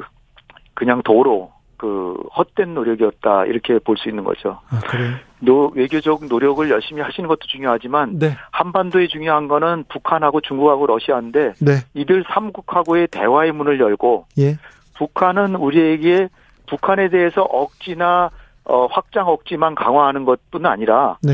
[0.74, 4.60] 그냥 도로 그 헛된 노력이었다 이렇게 볼 수 있는 거죠.
[4.70, 5.16] 아, 그래요.
[5.40, 8.38] 노, 외교적 노력을 열심히 하시는 것도 중요하지만 네.
[8.52, 11.72] 한반도에 중요한 거는 북한하고 중국하고 러시아인데 네.
[11.94, 14.58] 이들 삼국하고의 대화의 문을 열고 예.
[14.96, 16.30] 북한은 우리에게
[16.68, 18.30] 북한에 대해서 억지나
[18.66, 21.34] 어, 확장 억지만 강화하는 것뿐 아니라 네.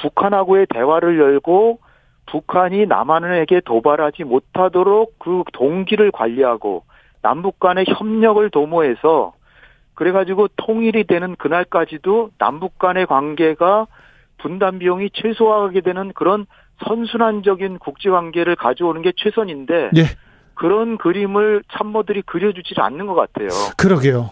[0.00, 1.78] 북한하고의 대화를 열고
[2.26, 6.84] 북한이 남한에게 도발하지 못하도록 그 동기를 관리하고
[7.22, 9.32] 남북 간의 협력을 도모해서
[9.94, 13.86] 그래가지고 통일이 되는 그날까지도 남북 간의 관계가
[14.38, 16.46] 분담 비용이 최소화하게 되는 그런
[16.86, 20.02] 선순환적인 국제 관계를 가져오는 게 최선인데 예.
[20.54, 23.48] 그런 그림을 참모들이 그려주질 않는 것 같아요.
[23.76, 24.30] 그러게요.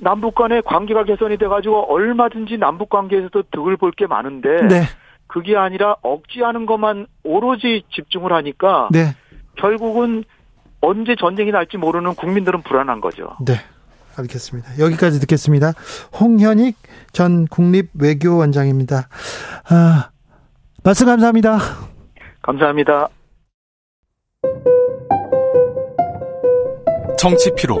[0.00, 4.82] 남북 간의 관계가 개선이 돼가지고 얼마든지 남북 관계에서도 득을 볼 게 많은데 네.
[5.26, 9.14] 그게 아니라 억지하는 것만 오로지 집중을 하니까 네.
[9.56, 10.24] 결국은
[10.80, 13.36] 언제 전쟁이 날지 모르는 국민들은 불안한 거죠.
[13.44, 13.54] 네.
[14.16, 14.78] 알겠습니다.
[14.80, 15.72] 여기까지 듣겠습니다.
[16.20, 16.76] 홍현익
[17.12, 19.08] 전 국립외교원장입니다.
[19.70, 20.10] 아,
[20.84, 21.58] 말씀 감사합니다.
[22.42, 23.08] 감사합니다.
[27.18, 27.80] 정치 피로,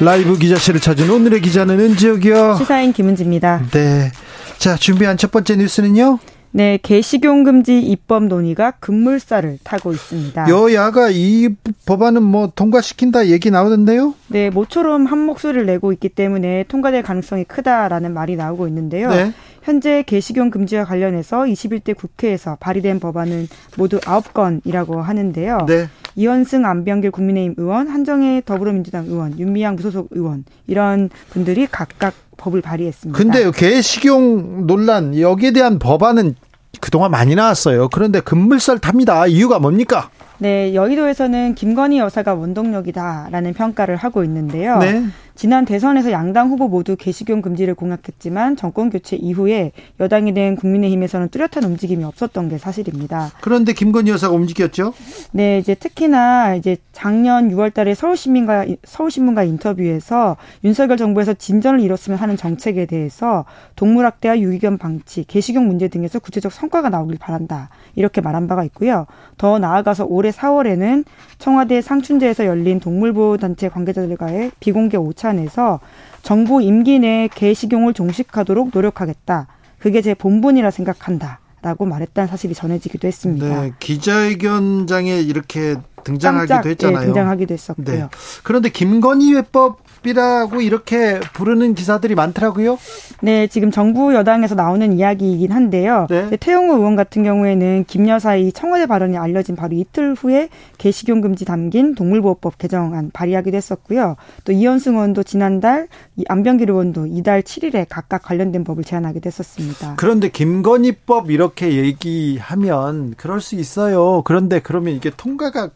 [0.00, 2.56] 라이브 기자실을 찾은 오늘의 기자는 은지혁이요.
[2.58, 3.62] 시사인 김은지입니다.
[3.72, 4.12] 네.
[4.58, 6.18] 자, 준비한 첫 번째 뉴스는요.
[6.50, 10.48] 네, 개식용 금지 입법 논의가 급물살을 타고 있습니다.
[10.48, 11.50] 여야가 이
[11.84, 14.14] 법안은 뭐 통과시킨다 얘기 나오던데요?
[14.28, 19.10] 네, 모처럼 한 목소리를 내고 있기 때문에 통과될 가능성이 크다라는 말이 나오고 있는데요.
[19.10, 19.32] 네.
[19.62, 25.66] 현재 개식용 금지와 관련해서 21대 국회에서 발의된 법안은 모두 9건이라고 하는데요.
[25.66, 25.88] 네.
[26.18, 33.16] 이현승 안병길 국민의힘 의원, 한정혜 더불어민주당 의원, 윤미향 무소속 의원 이런 분들이 각각 법을 발의했습니다.
[33.16, 36.34] 근데요, 개식용 논란 여기에 대한 법안은
[36.80, 37.88] 그동안 많이 나왔어요.
[37.88, 39.28] 그런데 급물살 탑니다.
[39.28, 40.10] 이유가 뭡니까?
[40.38, 44.78] 네, 여의도에서는 김건희 여사가 원동력이다라는 평가를 하고 있는데요.
[44.78, 45.04] 네.
[45.38, 49.70] 지난 대선에서 양당 후보 모두 개식용 금지를 공약했지만 정권 교체 이후에
[50.00, 53.30] 여당이 된 국민의힘에서는 뚜렷한 움직임이 없었던 게 사실입니다.
[53.40, 54.94] 그런데 김건희 여사가 움직였죠?
[55.30, 62.36] 네, 이제 특히나 이제 작년 6월 달에 서울시민과, 서울신문과 인터뷰에서 윤석열 정부에서 진전을 이뤘으면 하는
[62.36, 63.44] 정책에 대해서
[63.76, 67.68] 동물학대와 유기견 방치, 개식용 문제 등에서 구체적 성과가 나오길 바란다.
[67.94, 69.06] 이렇게 말한 바가 있고요.
[69.36, 71.04] 더 나아가서 올해 4월에는
[71.38, 75.80] 청와대 상춘제에서 열린 동물보호 단체 관계자들과의 비공개 오 찬에서
[76.22, 79.46] 정부 임기 내 개식용을 종식하도록 노력하겠다.
[79.78, 81.40] 그게 제 본분이라 생각한다.
[81.60, 83.62] 라고 말했다는 사실이 전해지기도 했습니다.
[83.62, 83.72] 네.
[83.80, 85.74] 기자회견장에 이렇게
[86.04, 87.00] 등장하기도 깜짝, 했잖아요.
[87.00, 87.84] 예, 등장하기도 했었고요.
[87.84, 88.08] 네.
[88.44, 92.78] 그런데 김건희 회법 닭비라고 이렇게 부르는 기사들이 많더라고요.
[93.20, 96.06] 네, 지금 정부 여당에서 나오는 이야기이긴 한데요.
[96.08, 96.36] 네.
[96.36, 100.48] 태용호 의원 같은 경우에는 김 여사의 청와대 발언이 알려진 바로 이틀 후에
[100.78, 104.16] 개식용 금지 담긴 동물보호법 개정안 발의하기도 했었고요.
[104.44, 109.94] 또 이현승 의원도 지난달, 이 안병길 의원도 이달 7일에 각각 관련된 법을 제안하기도 했었습니다.
[109.96, 114.22] 그런데 김건희법 이렇게 얘기하면 그럴 수 있어요.
[114.24, 115.70] 그런데 그러면 이게 통과가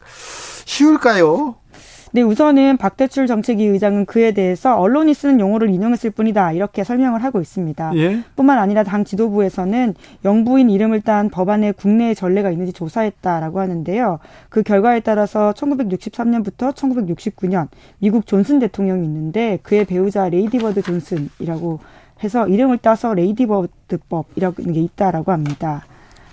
[0.65, 1.57] 쉬울까요?
[2.15, 7.41] 네, 우선은 박대출 정책위 의장은 그에 대해서 언론이 쓰는 용어를 인용했을 뿐이다 이렇게 설명을 하고
[7.41, 7.93] 있습니다.
[7.97, 8.21] 예.
[8.37, 14.19] 뿐만 아니라 당 지도부에서는 영부인 이름을 딴 법안에 국내에 전례가 있는지 조사했다라고 하는데요.
[14.51, 17.69] 그 결과에 따라서 1963년부터 1969년
[17.99, 21.81] 미국 존슨 대통령이 있는데 그의 배우자 레이디버드 존슨이라고
[22.23, 25.87] 해서 이름을 따서 레이디버드법이라는 게 있다라고 합니다.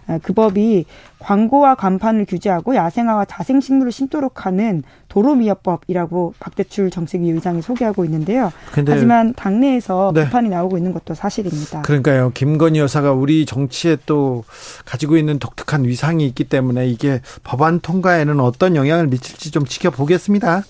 [0.09, 0.85] 아, 그 법이
[1.19, 8.51] 광고와 간판을 규제하고 야생화와 자생식물을 심도록 하는 도로미화법이라고 박대출 정책위 의장이 소개하고 있는데요.
[8.71, 10.25] 근데 하지만 당내에서 네.
[10.25, 11.83] 비판이 나오고 있는 것도 사실입니다.
[11.83, 12.31] 그러니까요.
[12.33, 14.43] 김건희 여사가 우리 정치에 또
[14.85, 20.63] 가지고 있는 독특한 위상이 있기 때문에 이게 법안 통과에는 어떤 영향을 미칠지 좀 지켜보겠습니다.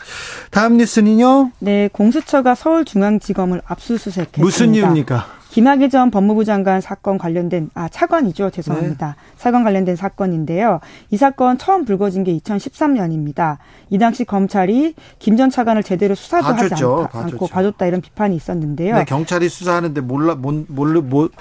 [0.52, 1.52] 다음 뉴스는요.
[1.60, 4.41] 네, 공수처가 서울중앙지검을 압수수색했습니다.
[4.41, 5.39] 무슨 이유입니까?
[5.49, 9.34] 김학의 전 법무부 장관 사건 관련된 아 차관이죠 죄송합니다 네.
[9.38, 13.57] 차관 관련된 사건인데요 이 사건 처음 불거진 게 2013년입니다
[13.89, 16.97] 이 당시 검찰이 김 전 차관을 제대로 수사도 하지 봐줬죠.
[16.97, 17.34] 않다, 봐줬죠.
[17.35, 21.31] 않고 봐줬다 이런 비판이 있었는데요 네, 경찰이 수사하는데 몰라 못 몰라 못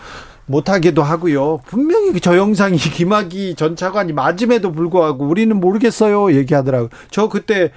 [0.51, 1.59] 못하기도 하고요.
[1.67, 6.89] 분명히 저 영상이 김학의 전 차관이 맞음에도 불구하고 우리는 모르겠어요 얘기하더라고요.
[7.11, 7.69] 저 그때 어,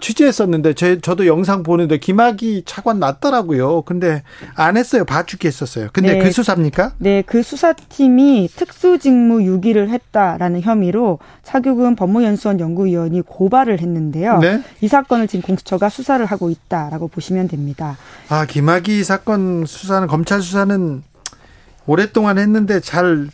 [0.00, 3.82] 취재했었는데 제, 저도 영상 보는데 김학의 차관 났더라고요.
[3.82, 4.22] 근데
[4.54, 5.04] 안 했어요.
[5.04, 5.88] 봐주기 했었어요.
[5.92, 6.18] 근데 네.
[6.22, 6.92] 그 수사입니까?
[6.98, 14.38] 네, 그 수사팀이 특수직무 유기를 했다라는 혐의로 차규근 법무연수원 연구위원이 고발을 했는데요.
[14.38, 14.62] 네.
[14.80, 17.96] 이 사건을 지금 공수처가 수사를 하고 있다라고 보시면 됩니다.
[18.28, 21.02] 아 김학의 사건 수사는 검찰 수사는
[21.86, 23.28] 오랫동안 했는데 잘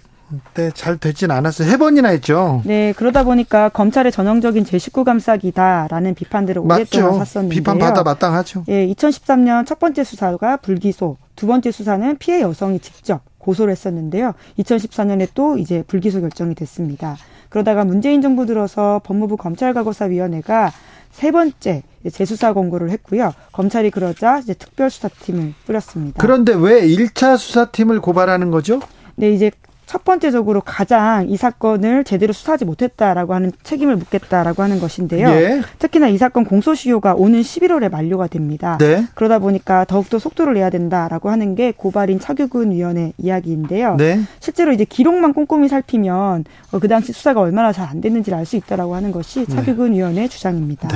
[0.54, 1.68] 네, 잘 되진 않았어요.
[1.68, 2.62] 세 번이나 했죠.
[2.64, 7.24] 네, 그러다 보니까 검찰의 전형적인 제19 감싸기다라는 비판들을 오랫동안.
[7.24, 7.56] 샀었는데요.
[7.56, 8.64] 비판 받아 마땅하죠.
[8.68, 14.34] 예, 2013년 첫 번째 수사가 불기소, 두 번째 수사는 피해 여성이 직접 고소를 했었는데요.
[14.58, 17.16] 2014년에 또 이제 불기소 결정이 됐습니다.
[17.48, 20.72] 그러다가 문재인 정부 들어서 법무부 검찰과거사위원회가
[21.10, 21.82] 세 번째
[22.12, 23.32] 재수사 권고를 했고요.
[23.52, 26.20] 검찰이 그러자 이제 특별수사팀을 꾸렸습니다.
[26.20, 28.80] 그런데 왜 1차 수사팀을 고발하는 거죠?
[29.16, 29.50] 네, 이제
[29.90, 35.28] 첫 번째적으로 가장 이 사건을 제대로 수사하지 못했다라고 하는 책임을 묻겠다라고 하는 것인데요.
[35.30, 35.62] 예.
[35.80, 38.78] 특히나 이 사건 공소시효가 오는 11월에 만료가 됩니다.
[38.78, 39.04] 네.
[39.16, 43.96] 그러다 보니까 더욱더 속도를 내야 된다라고 하는 게 고발인 차규근 위원의 이야기인데요.
[43.96, 44.20] 네.
[44.38, 48.54] 실제로 이제 기록만 꼼꼼히 살피면 어, 그 당시 수사가 얼마나 잘 안 됐는지를 알 수
[48.54, 50.88] 있다라고 하는 것이 차규근 위원의 주장입니다.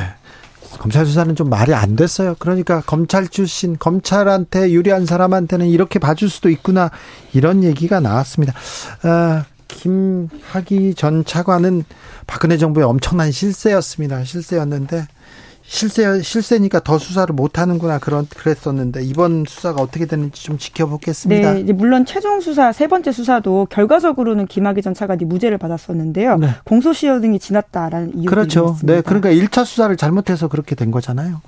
[0.74, 0.78] 네.
[0.78, 2.36] 검찰 수사는 좀 말이 안 됐어요.
[2.38, 6.90] 그러니까 검찰 출신, 검찰한테 유리한 사람한테는 이렇게 봐줄 수도 있구나
[7.32, 8.54] 이런 얘기가 나왔습니다.
[9.02, 11.84] 아, 김학의 전 차관은
[12.26, 14.24] 박근혜 정부의 엄청난 실세였습니다.
[14.24, 15.06] 실세였는데
[15.66, 21.54] 실세 실세니까 더 수사를 못 하는구나 그런 그랬었는데 이번 수사가 어떻게 되는지 좀 지켜보겠습니다.
[21.54, 26.36] 네, 물론 최종 수사 세 번째 수사도 결과적으로는 김학의 전 차관이 무죄를 받았었는데요.
[26.36, 26.48] 네.
[26.64, 28.72] 공소시효 등이 지났다라는 이유가 그렇죠.
[28.72, 28.94] 있습니다.
[28.94, 31.40] 네, 그러니까 1차 수사를 잘못해서 그렇게 된 거잖아요.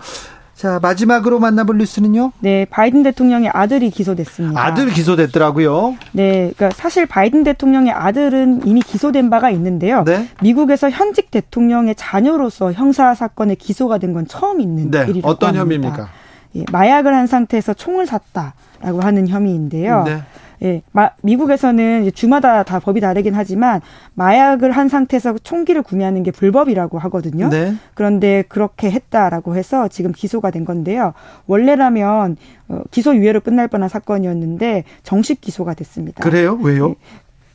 [0.56, 2.32] 자, 마지막으로 만나볼 뉴스는요.
[2.40, 4.58] 네, 바이든 대통령의 아들이 기소됐습니다.
[4.64, 5.96] 아들 기소됐더라고요.
[6.12, 10.02] 네, 그러니까 사실 바이든 대통령의 아들은 이미 기소된 바가 있는데요.
[10.04, 10.28] 네.
[10.42, 15.02] 미국에서 현직 대통령의 자녀로서 형사 사건에 기소가 된 건 처음 있는 네.
[15.08, 15.60] 일이라고 어떤 합니다.
[15.60, 16.08] 혐의입니까?
[16.54, 20.04] 예, 마약을 한 상태에서 총을 샀다라고 하는 혐의인데요.
[20.04, 20.22] 네.
[20.62, 23.80] 예, 마, 미국에서는 주마다 다 법이 다르긴 하지만
[24.14, 27.48] 마약을 한 상태에서 총기를 구매하는 게 불법이라고 하거든요.
[27.48, 27.74] 네.
[27.94, 31.12] 그런데 그렇게 했다라고 해서 지금 기소가 된 건데요.
[31.46, 32.36] 원래라면
[32.68, 36.22] 어, 기소 유예로 끝날 뻔한 사건이었는데 정식 기소가 됐습니다.
[36.22, 36.58] 그래요?
[36.60, 36.96] 왜요?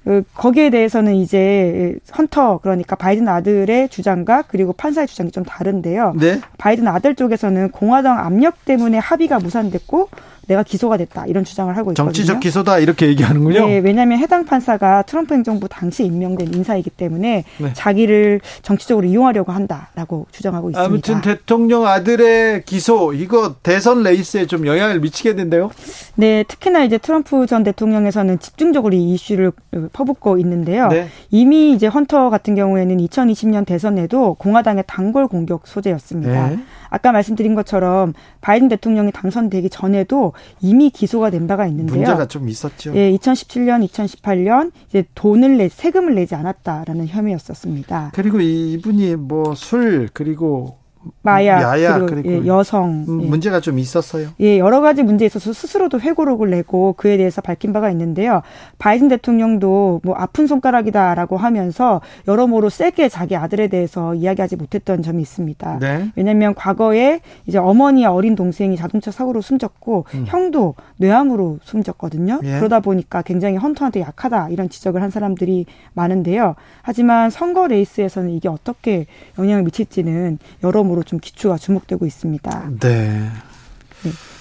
[0.03, 6.15] 그, 거기에 대해서는 이제 헌터 그러니까 바이든 아들의 주장과 그리고 판사의 주장이 좀 다른데요.
[6.19, 6.39] 네.
[6.57, 10.09] 바이든 아들 쪽에서는 공화당 압력 때문에 합의가 무산됐고
[10.51, 12.11] 내가 기소가 됐다 이런 주장을 하고 있거든요.
[12.11, 13.67] 정치적 기소다 이렇게 얘기하는군요.
[13.67, 17.73] 네, 왜냐하면 해당 판사가 트럼프 행정부 당시 임명된 인사이기 때문에 네.
[17.73, 20.85] 자기를 정치적으로 이용하려고 한다라고 주장하고 있습니다.
[20.85, 25.71] 아무튼 대통령 아들의 기소 이거 대선 레이스에 좀 영향을 미치겠는데요.
[26.15, 29.53] 네, 특히나 이제 트럼프 전 대통령에서는 집중적으로 이 이슈를
[29.93, 30.89] 퍼붓고 있는데요.
[30.89, 31.07] 네.
[31.29, 36.49] 이미 이제 헌터 같은 경우에는 2020년 대선에도 공화당의 단골 공격 소재였습니다.
[36.49, 36.59] 네.
[36.91, 41.95] 아까 말씀드린 것처럼 바이든 대통령이 당선되기 전에도 이미 기소가 된 바가 있는데요.
[41.95, 42.93] 문제가 좀 있었죠.
[42.95, 48.11] 예, 2017년, 2018년 이제 돈을 내 세금을 내지 않았다라는 혐의였었습니다.
[48.13, 50.80] 그리고 이분이 뭐 술 그리고
[51.21, 53.27] 마약, 야야, 그리고 그리고 예, 여성 음, 예.
[53.27, 54.29] 문제가 좀 있었어요.
[54.39, 58.41] 예, 여러 가지 문제에 있어서 스스로도 회고록을 내고 그에 대해서 밝힌 바가 있는데요.
[58.79, 65.79] 바이든 대통령도 뭐 아픈 손가락이다라고 하면서 여러모로 세게 자기 아들에 대해서 이야기하지 못했던 점이 있습니다.
[65.79, 66.11] 네.
[66.15, 72.39] 왜냐하면 과거에 이제 어머니와 어린 동생이 자동차 사고로 숨졌고 형도 뇌암으로 숨졌거든요.
[72.43, 72.45] 음.
[72.45, 72.57] 예.
[72.57, 76.55] 그러다 보니까 굉장히 헌터한테 약하다 이런 지적을 한 사람들이 많은데요.
[76.81, 79.05] 하지만 선거 레이스에서는 이게 어떻게
[79.37, 82.71] 영향을 미칠지는 여러 모로 좀 기초가 주목되고 있습니다.
[82.79, 83.29] 네.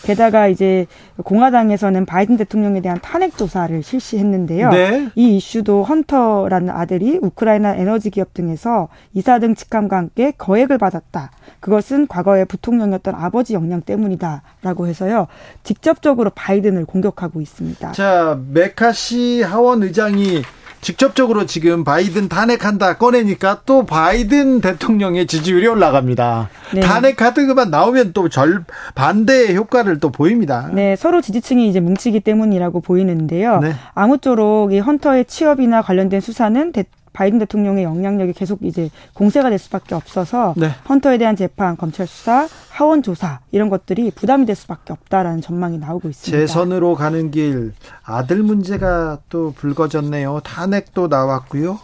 [0.03, 0.87] 게다가 이제
[1.23, 4.71] 공화당에서는 바이든 대통령에 대한 탄핵 조사를 실시했는데요.
[4.71, 5.11] 네.
[5.15, 11.31] 이 이슈도 헌터라는 아들이 우크라이나 에너지 기업 등에서 이사 등 직함과 함께 거액을 받았다.
[11.61, 15.27] 그것은 과거의 부통령이었던 아버지 역량 때문이다라고 해서요.
[15.63, 17.93] 직접적으로 바이든을 공격하고 있습니다.
[17.93, 20.43] 자, 메카시 하원 의장이
[20.81, 26.49] 직접적으로 지금 바이든 탄핵한다 꺼내니까 또 바이든 대통령의 지지율이 올라갑니다.
[26.75, 26.81] 네.
[26.81, 30.71] 탄핵 카드만 나오면 또 절 반대의 효과를 또 보입니다.
[30.73, 33.59] 네, 서로 지지층이 이제 뭉치기 때문이라고 보이는데요.
[33.61, 33.75] 네.
[33.95, 39.95] 아무쪼록 이 헌터의 취업이나 관련된 수사는 대- 바이든 대통령의 영향력이 계속 이제 공세가 될 수밖에
[39.95, 40.71] 없어서 네.
[40.89, 46.09] 헌터에 대한 재판, 검찰 수사, 하원 조사 이런 것들이 부담이 될 수밖에 없다라는 전망이 나오고
[46.09, 46.47] 있습니다.
[46.47, 47.73] 재선으로 가는 길
[48.05, 50.41] 아들 문제가 또 불거졌네요.
[50.45, 51.79] 탄핵도 나왔고요.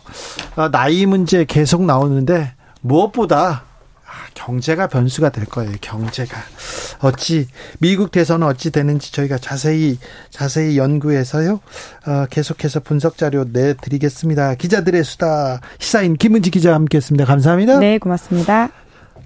[0.56, 3.62] 아, 나이 문제 계속 나오는데 무엇보다 아,
[4.34, 5.72] 경제가 변수가 될 거예요.
[5.80, 6.36] 경제가
[7.00, 7.48] 어찌
[7.78, 9.98] 미국 대선은 어찌 되는지 저희가 자세히
[10.30, 11.60] 자세히 연구해서요.
[12.06, 14.54] 어, 계속해서 분석 자료 내드리겠습니다.
[14.54, 17.24] 기자들의 수다 시사인 김은지 기자와 함께했습니다.
[17.24, 17.78] 감사합니다.
[17.78, 18.70] 네, 고맙습니다.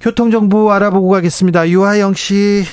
[0.01, 1.69] 교통 정보 알아보고 가겠습니다.
[1.69, 2.65] 유하영 씨.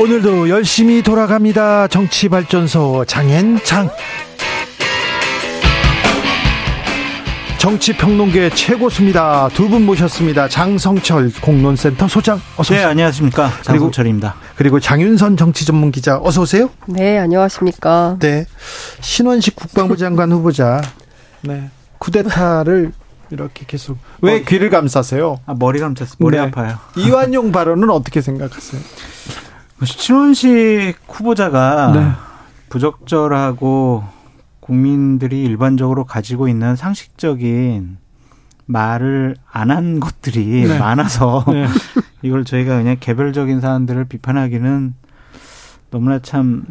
[0.00, 1.88] 오늘도 열심히 돌아갑니다.
[1.88, 3.88] 정치발전소 장현창.
[7.58, 9.48] 정치평론계 최고수입니다.
[9.54, 10.48] 두 분 모셨습니다.
[10.48, 12.88] 장성철 공론센터 소장 어서 네, 오세요.
[12.88, 13.48] 안녕하십니까.
[13.48, 14.34] 그리고- 장성철입니다.
[14.56, 16.68] 그리고 장윤선 정치전문기자 어서 오세요.
[16.86, 18.16] 네, 안녕하십니까.
[18.18, 18.44] 네.
[19.00, 20.82] 신원식 국방부 장관 후보자.
[21.40, 21.70] 네.
[21.98, 22.92] 쿠데타를
[23.30, 25.38] 이렇게 계속 왜 어, 귀를 감싸세요?
[25.46, 26.16] 아, 머리 감췄어.
[26.18, 26.42] 머리 네.
[26.42, 26.78] 아파요.
[26.96, 28.82] 이완용 발언은 어떻게 생각하세요?
[29.82, 32.10] 신원식 후보자가 네.
[32.68, 34.04] 부적절하고
[34.60, 37.98] 국민들이 일반적으로 가지고 있는 상식적인
[38.66, 40.78] 말을 안 한 것들이 네.
[40.78, 41.66] 많아서 네.
[42.22, 44.94] 이걸 저희가 그냥 개별적인 사안들을 비판하기는
[45.90, 46.64] 너무나 참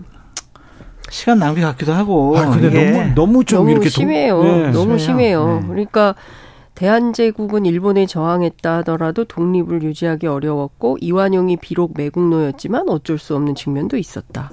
[1.09, 4.41] 시간 낭비 같기도 하고 아, 근데 너무 너무 좀 너무 이렇게 심해요.
[4.41, 4.71] 동- 네.
[4.71, 5.59] 너무 심해요.
[5.61, 5.67] 네.
[5.67, 6.15] 그러니까
[6.75, 14.51] 대한제국은 일본에 저항했다 하더라도 독립을 유지하기 어려웠고 이완용이 비록 매국노였지만 어쩔 수 없는 측면도 있었다.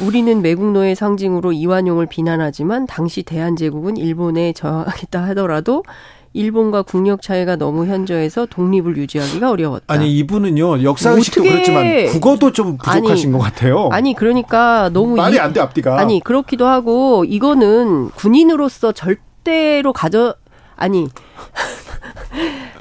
[0.00, 5.82] 우리는 매국노의 상징으로 이완용을 비난하지만 당시 대한제국은 일본에 저항했다 하더라도
[6.34, 9.92] 일본과 국력 차이가 너무 현저해서 독립을 유지하기가 어려웠다.
[9.92, 13.88] 아니 이분은요 역사의식도 어떻게- 그렇지만 국어도 좀 부족하신 아니, 것 같아요.
[13.92, 15.98] 아니 그러니까 너무 말이 이- 안돼 앞뒤가.
[15.98, 20.34] 아니 그렇기도 하고 이거는 군인으로서 절대로 가져
[20.82, 21.06] 아니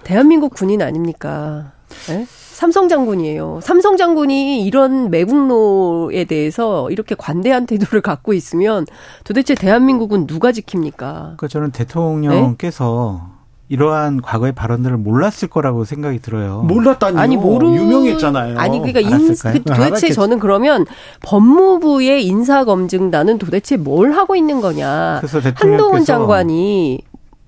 [0.03, 1.73] 대한민국 군인 아닙니까?
[2.09, 2.25] 예?
[2.27, 3.59] 삼성 장군이에요.
[3.61, 8.87] 삼성 장군이 이런 매국노에 대해서 이렇게 관대한 태도를 갖고 있으면
[9.23, 10.97] 도대체 대한민국은 누가 지킵니까?
[10.97, 13.41] 그러니까 저는 대통령께서 네?
[13.69, 16.63] 이러한 과거의 발언들을 몰랐을 거라고 생각이 들어요.
[16.63, 17.19] 몰랐다니요.
[17.19, 18.57] 아니 모르 유명했잖아요.
[18.57, 19.27] 아니 그러니까 인?
[19.27, 20.13] 그 도대체 알았겠지.
[20.13, 20.85] 저는 그러면
[21.21, 25.19] 법무부의 인사 검증단은 도대체 뭘 하고 있는 거냐?
[25.21, 26.99] 그래서 대통령께서 한동훈 장관이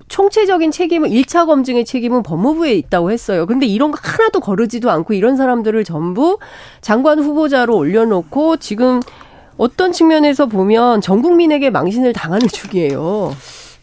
[0.07, 3.45] 총체적인 책임은 1차 검증의 책임은 법무부에 있다고 했어요.
[3.45, 6.39] 근데 이런 거 하나도 거르지도 않고 이런 사람들을 전부
[6.81, 8.99] 장관 후보자로 올려놓고 지금
[9.57, 13.35] 어떤 측면에서 보면 전 국민에게 망신을 당하는 중이에요.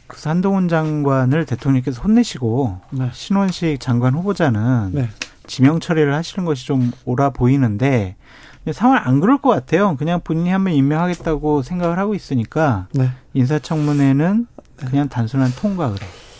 [0.06, 3.10] 그래서 한동훈 장관을 대통령께서 혼내시고 네.
[3.12, 5.08] 신원식 장관 후보자는 네.
[5.46, 8.16] 지명 처리를 하시는 것이 좀 옳아 보이는데
[8.72, 9.96] 상황 안 그럴 것 같아요.
[9.96, 13.10] 그냥 본인이 한번 임명하겠다고 생각을 하고 있으니까 네.
[13.34, 14.46] 인사청문회는
[14.88, 15.96] 그냥 단순한 통과를.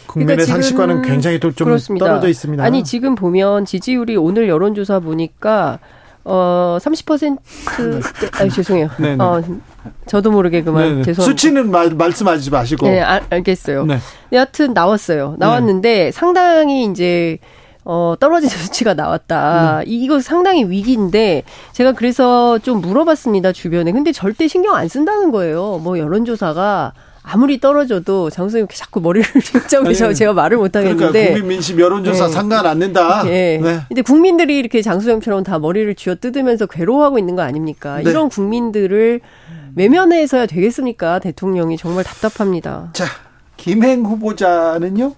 [0.07, 2.07] 국민의 그러니까 상식과는 굉장히 또좀 그렇습니다.
[2.07, 2.65] 떨어져 있습니다.
[2.65, 5.79] 아니 지금 보면 지지율이 오늘 여론조사 보니까
[6.25, 7.39] 어 30%.
[8.41, 8.89] 아 죄송해요.
[8.99, 9.23] 네, 네.
[9.23, 9.41] 어
[10.07, 11.03] 저도 모르게 그만 네, 네.
[11.03, 11.25] 죄송.
[11.25, 12.89] 수치는 말, 말씀하지 마시고.
[12.89, 13.87] 네, 알, 알겠어요.
[13.87, 13.99] 네.
[14.33, 15.37] 여하튼 나왔어요.
[15.39, 17.39] 나왔는데 상당히 이제
[17.85, 19.83] 어, 떨어진 수치가 나왔다.
[19.87, 23.93] 이 이거 상당히 위기인데 제가 그래서 좀 물어봤습니다 주변에.
[23.93, 25.79] 근데 절대 신경 안 쓴다는 거예요.
[25.83, 26.93] 뭐 여론조사가
[27.33, 29.25] 아무리 떨어져도 장수님 자꾸 머리를
[29.87, 32.33] 아니, 제가 말을 못 그러니까 하겠는데 국민 민심 여론조사 네.
[32.33, 33.23] 상관 안 된다.
[33.27, 33.59] 예.
[33.63, 33.81] 네.
[33.87, 38.01] 근데 국민들이 이렇게 장수영처럼 다 머리를 쥐어 뜯으면서 괴로워하고 있는 거 아닙니까?
[38.03, 38.11] 네.
[38.11, 39.21] 이런 국민들을
[39.77, 41.21] 외면해서야 되겠습니까?
[41.21, 42.91] 대통령이 정말 답답합니다.
[42.95, 43.05] 자,
[43.57, 45.15] 김행 후보자는요,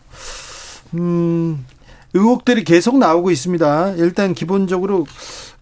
[0.94, 1.64] 음,
[2.12, 3.94] 의혹들이 계속 나오고 있습니다.
[3.96, 5.06] 일단 기본적으로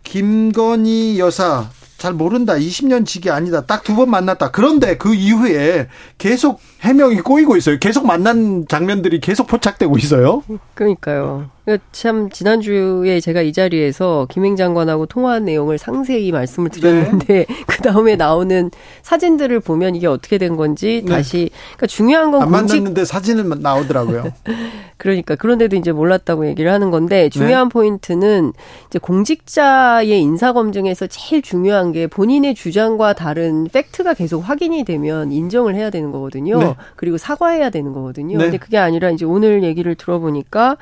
[0.03, 1.69] 김건희 여사
[2.01, 2.55] 잘 모른다.
[2.55, 3.61] 20년 직이 아니다.
[3.67, 4.51] 딱 두 번 만났다.
[4.53, 7.79] 그런데 그 이후에 계속 해명이 꼬이고 있어요.
[7.79, 10.43] 계속 만난 장면들이 계속 포착되고 있어요.
[10.75, 11.51] 그러니까요.
[11.71, 18.17] 그러니까 참 지난주에 제가 이 자리에서 김행 장관하고 통화한 내용을 상세히 말씀을 드렸는데 그 다음에
[18.17, 18.71] 나오는
[19.03, 21.13] 사진들을 보면 이게 어떻게 된 건지 네.
[21.13, 24.33] 다시 그러니까 중요한 건안 공직 만났는데 사진은 나오더라고요.
[24.97, 28.53] 그러니까 그런데도 이제 몰랐다고 얘기를 하는 건데 중요한 포인트는
[28.89, 35.75] 이제 공직자의 인사 검증에서 제일 중요한 게 본인의 주장과 다른 팩트가 계속 확인이 되면 인정을
[35.75, 36.59] 해야 되는 거거든요.
[36.59, 36.75] 네.
[36.97, 38.37] 그리고 사과해야 되는 거거든요.
[38.37, 38.45] 네.
[38.45, 40.77] 근데 그게 아니라 이제 오늘 얘기를 들어보니까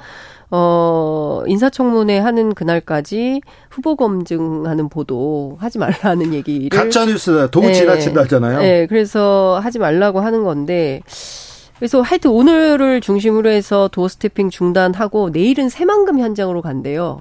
[0.50, 6.68] 어, 인사청문회 하는 그날까지 후보 검증하는 보도 하지 말라는 얘기를.
[6.70, 7.50] 가짜 뉴스다.
[7.50, 8.60] 도구 지나친다잖아요.
[8.60, 11.02] 네, 그래서 하지 말라고 하는 건데.
[11.78, 17.18] 그래서 하여튼 오늘을 중심으로 해서 도어 스태핑 중단하고 내일은 새만금 현장으로 간대요.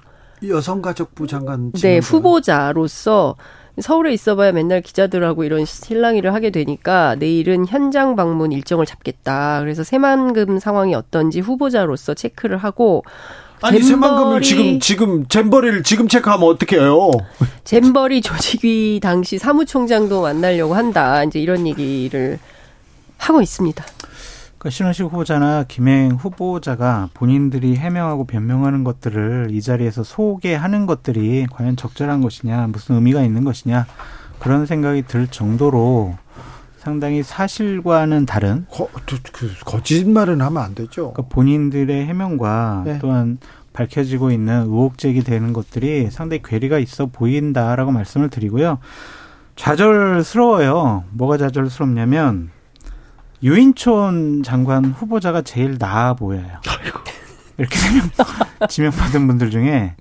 [0.47, 1.71] 여성가족부 장관.
[1.73, 1.99] 네.
[1.99, 3.35] 후보자로서
[3.79, 9.59] 서울에 있어봐야 맨날 기자들하고 이런 실랑이를 하게 되니까 내일은 현장 방문 일정을 잡겠다.
[9.61, 13.03] 그래서 새만금 상황이 어떤지 후보자로서 체크를 하고
[13.61, 17.11] 아니 새만금을 잼버리- 지금 지금 잼버리를 지금 체크하면 어떻게 해요?
[17.65, 21.23] 잼버리 조직위 당시 사무총장도 만나려고 한다.
[21.23, 22.39] 이제 이런 얘기를
[23.17, 23.83] 하고 있습니다.
[24.57, 32.21] 그러니까 신원식 후보자나 김행 후보자가 본인들이 해명하고 변명하는 것들을 이 자리에서 소개하는 것들이 과연 적절한
[32.21, 33.85] 것이냐, 무슨 의미가 있는 것이냐
[34.39, 36.15] 그런 생각이 들 정도로
[36.77, 38.87] 상당히 사실과는 다른 거,
[39.33, 41.11] 그, 거짓말은 하면 안 되죠.
[41.11, 42.99] 그러니까 본인들의 해명과 네.
[42.99, 43.37] 또한
[43.73, 48.79] 밝혀지고 있는 의혹 제기되는 것들이 상당히 괴리가 있어 보인다라고 말씀을 드리고요.
[49.55, 51.03] 좌절스러워요.
[51.11, 52.51] 뭐가 좌절스럽냐면
[53.43, 56.45] 유인촌 장관 후보자가 제일 나아 보여요.
[57.57, 58.09] 이렇게 지명,
[58.69, 59.95] 지명 받은 분들 중에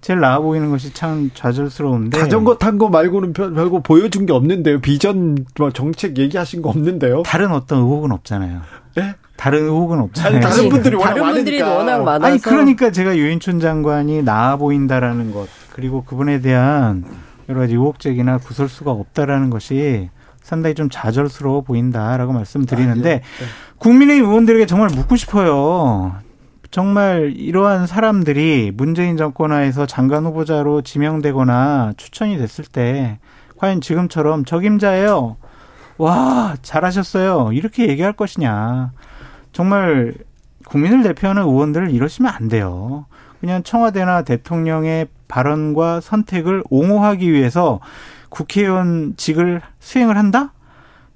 [0.00, 4.80] 제일 나아 보이는 것이 참 좌절스러운데 자전거 탄 거 말고는 별- 별거 보여준 게 없는데요.
[4.80, 7.22] 비전 뭐 정책 얘기하신 거 없는데요.
[7.24, 8.62] 다른 어떤 의혹은 없잖아요.
[8.96, 9.14] 네?
[9.36, 10.34] 다른 의혹은 없잖아요.
[10.36, 11.78] 아니, 다른 분들이 워낙 다른 분들이 많으니까.
[11.78, 17.04] 워낙 많아서 아니 그러니까 제가 유인촌 장관이 나아 보인다라는 것 그리고 그분에 대한
[17.48, 20.10] 여러 가지 의혹 제기나 구설수가 없다라는 것이
[20.42, 23.16] 상당히 좀 좌절스러워 보인다라고 말씀드리는데 아.
[23.16, 23.22] 네.
[23.78, 26.14] 국민의힘 의원들에게 정말 묻고 싶어요.
[26.70, 33.18] 정말 이러한 사람들이 문재인 정권 하에서 장관 후보자로 지명되거나 추천이 됐을 때
[33.58, 35.36] 과연 지금처럼 적임자예요.
[35.98, 37.52] 와 잘하셨어요.
[37.52, 38.92] 이렇게 얘기할 것이냐.
[39.52, 40.14] 정말
[40.66, 43.04] 국민을 대표하는 의원들을 이러시면 안 돼요.
[43.40, 47.80] 그냥 청와대나 대통령의 발언과 선택을 옹호하기 위해서
[48.32, 50.52] 국회의원직을 수행을 한다?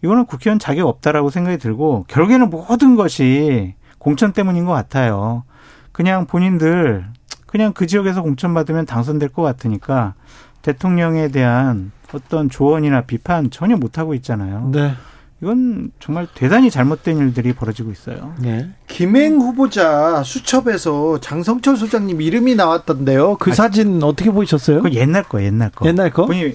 [0.05, 5.45] 이거는 국회의원 자격 없다라고 생각이 들고 결국에는 모든 것이 공천 때문인 것 같아요.
[5.93, 7.07] 그냥 본인들
[7.47, 10.15] 그냥 그 지역에서 공천 받으면 당선될 것 같으니까
[10.63, 14.71] 대통령에 대한 어떤 조언이나 비판 전혀 못 하고 있잖아요.
[14.73, 14.95] 네.
[15.43, 18.35] 이건 정말 대단히 잘못된 일들이 벌어지고 있어요.
[18.41, 18.71] 네.
[18.87, 23.37] 김행 후보자 수첩에서 장성철 소장님 이름이 나왔던데요.
[23.37, 24.83] 그 아, 사진 어떻게 보셨어요?
[24.83, 25.87] 그 옛날 거, 옛날 거.
[25.87, 26.27] 옛날 거?
[26.27, 26.55] 본인이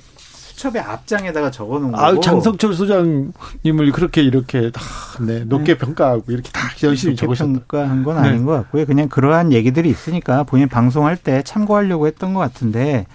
[0.62, 2.04] 수첩의 앞장에다가 적어놓은 거고.
[2.04, 4.82] 아, 장성철 소장님을 그렇게 이렇게 다
[5.20, 7.52] 네, 높게 평가하고 이렇게 다 열심히 적으셨다.
[7.52, 8.30] 평가한 건 네.
[8.30, 8.86] 아닌 것 같고요.
[8.86, 13.06] 그냥 그러한 얘기들이 있으니까 본인 방송할 때 참고하려고 했던 것 같은데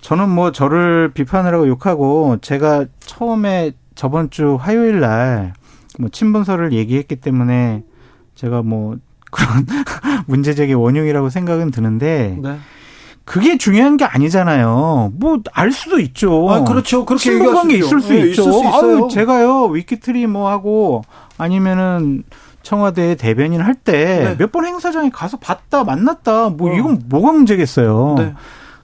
[0.00, 5.52] 저는 뭐 저를 비판을 하고 욕하고 제가 처음에 저번 주 화요일 날
[5.98, 7.82] 뭐 친분서를 얘기했기 때문에
[8.34, 8.96] 제가 뭐
[9.30, 9.66] 그런
[10.26, 12.58] 문제 제기 원흉이라고 생각은 드는데 네.
[13.28, 15.12] 그게 중요한 게 아니잖아요.
[15.18, 16.48] 뭐 알 수도 있죠.
[16.50, 17.04] 아, 그렇죠.
[17.04, 18.24] 그렇게 친분 관계 얘기할 수 있을 수 있죠.
[18.24, 18.42] 네, 있죠.
[18.42, 18.96] 있을 수 있어요.
[19.04, 21.02] 아유, 제가요 위키트리 뭐 하고
[21.36, 22.22] 아니면은
[22.62, 24.68] 청와대 대변인 할 때 몇번 네.
[24.70, 28.14] 행사장에 가서 봤다 만났다 뭐 이건 뭐가 문제겠어요.
[28.18, 28.34] 네.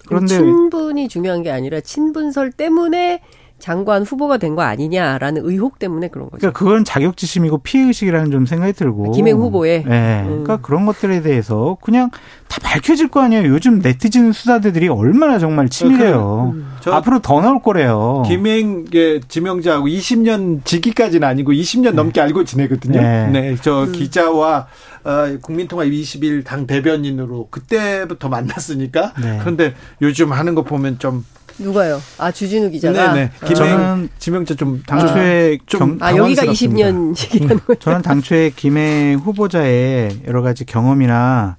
[0.07, 3.21] 그런데 친분이 중요한 게 아니라 친분설 때문에
[3.59, 6.39] 장관 후보가 된 거 아니냐라는 의혹 때문에 그런 거죠.
[6.39, 9.13] 그러니까 그건 자격지심이고 피해의식이라는 좀 생각이 들고.
[9.13, 9.85] 김행 후보의.
[9.85, 10.21] 네.
[10.23, 10.27] 음.
[10.29, 12.11] 그러니까 그런 것들에 대해서 그냥
[12.49, 13.49] 다 밝혀질 거 아니에요.
[13.49, 16.53] 요즘 네티즌 수사대들이 얼마나 정말 치밀해요.
[16.55, 16.73] 음.
[16.81, 18.23] 저- 앞으로 더 나올 거래요.
[18.27, 23.01] 김행의 지명자하고 20년 직위까지는 아니고 20년 넘게 알고 지내거든요.
[23.01, 23.29] 네.
[23.31, 24.67] 네, 저 기자와
[25.05, 29.15] 어, 국민통합 20일 당 대변인으로 그때부터 만났으니까.
[29.23, 29.39] 네.
[29.41, 31.25] 그런데 요즘 하는 거 보면 좀
[31.59, 32.01] 누가요?
[32.19, 33.13] 아 주진우 기자가.
[33.15, 33.31] 네네.
[33.47, 36.89] 김행 지명자 좀 당초에 좀 경- 아 여기가 당황스럽습니다.
[36.91, 37.79] 20년 얘기하는 거죠.
[37.81, 41.57] 저는 당초에 김해 후보자의 여러 가지 경험이나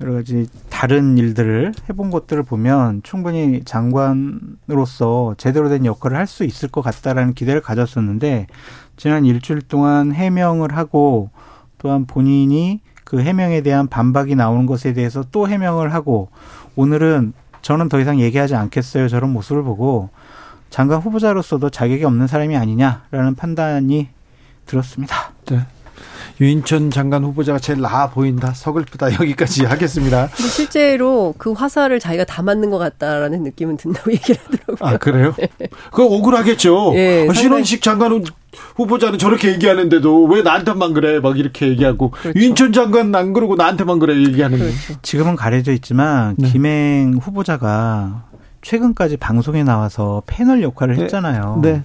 [0.00, 6.68] 여러 가지 다른 일들을 해본 것들을 보면 충분히 장관으로서 제대로 된 역할을 할 수 있을
[6.68, 8.46] 것 같다라는 기대를 가졌었는데
[8.96, 11.30] 지난 일주일 동안 해명을 하고
[11.78, 16.28] 또한 본인이 그 해명에 대한 반박이 나오는 것에 대해서 또 해명을 하고
[16.74, 17.32] 오늘은
[17.66, 19.08] 저는 더 이상 얘기하지 않겠어요.
[19.08, 20.08] 저런 모습을 보고
[20.70, 24.06] 장관 후보자로서도 자격이 없는 사람이 아니냐라는 판단이
[24.66, 25.32] 들었습니다.
[26.40, 28.52] 유인천 장관 후보자가 제일 나아 보인다.
[28.52, 29.14] 서글프다.
[29.14, 30.28] 여기까지 하겠습니다.
[30.34, 34.76] 근데 실제로 그 화살을 자기가 다 맞는 것 같다라는 느낌은 든다고 얘기를 하더라고요.
[34.80, 35.34] 아 그래요?
[35.90, 36.92] 그거 억울하겠죠.
[36.96, 38.22] 예, 아, 상당히- 신원식 장관 후-
[38.76, 41.20] 후보자는 저렇게 얘기하는데도 왜 나한테만 그래?
[41.20, 42.38] 막 이렇게 얘기하고 그렇죠.
[42.38, 44.64] 유인천 장관 안 그러고 나한테만 그래 얘기하는 거.
[44.64, 45.00] 그렇죠.
[45.02, 46.48] 지금은 가려져 있지만 네.
[46.50, 48.24] 김행 후보자가
[48.62, 51.02] 최근까지 방송에 나와서 패널 역할을 네.
[51.02, 51.60] 했잖아요.
[51.62, 51.82] 네.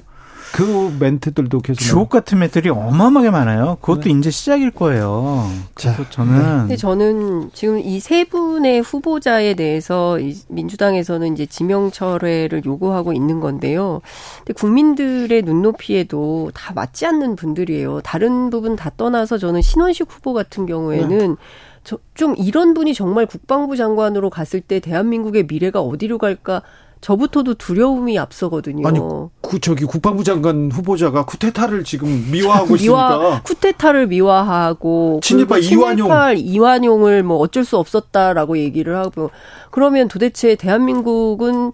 [0.53, 3.78] 그 멘트들도 계속 주옥 같은 멘들이 어마어마하게 많아요.
[3.82, 5.49] 그것도 이제 시작일 거예요.
[5.73, 6.10] 그래서 자, 네.
[6.10, 13.14] 저는 근데 저는 지금 이 세 분의 후보자에 대해서 이 민주당에서는 이제 지명 철회를 요구하고
[13.14, 14.02] 있는 건데요.
[14.40, 18.02] 근데 국민들의 눈높이에도 다 맞지 않는 분들이에요.
[18.02, 21.38] 다른 부분 다 떠나서 저는 신원식 후보 같은 경우에는
[21.84, 26.61] 저, 좀 이런 분이 정말 국방부 장관으로 갔을 때 대한민국의 미래가 어디로 갈까
[27.02, 28.88] 저부터도 두려움이 앞서거든요.
[28.88, 28.99] 아니,
[29.41, 36.07] 그 저기 국방부 장관 후보자가 쿠데타를 지금 미화하고 있으니까 미화 쿠데타를 미화하고 친일파 이완용.
[36.07, 39.32] 친일파 이완용을 뭐 어쩔 수 없었다라고 얘기를 하고
[39.72, 41.73] 그러면 도대체 대한민국은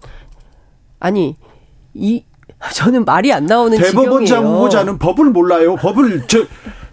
[0.98, 1.36] 아니
[1.92, 2.24] 이
[2.74, 4.56] 저는 말이 안 나오는 대법원장 지경이에요.
[4.56, 5.76] 후보자는 법을 몰라요.
[5.76, 6.38] 법을 저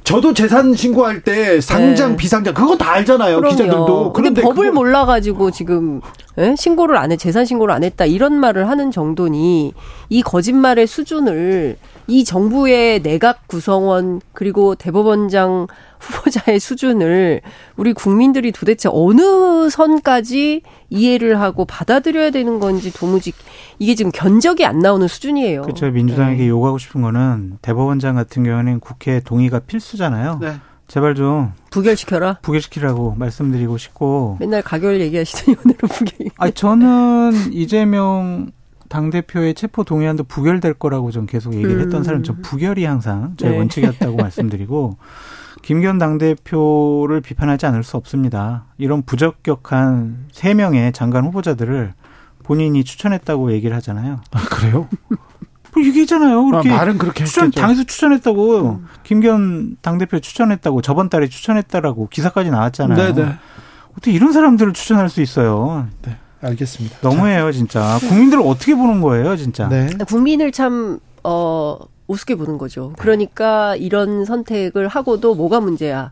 [0.05, 2.15] 저도 재산 신고할 때 상장 네.
[2.17, 3.37] 비상장 그거 다 알잖아요.
[3.37, 3.51] 그럼요.
[3.55, 4.13] 기자들도.
[4.13, 5.99] 그런데 법을 그거- 몰라가지고 지금
[6.37, 6.53] 예?
[6.55, 9.73] 신고를 안 해, 재산 신고를 안 했다 이런 말을 하는 정도니
[10.09, 11.77] 이 거짓말의 수준을
[12.07, 15.67] 이 정부의 내각 구성원 그리고 대법원장
[15.99, 17.41] 후보자의 수준을
[17.77, 23.33] 우리 국민들이 도대체 어느 선까지 이해를 하고 받아들여야 되는 건지 도무지
[23.79, 25.63] 이게 지금 견적이 안 나오는 수준이에요.
[25.63, 25.89] 그렇죠.
[25.89, 26.49] 민주당에게 네.
[26.49, 30.39] 요구하고 싶은 거는 대법원장 같은 경우는 국회 동의가 필수잖아요.
[30.41, 30.53] 네.
[30.87, 32.37] 제발 좀 부결시켜라.
[32.43, 34.37] 부결시키라고 말씀드리고 싶고.
[34.39, 36.27] 맨날 가결 얘기하시더니 오늘은 부결.
[36.37, 38.51] 아 저는 이재명
[38.95, 42.03] 당 대표의 체포 동의안도 부결될 거라고 좀 계속 얘기를 했던 음.
[42.05, 43.57] 사람 전 부결이 항상 제 네.
[43.57, 44.95] 원칙이었다고 말씀드리고
[45.63, 48.67] 김기현 당 대표를 비판하지 않을 수 없습니다.
[48.77, 51.93] 이런 부적격한 세 명의 장관 후보자들을
[52.43, 54.21] 본인이 추천했다고 얘기를 하잖아요.
[54.31, 54.87] 아, 그래요?
[55.75, 56.39] 뭐 얘기했잖아요.
[56.39, 57.61] 아, 그렇게 말은 그렇게 추천 했겠죠.
[57.61, 63.13] 당에서 추천했다고 김기현 당 대표 추천했다고 저번 달에 추천했다라고 기사까지 나왔잖아요.
[63.13, 63.35] 네네.
[63.91, 65.85] 어떻게 이런 사람들을 추천할 수 있어요?
[66.03, 66.17] 네.
[66.45, 66.97] 알겠습니다.
[67.01, 67.97] 너무해요, 진짜.
[68.07, 69.67] 국민들을 어떻게 보는 거예요, 진짜.
[69.67, 69.87] 네.
[70.07, 71.77] 국민을 참, 어,
[72.07, 72.93] 우습게 보는 거죠.
[72.99, 76.11] 그러니까 이런 선택을 하고도 뭐가 문제야.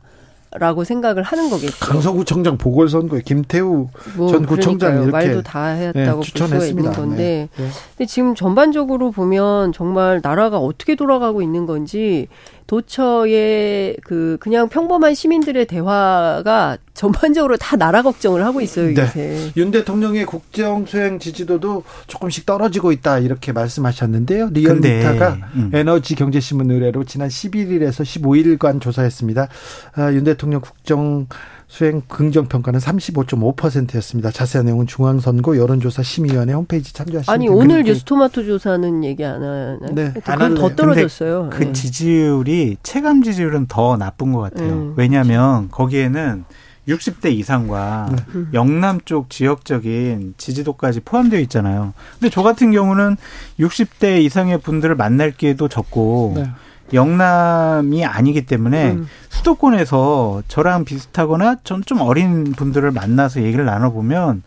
[0.55, 1.73] 라고 생각을 하는 거겠죠.
[1.79, 4.93] 강서구청장 보궐선거에 김태우 뭐 전 구청장.
[4.97, 6.89] 이렇게 말도 다 했다고 볼 수가 추천했습니다.
[6.91, 7.63] 있는 건데 네.
[7.63, 7.69] 네.
[7.97, 12.27] 근데 지금 전반적으로 보면 정말 나라가 어떻게 돌아가고 있는 건지
[12.67, 19.01] 도처의 그 그냥 평범한 시민들의 대화가 전반적으로 다 나라 걱정을 하고 있어요 네.
[19.01, 19.51] 요새.
[19.57, 24.49] 윤 대통령의 국정 수행 지지도도 조금씩 떨어지고 있다 이렇게 말씀하셨는데요.
[24.51, 25.71] 리얼미터가 음.
[25.73, 29.47] 에너지 경제신문 의뢰로 지난 11일에서 15일간 조사했습니다.
[29.95, 31.27] 아, 윤 대통령 국정
[31.73, 34.29] 수행 긍정 평가는 35.5%였습니다.
[34.29, 37.63] 자세한 내용은 중앙선거 여론조사 심의위원회 홈페이지 참조하시면 아니 됩니다.
[37.63, 39.79] 오늘 그렇게 뉴스 토마토 조사는 얘기 안 하나요?
[39.91, 40.53] 네, 안 그건.
[40.53, 41.49] 더 떨어졌어요.
[41.51, 41.73] 그 네.
[41.73, 44.69] 지지율이 체감 지지율은 더 나쁜 것 같아요.
[44.69, 44.93] 음.
[44.97, 46.45] 왜냐하면 거기에는
[46.87, 48.51] 60대 이상과 음.
[48.53, 51.95] 영남 쪽 지역적인 지지도까지 포함되어 있잖아요.
[52.19, 53.17] 근데 저 같은 경우는
[53.59, 56.51] 60대 이상의 분들을 만날 기회도 적고 네.
[56.93, 59.07] 영남이 아니기 때문에 음.
[59.29, 64.43] 수도권에서 저랑 비슷하거나 전좀 어린 분들을 만나서 얘기를 나눠보면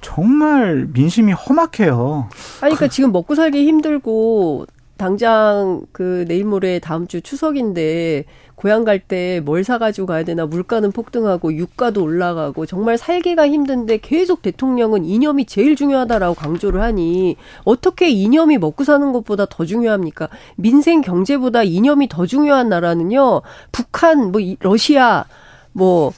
[0.00, 2.28] 정말 민심이 험악해요.
[2.60, 4.66] 아니, 그러니까 지금 먹고 살기 힘들고
[4.96, 8.24] 당장 그 내일 모레 다음 주 추석인데
[8.56, 14.42] 고향 갈 때 뭘 사가지고 가야 되나 물가는 폭등하고 유가도 올라가고 정말 살기가 힘든데 계속
[14.42, 20.28] 대통령은 이념이 제일 중요하다라고 강조를 하니 어떻게 이념이 먹고 사는 것보다 더 중요합니까?
[20.56, 23.42] 민생 경제보다 이념이 더 중요한 나라는요.
[23.72, 25.26] 북한, 뭐 이- 러시아,
[25.72, 26.12] 뭐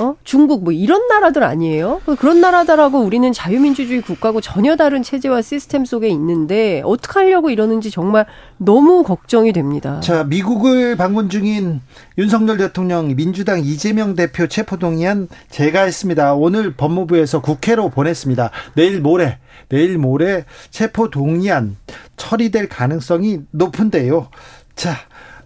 [0.00, 0.14] 어?
[0.22, 2.00] 중국 뭐 이런 나라들 아니에요?
[2.18, 8.26] 그런 나라들하고 우리는 자유민주주의 국가고 전혀 다른 체제와 시스템 속에 있는데 어떻게 하려고 이러는지 정말
[8.58, 10.00] 너무 걱정이 됩니다.
[10.00, 11.80] 자, 미국을 방문 중인
[12.16, 16.34] 윤석열 대통령 민주당 이재명 대표 체포동의안 제가 했습니다.
[16.34, 18.50] 오늘 법무부에서 국회로 보냈습니다.
[18.74, 19.38] 내일 모레
[19.68, 21.76] 내일 모레 체포동의안
[22.16, 24.28] 처리될 가능성이 높은데요.
[24.76, 24.94] 자,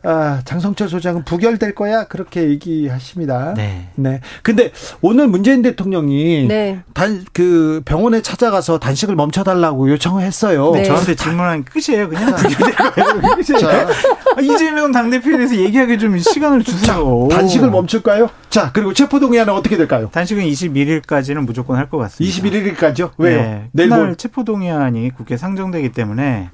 [0.04, 3.54] 아, 장성철 소장은 부결될 거야 그렇게 얘기하십니다.
[3.54, 3.88] 네.
[3.94, 4.20] 네.
[4.42, 6.80] 근데 오늘 문재인 대통령이 네.
[6.94, 10.72] 단 그 병원에 찾아가서 단식을 멈춰달라고 요청을 했어요.
[10.74, 10.84] 네.
[10.84, 12.34] 저한테 질문한 끝이에요, 그냥.
[12.34, 13.68] 끝이에요.
[14.36, 17.28] 아, 이재명 당대표에 대해서 얘기하기 좀 시간을 주세요.
[17.30, 18.28] 단식을 멈출까요?
[18.50, 20.08] 자, 그리고 체포동의안은 어떻게 될까요?
[20.12, 22.36] 단식은 21일까지는 무조건 할 것 같습니다.
[22.36, 23.10] 21일까지요?
[23.18, 23.42] 왜요?
[23.42, 23.68] 네.
[23.72, 24.16] 내일 그날?
[24.16, 26.48] 체포동의안이 국회 상정되기 때문에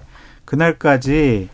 [0.44, 1.48] 그날까지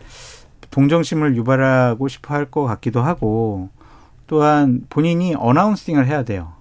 [0.75, 3.69] 동정심을 유발하고 싶어 할 것 같기도 하고
[4.27, 6.51] 또한 본인이 어나운싱을 해야 돼요.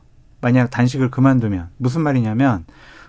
[0.41, 2.65] 만약 단식을 그만두면 무슨 말이냐면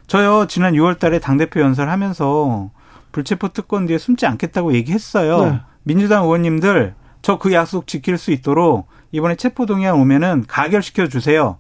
[0.08, 2.72] 저요 지난 6월 달에 당대표 연설하면서
[3.12, 5.46] 불체포 특권 뒤에 숨지 않겠다고 얘기했어요.
[5.46, 5.62] 네.
[5.84, 11.58] 민주당 의원님들 저 그 약속 지킬 수 있도록 이번에 체포동의안 오면은 가결시켜 주세요.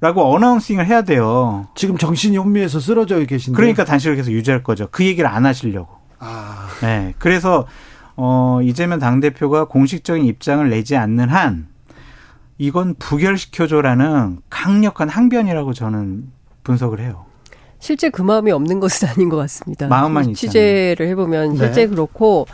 [0.00, 1.66] 라고 어나운싱을 해야 돼요.
[1.74, 3.56] 지금 정신이 혼미해서 쓰러져 계신데.
[3.56, 4.88] 그러니까 단식을 계속 유지할 거죠.
[4.90, 5.88] 그 얘기를 안 하시려고.
[6.18, 7.14] 아, 네.
[7.18, 7.66] 그래서
[8.16, 11.66] 어 이재명 당 대표가 공식적인 입장을 내지 않는 한
[12.58, 16.30] 이건 부결시켜줘라는 강력한 항변이라고 저는
[16.62, 17.26] 분석을 해요.
[17.84, 19.88] 실제 그 마음이 없는 것은 아닌 것 같습니다.
[19.88, 21.86] 마음만 취재를 해보면 실제 네.
[21.86, 22.46] 그렇고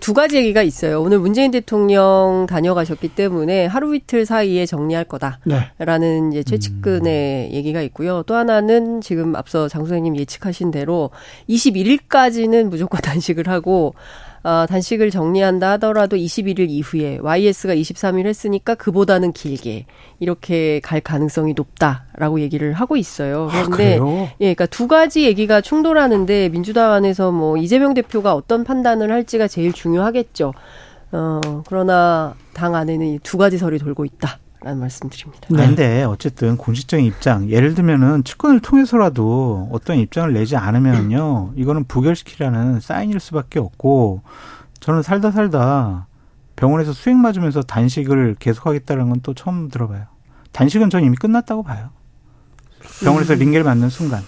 [0.00, 1.02] 두 가지 얘기가 있어요.
[1.02, 5.40] 오늘 문재인 대통령 다녀가셨기 때문에 하루 이틀 사이에 정리할 거다.
[5.44, 5.72] 네.
[5.78, 8.22] 라는 이제 최측근의 얘기가 있고요.
[8.28, 11.10] 또 하나는 지금 앞서 장 소장님 예측하신 대로
[11.48, 13.94] 21일까지는 무조건 단식을 하고
[14.46, 19.86] 어, 단식을 정리한다 하더라도 21일 이후에 YS가 23일 했으니까 그보다는 길게
[20.20, 23.48] 이렇게 갈 가능성이 높다라고 얘기를 하고 있어요.
[23.50, 24.28] 아, 그런데 그래요?
[24.40, 29.72] 예, 그러니까 두 가지 얘기가 충돌하는데 민주당 안에서 뭐 이재명 대표가 어떤 판단을 할지가 제일
[29.72, 30.54] 중요하겠죠.
[31.10, 34.38] 어, 그러나 당 안에는 이 두 가지 설이 돌고 있다.
[34.62, 35.46] 라는 말씀드립니다.
[35.50, 35.66] 네.
[35.66, 43.20] 근데 어쨌든 공식적인 입장, 예를 들면은 측근을 통해서라도 어떤 입장을 내지 않으면요, 이거는 부결시키라는 사인일
[43.20, 44.22] 수밖에 없고,
[44.80, 46.06] 저는 살다 살다
[46.56, 50.04] 병원에서 수액 맞으면서 단식을 계속하겠다는 건 또 처음 들어봐요.
[50.52, 51.90] 단식은 전 이미 끝났다고 봐요.
[53.04, 54.22] 병원에서 링겔 맞는 순간.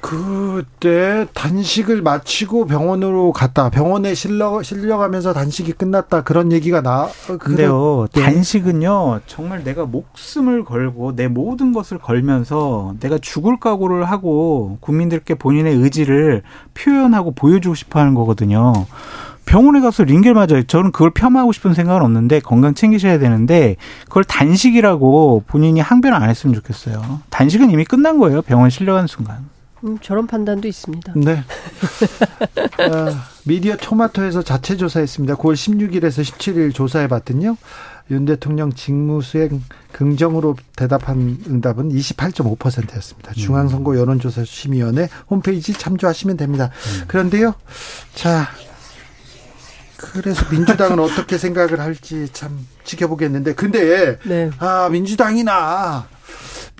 [0.00, 3.70] 그때 단식을 마치고 병원으로 갔다.
[3.70, 6.22] 병원에 실려 실려가면서 단식이 끝났다.
[6.22, 7.02] 그런 얘기가 나.
[7.28, 8.22] 어, 근데요, 네.
[8.22, 15.76] 단식은요, 정말 내가 목숨을 걸고 내 모든 것을 걸면서 내가 죽을 각오를 하고 국민들께 본인의
[15.76, 16.42] 의지를
[16.74, 18.72] 표현하고 보여주고 싶어 하는 거거든요.
[19.44, 20.62] 병원에 가서 링겔 맞아요.
[20.62, 26.54] 저는 그걸 폄하하고 싶은 생각은 없는데 건강 챙기셔야 되는데 그걸 단식이라고 본인이 항변을 안 했으면
[26.54, 27.20] 좋겠어요.
[27.30, 28.42] 단식은 이미 끝난 거예요.
[28.42, 29.48] 병원 실려간 순간.
[29.84, 31.14] 음, 저런 판단도 있습니다.
[31.16, 31.42] 네.
[32.78, 35.36] 어, 미디어 토마토에서 자체 조사했습니다.
[35.36, 37.56] 9월 16일에서 17일 조사해봤더니요.
[38.10, 39.62] 윤 대통령 직무수행
[39.92, 43.32] 긍정으로 대답한 응답은 28.5%였습니다.
[43.34, 46.70] 중앙선거 여론조사 심의위원회 홈페이지 참조하시면 됩니다.
[47.06, 47.54] 그런데요,
[48.14, 48.48] 자,
[49.96, 54.50] 그래서 민주당은 어떻게 생각을 할지 참 지켜보겠는데, 근데 네.
[54.58, 56.08] 아 민주당이나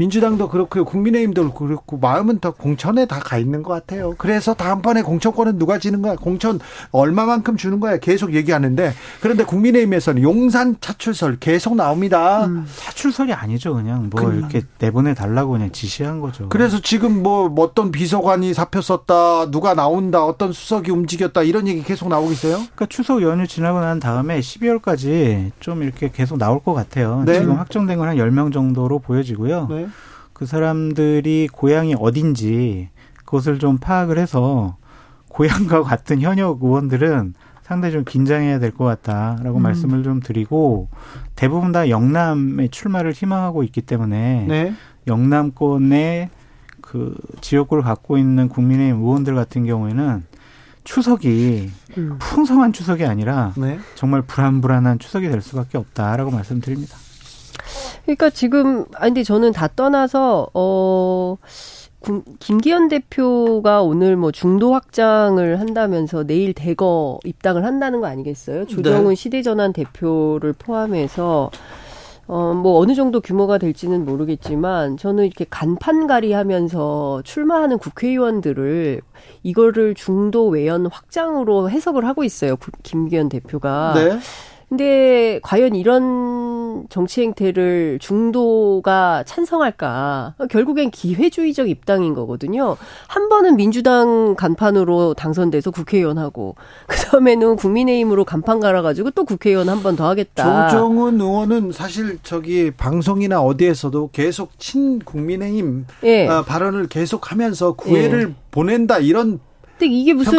[0.05, 4.15] 민주당도 그렇고 국민의힘도 그렇고 마음은 더 공천에 다 가 있는 것 같아요.
[4.17, 6.17] 그래서 다음번에 공천권은 누가 지는 거야?
[6.17, 6.59] 공천
[6.91, 7.99] 얼마만큼 주는 거야?
[7.99, 12.49] 계속 얘기하는데 그런데 국민의힘에서는 용산 차출설 계속 나옵니다.
[12.79, 13.75] 차출설이 아니죠.
[13.75, 14.39] 그냥 뭐 그냥.
[14.39, 16.49] 이렇게 내보내 달라고 그냥 지시한 거죠.
[16.49, 22.09] 그래서 지금 뭐 어떤 비서관이 사표 썼다, 누가 나온다, 어떤 수석이 움직였다 이런 얘기 계속
[22.09, 22.55] 나오고 있어요.
[22.55, 27.23] 그러니까 추석 연휴 지나고 난 다음에 12월까지 좀 이렇게 계속 나올 것 같아요.
[27.27, 27.41] 네.
[27.41, 29.67] 지금 확정된 건 한 10명 정도로 보여지고요.
[29.69, 29.87] 네.
[30.41, 32.89] 그 사람들이 고향이 어딘지
[33.27, 34.79] 그것을 좀 파악을 해서
[35.29, 39.63] 고향과 같은 현역 의원들은 상당히 좀 긴장해야 될 것 같다라고 음.
[39.63, 40.89] 말씀을 좀 드리고
[41.37, 44.75] 대부분 다 영남의 출마를 희망하고 있기 때문에 네.
[45.07, 46.31] 영남권의
[46.81, 50.25] 그 지역구를 갖고 있는 국민의힘 의원들 같은 경우에는
[50.85, 52.17] 추석이 음.
[52.19, 53.79] 풍성한 추석이 아니라 네.
[53.95, 56.97] 정말 불안불안한 추석이 될 수밖에 없다라고 말씀드립니다.
[58.05, 61.37] 그러니까 지금 아니 근데 저는 다 떠나서 어
[62.01, 68.67] 군- 김기현 대표가 오늘 뭐 중도 확장을 한다면서 내일 대거 입당을 한다는 거 아니겠어요?
[68.67, 71.51] 조정훈 시대전환 대표를 포함해서
[72.27, 79.01] 어 뭐 어느 정도 규모가 될지는 모르겠지만 저는 이렇게 간판가리 하면서 출마하는 국회의원들을
[79.43, 82.55] 이거를 중도 외연 확장으로 해석을 하고 있어요.
[82.57, 83.95] 구- 김기현 대표가.
[83.97, 84.19] 네.
[84.69, 86.03] 근데 과연 이런
[86.71, 90.35] 이런 정치 행태를 중도가 찬성할까?
[90.51, 92.77] 결국엔 기회주의적 입당인 거거든요.
[93.09, 96.55] 한 번은 민주당 간판으로 당선돼서 국회의원 하고
[96.87, 100.69] 그 다음에는 국민의힘으로 간판 갈아가지고 또 국회의원 한 번 더 하겠다.
[100.69, 106.29] 조정은 의원은 사실 저기 방송이나 어디에서도 계속 친 국민의힘 예.
[106.29, 108.35] 어, 발언을 계속하면서 구애를 예.
[108.51, 109.41] 보낸다 이런
[109.81, 110.33] 근데 이게 무슨?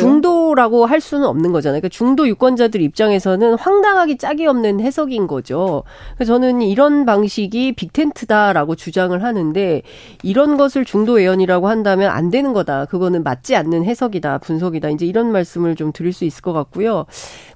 [0.00, 1.80] 중도라고 할 수는 없는 거잖아요.
[1.82, 5.84] 그러니까 중도 유권자들 입장에서는 황당하기 짝이 없는 해석인 거죠.
[6.16, 9.82] 그래서 저는 이런 방식이 빅텐트다라고 주장을 하는데
[10.22, 12.86] 이런 것을 중도 의원이라고 한다면 안 되는 거다.
[12.86, 14.88] 그거는 맞지 않는 해석이다, 분석이다.
[14.88, 17.04] 이제 이런 말씀을 좀 드릴 수 있을 것 같고요.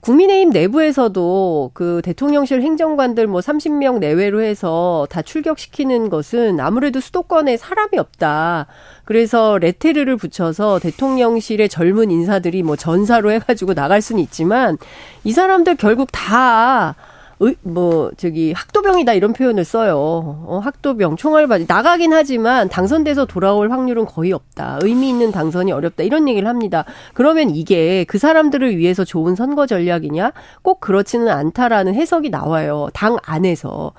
[0.03, 7.97] 국민의힘 내부에서도 그 대통령실 행정관들 뭐 30명 내외로 해서 다 출격시키는 것은 아무래도 수도권에 사람이
[7.97, 8.67] 없다.
[9.05, 14.79] 그래서 레테르를 붙여서 대통령실의 젊은 인사들이 뭐 전사로 해가지고 나갈 수는 있지만
[15.25, 16.95] 이 사람들 결국 다
[17.45, 19.97] 의, 뭐, 저기, 학도병이다 이런 표현을 써요.
[19.99, 21.67] 어, 학도병, 총알바지.
[21.67, 24.79] 나가긴 하지만 당선돼서 돌아올 확률은 거의 없다.
[24.83, 26.05] 의미 있는 당선이 어렵다.
[26.05, 26.85] 이런 얘기를 합니다.
[27.15, 30.33] 그러면 이게 그 사람들을 위해서 좋은 선거 전략이냐?
[30.63, 32.91] 꼭 그렇지는 않다라는 해석이 나와요.
[32.95, 33.93] 당 안에서.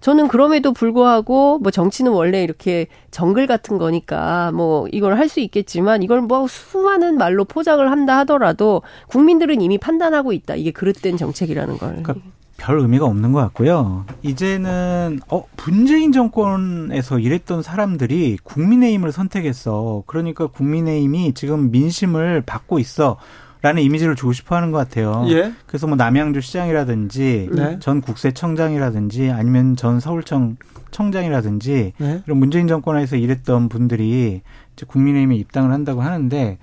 [0.00, 6.02] 저는 그럼에도 불구하고 뭐 정치는 원래 이렇게 정글 같은 거니까 뭐 이걸 할 수 있겠지만
[6.02, 10.56] 이걸 뭐 수많은 말로 포장을 한다 하더라도 국민들은 이미 판단하고 있다.
[10.56, 12.02] 이게 그릇된 정책이라는 걸.
[12.02, 12.14] 그러니까
[12.56, 14.04] 별 의미가 없는 것 같고요.
[14.22, 20.02] 이제는 어 문재인 정권에서 일했던 사람들이 국민의힘을 선택했어.
[20.06, 23.16] 그러니까 국민의힘이 지금 민심을 받고 있어.
[23.62, 25.24] 라는 이미지를 주고 싶어 하는 것 같아요.
[25.28, 25.52] 예.
[25.66, 27.78] 그래서 뭐 남양주 시장이라든지 네.
[27.80, 30.56] 전 국세청장이라든지 아니면 전 서울청
[30.90, 32.22] 청장이라든지 네.
[32.26, 34.42] 이런 문재인 정권에서 일했던 분들이
[34.72, 36.58] 이제 국민의힘에 입당을 한다고 하는데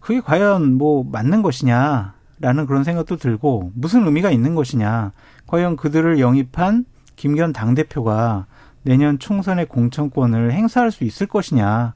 [0.00, 5.12] 그게 과연 뭐 맞는 것이냐 라는 그런 생각도 들고 무슨 의미가 있는 것이냐
[5.46, 6.84] 과연 그들을 영입한
[7.16, 8.46] 김기현 당대표가
[8.82, 11.94] 내년 총선의 공천권을 행사할 수 있을 것이냐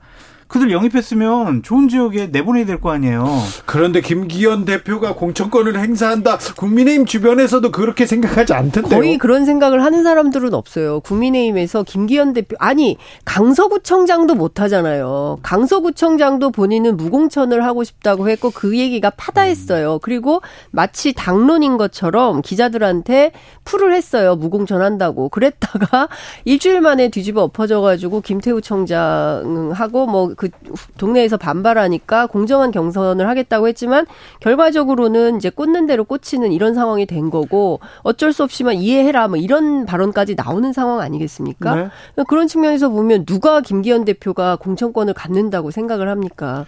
[0.51, 3.25] 그들 영입했으면 좋은 지역에 내보내야 될 거 아니에요.
[3.67, 6.39] 그런데 김기현 대표가 공천권을 행사한다.
[6.57, 8.99] 국민의힘 주변에서도 그렇게 생각하지 않던데요.
[8.99, 11.01] 거의 그런 생각을 하는 사람들은 없어요.
[11.01, 12.97] 국민의힘에서 김기현 대표 아니
[13.27, 15.39] 강서구청장도 못 하잖아요.
[15.43, 20.01] 강서구청장도 본인은 무공천을 하고 싶다고 했고 그 얘기가 파다했어요.
[20.03, 20.41] 그리고
[20.73, 23.31] 마치 당론인 것처럼 기자들한테
[23.65, 24.35] 풀을 했어요.
[24.37, 25.29] 무공천 한다고.
[25.29, 26.09] 그랬다가
[26.45, 30.49] 일주일 만에 뒤집어 엎어져 가지고 김태우 청장하고 뭐그
[30.97, 34.07] 동네에서 반발하니까 공정한 경선을 하겠다고 했지만
[34.41, 39.85] 결과적으로는 이제 꽂는 대로 꽂히는 이런 상황이 된 거고 어쩔 수 없이만 이해해라 뭐 이런
[39.85, 41.75] 발언까지 나오는 상황 아니겠습니까?
[41.75, 41.89] 네.
[42.27, 46.65] 그런 측면에서 보면 누가 김기현 대표가 공천권을 갖는다고 생각을 합니까?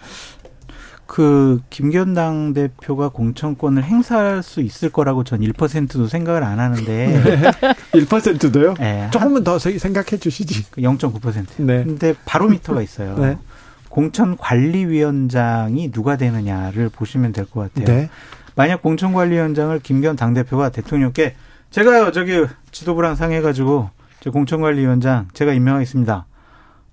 [1.07, 7.51] 그 김기현 당 대표가 공천권을 행사할 수 있을 거라고 전 1%도 생각을 안 하는데
[7.93, 8.75] 1%도요?
[8.79, 10.63] 네, 조금은 더 세- 생각해 주시지.
[10.73, 11.45] 0.9%.
[11.57, 11.83] 네.
[11.83, 13.15] 근데 바로미터가 있어요.
[13.17, 13.37] 네.
[14.53, 17.85] 공천관리위원장이 누가 되느냐를 보시면 될 것 같아요.
[17.85, 18.09] 네.
[18.55, 21.35] 만약 공천관리위원장을 김기현 당대표가 대통령께
[21.69, 23.89] 제가요 저기 지도부랑 상의해가지고
[24.21, 26.25] 저 공천관리위원장 제가 임명하겠습니다.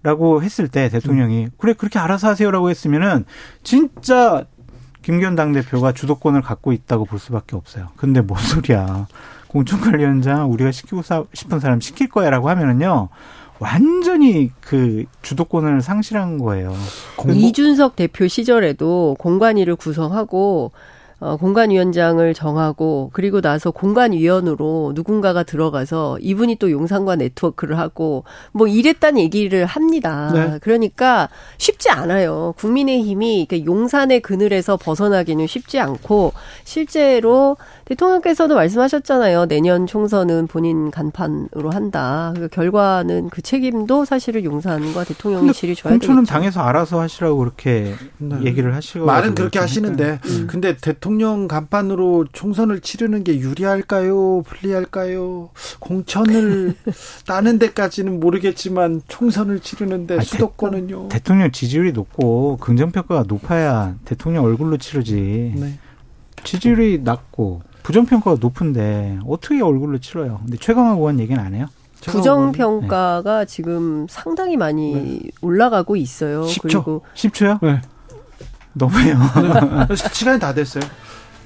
[0.02, 3.27] 라고 했을 때 대통령이 그래 그렇게 알아서 하세요라고 했으면은
[3.62, 4.44] 진짜
[5.02, 7.89] 김기현 당대표가 주도권을 갖고 있다고 볼 수밖에 없어요.
[7.97, 9.06] 근데 뭔 소리야.
[9.48, 13.09] 공천관리위원장 우리가 시키고 사- 싶은 사람 시킬 거야라고 하면은요.
[13.61, 16.74] 완전히 그 주도권을 상실한 거예요.
[17.28, 20.73] 이준석 대표 시절에도 공관위를 구성하고
[21.20, 29.20] 어, 공관위원장을 정하고 그리고 나서 공관위원으로 누군가가 들어가서 이분이 또 용산과 네트워크를 하고 뭐 이랬다는
[29.20, 30.30] 얘기를 합니다.
[30.32, 30.59] 네.
[30.62, 31.28] 그러니까
[31.59, 32.55] 쉽지 않아요.
[32.56, 36.32] 국민의힘이 용산의 그늘에서 벗어나기는 쉽지 않고
[36.64, 39.47] 실제로 대통령께서도 말씀하셨잖아요.
[39.47, 42.32] 내년 총선은 본인 간판으로 한다.
[42.34, 46.06] 그 결과는 그 책임도 사실은 용산과 대통령실이 져야 되겠죠.
[46.06, 48.36] 공천은 당에서 알아서 하시라고 그렇게 네.
[48.44, 50.47] 얘기를 하시고 말은 그렇게 하시는데 음.
[50.48, 54.43] 근데 대통령 간판으로 총선을 치르는 게 유리할까요?
[54.43, 55.51] 불리할까요?
[55.81, 56.74] 공천을
[57.27, 61.09] 따는 데까지는 모르겠지만 총선을 치르는데 아니, 수도권은요.
[61.09, 65.55] 대 통령 지지율이 높고 긍정평가가 높아야 대통령 얼굴로 치르지.
[65.57, 65.78] 네.
[66.45, 70.41] 지지율이 낮고 부정평가가 높은데 어떻게 얼굴로 치러요?
[70.45, 71.66] 근데 최강욱 의원 얘기는 안 해요.
[72.03, 76.45] 부정평가가 지금 상당히 많이 올라가고 있어요.
[76.45, 76.61] 10초.
[76.62, 77.59] 그리고 10초요?
[77.62, 77.81] 네.
[78.72, 79.18] 너무해요.
[80.12, 80.82] 시간이 다 됐어요.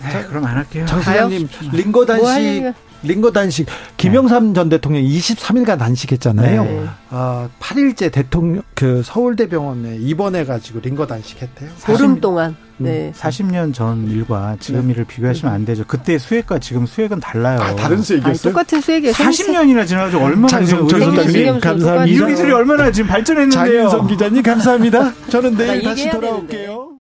[0.03, 0.85] 네, 그럼 안 할게요.
[0.87, 6.65] 장 소장님 뭐 링거 단식 하려면 링거 단식 김영삼 전 대통령 23일간 단식했잖아요.
[6.65, 6.87] 네.
[7.11, 11.71] 아, 8일째 대통령 그 서울대병원에 입원해 가지고 링거 단식했대요.
[11.83, 12.57] 보름 동안.
[12.77, 13.13] 네.
[13.17, 15.85] 40년 전 일과 지금 일을 비교하시면 안 되죠.
[15.87, 17.61] 그때 수액과 지금 수액은 달라요.
[17.61, 18.53] 아, 다른 아니, 수액이었어요?
[18.53, 19.15] 똑같은 수액이에요.
[19.15, 22.05] 40년이나 지나가지고 얼마나 지금 장성철 의료 기술이 소장님 감사합니다.
[22.07, 23.89] 이료 기술이 얼마나 지금 발전했는데요.
[23.89, 25.13] 장윤성 기자님 감사합니다.
[25.29, 26.89] 저는 내일 나 다시 돌아올게요.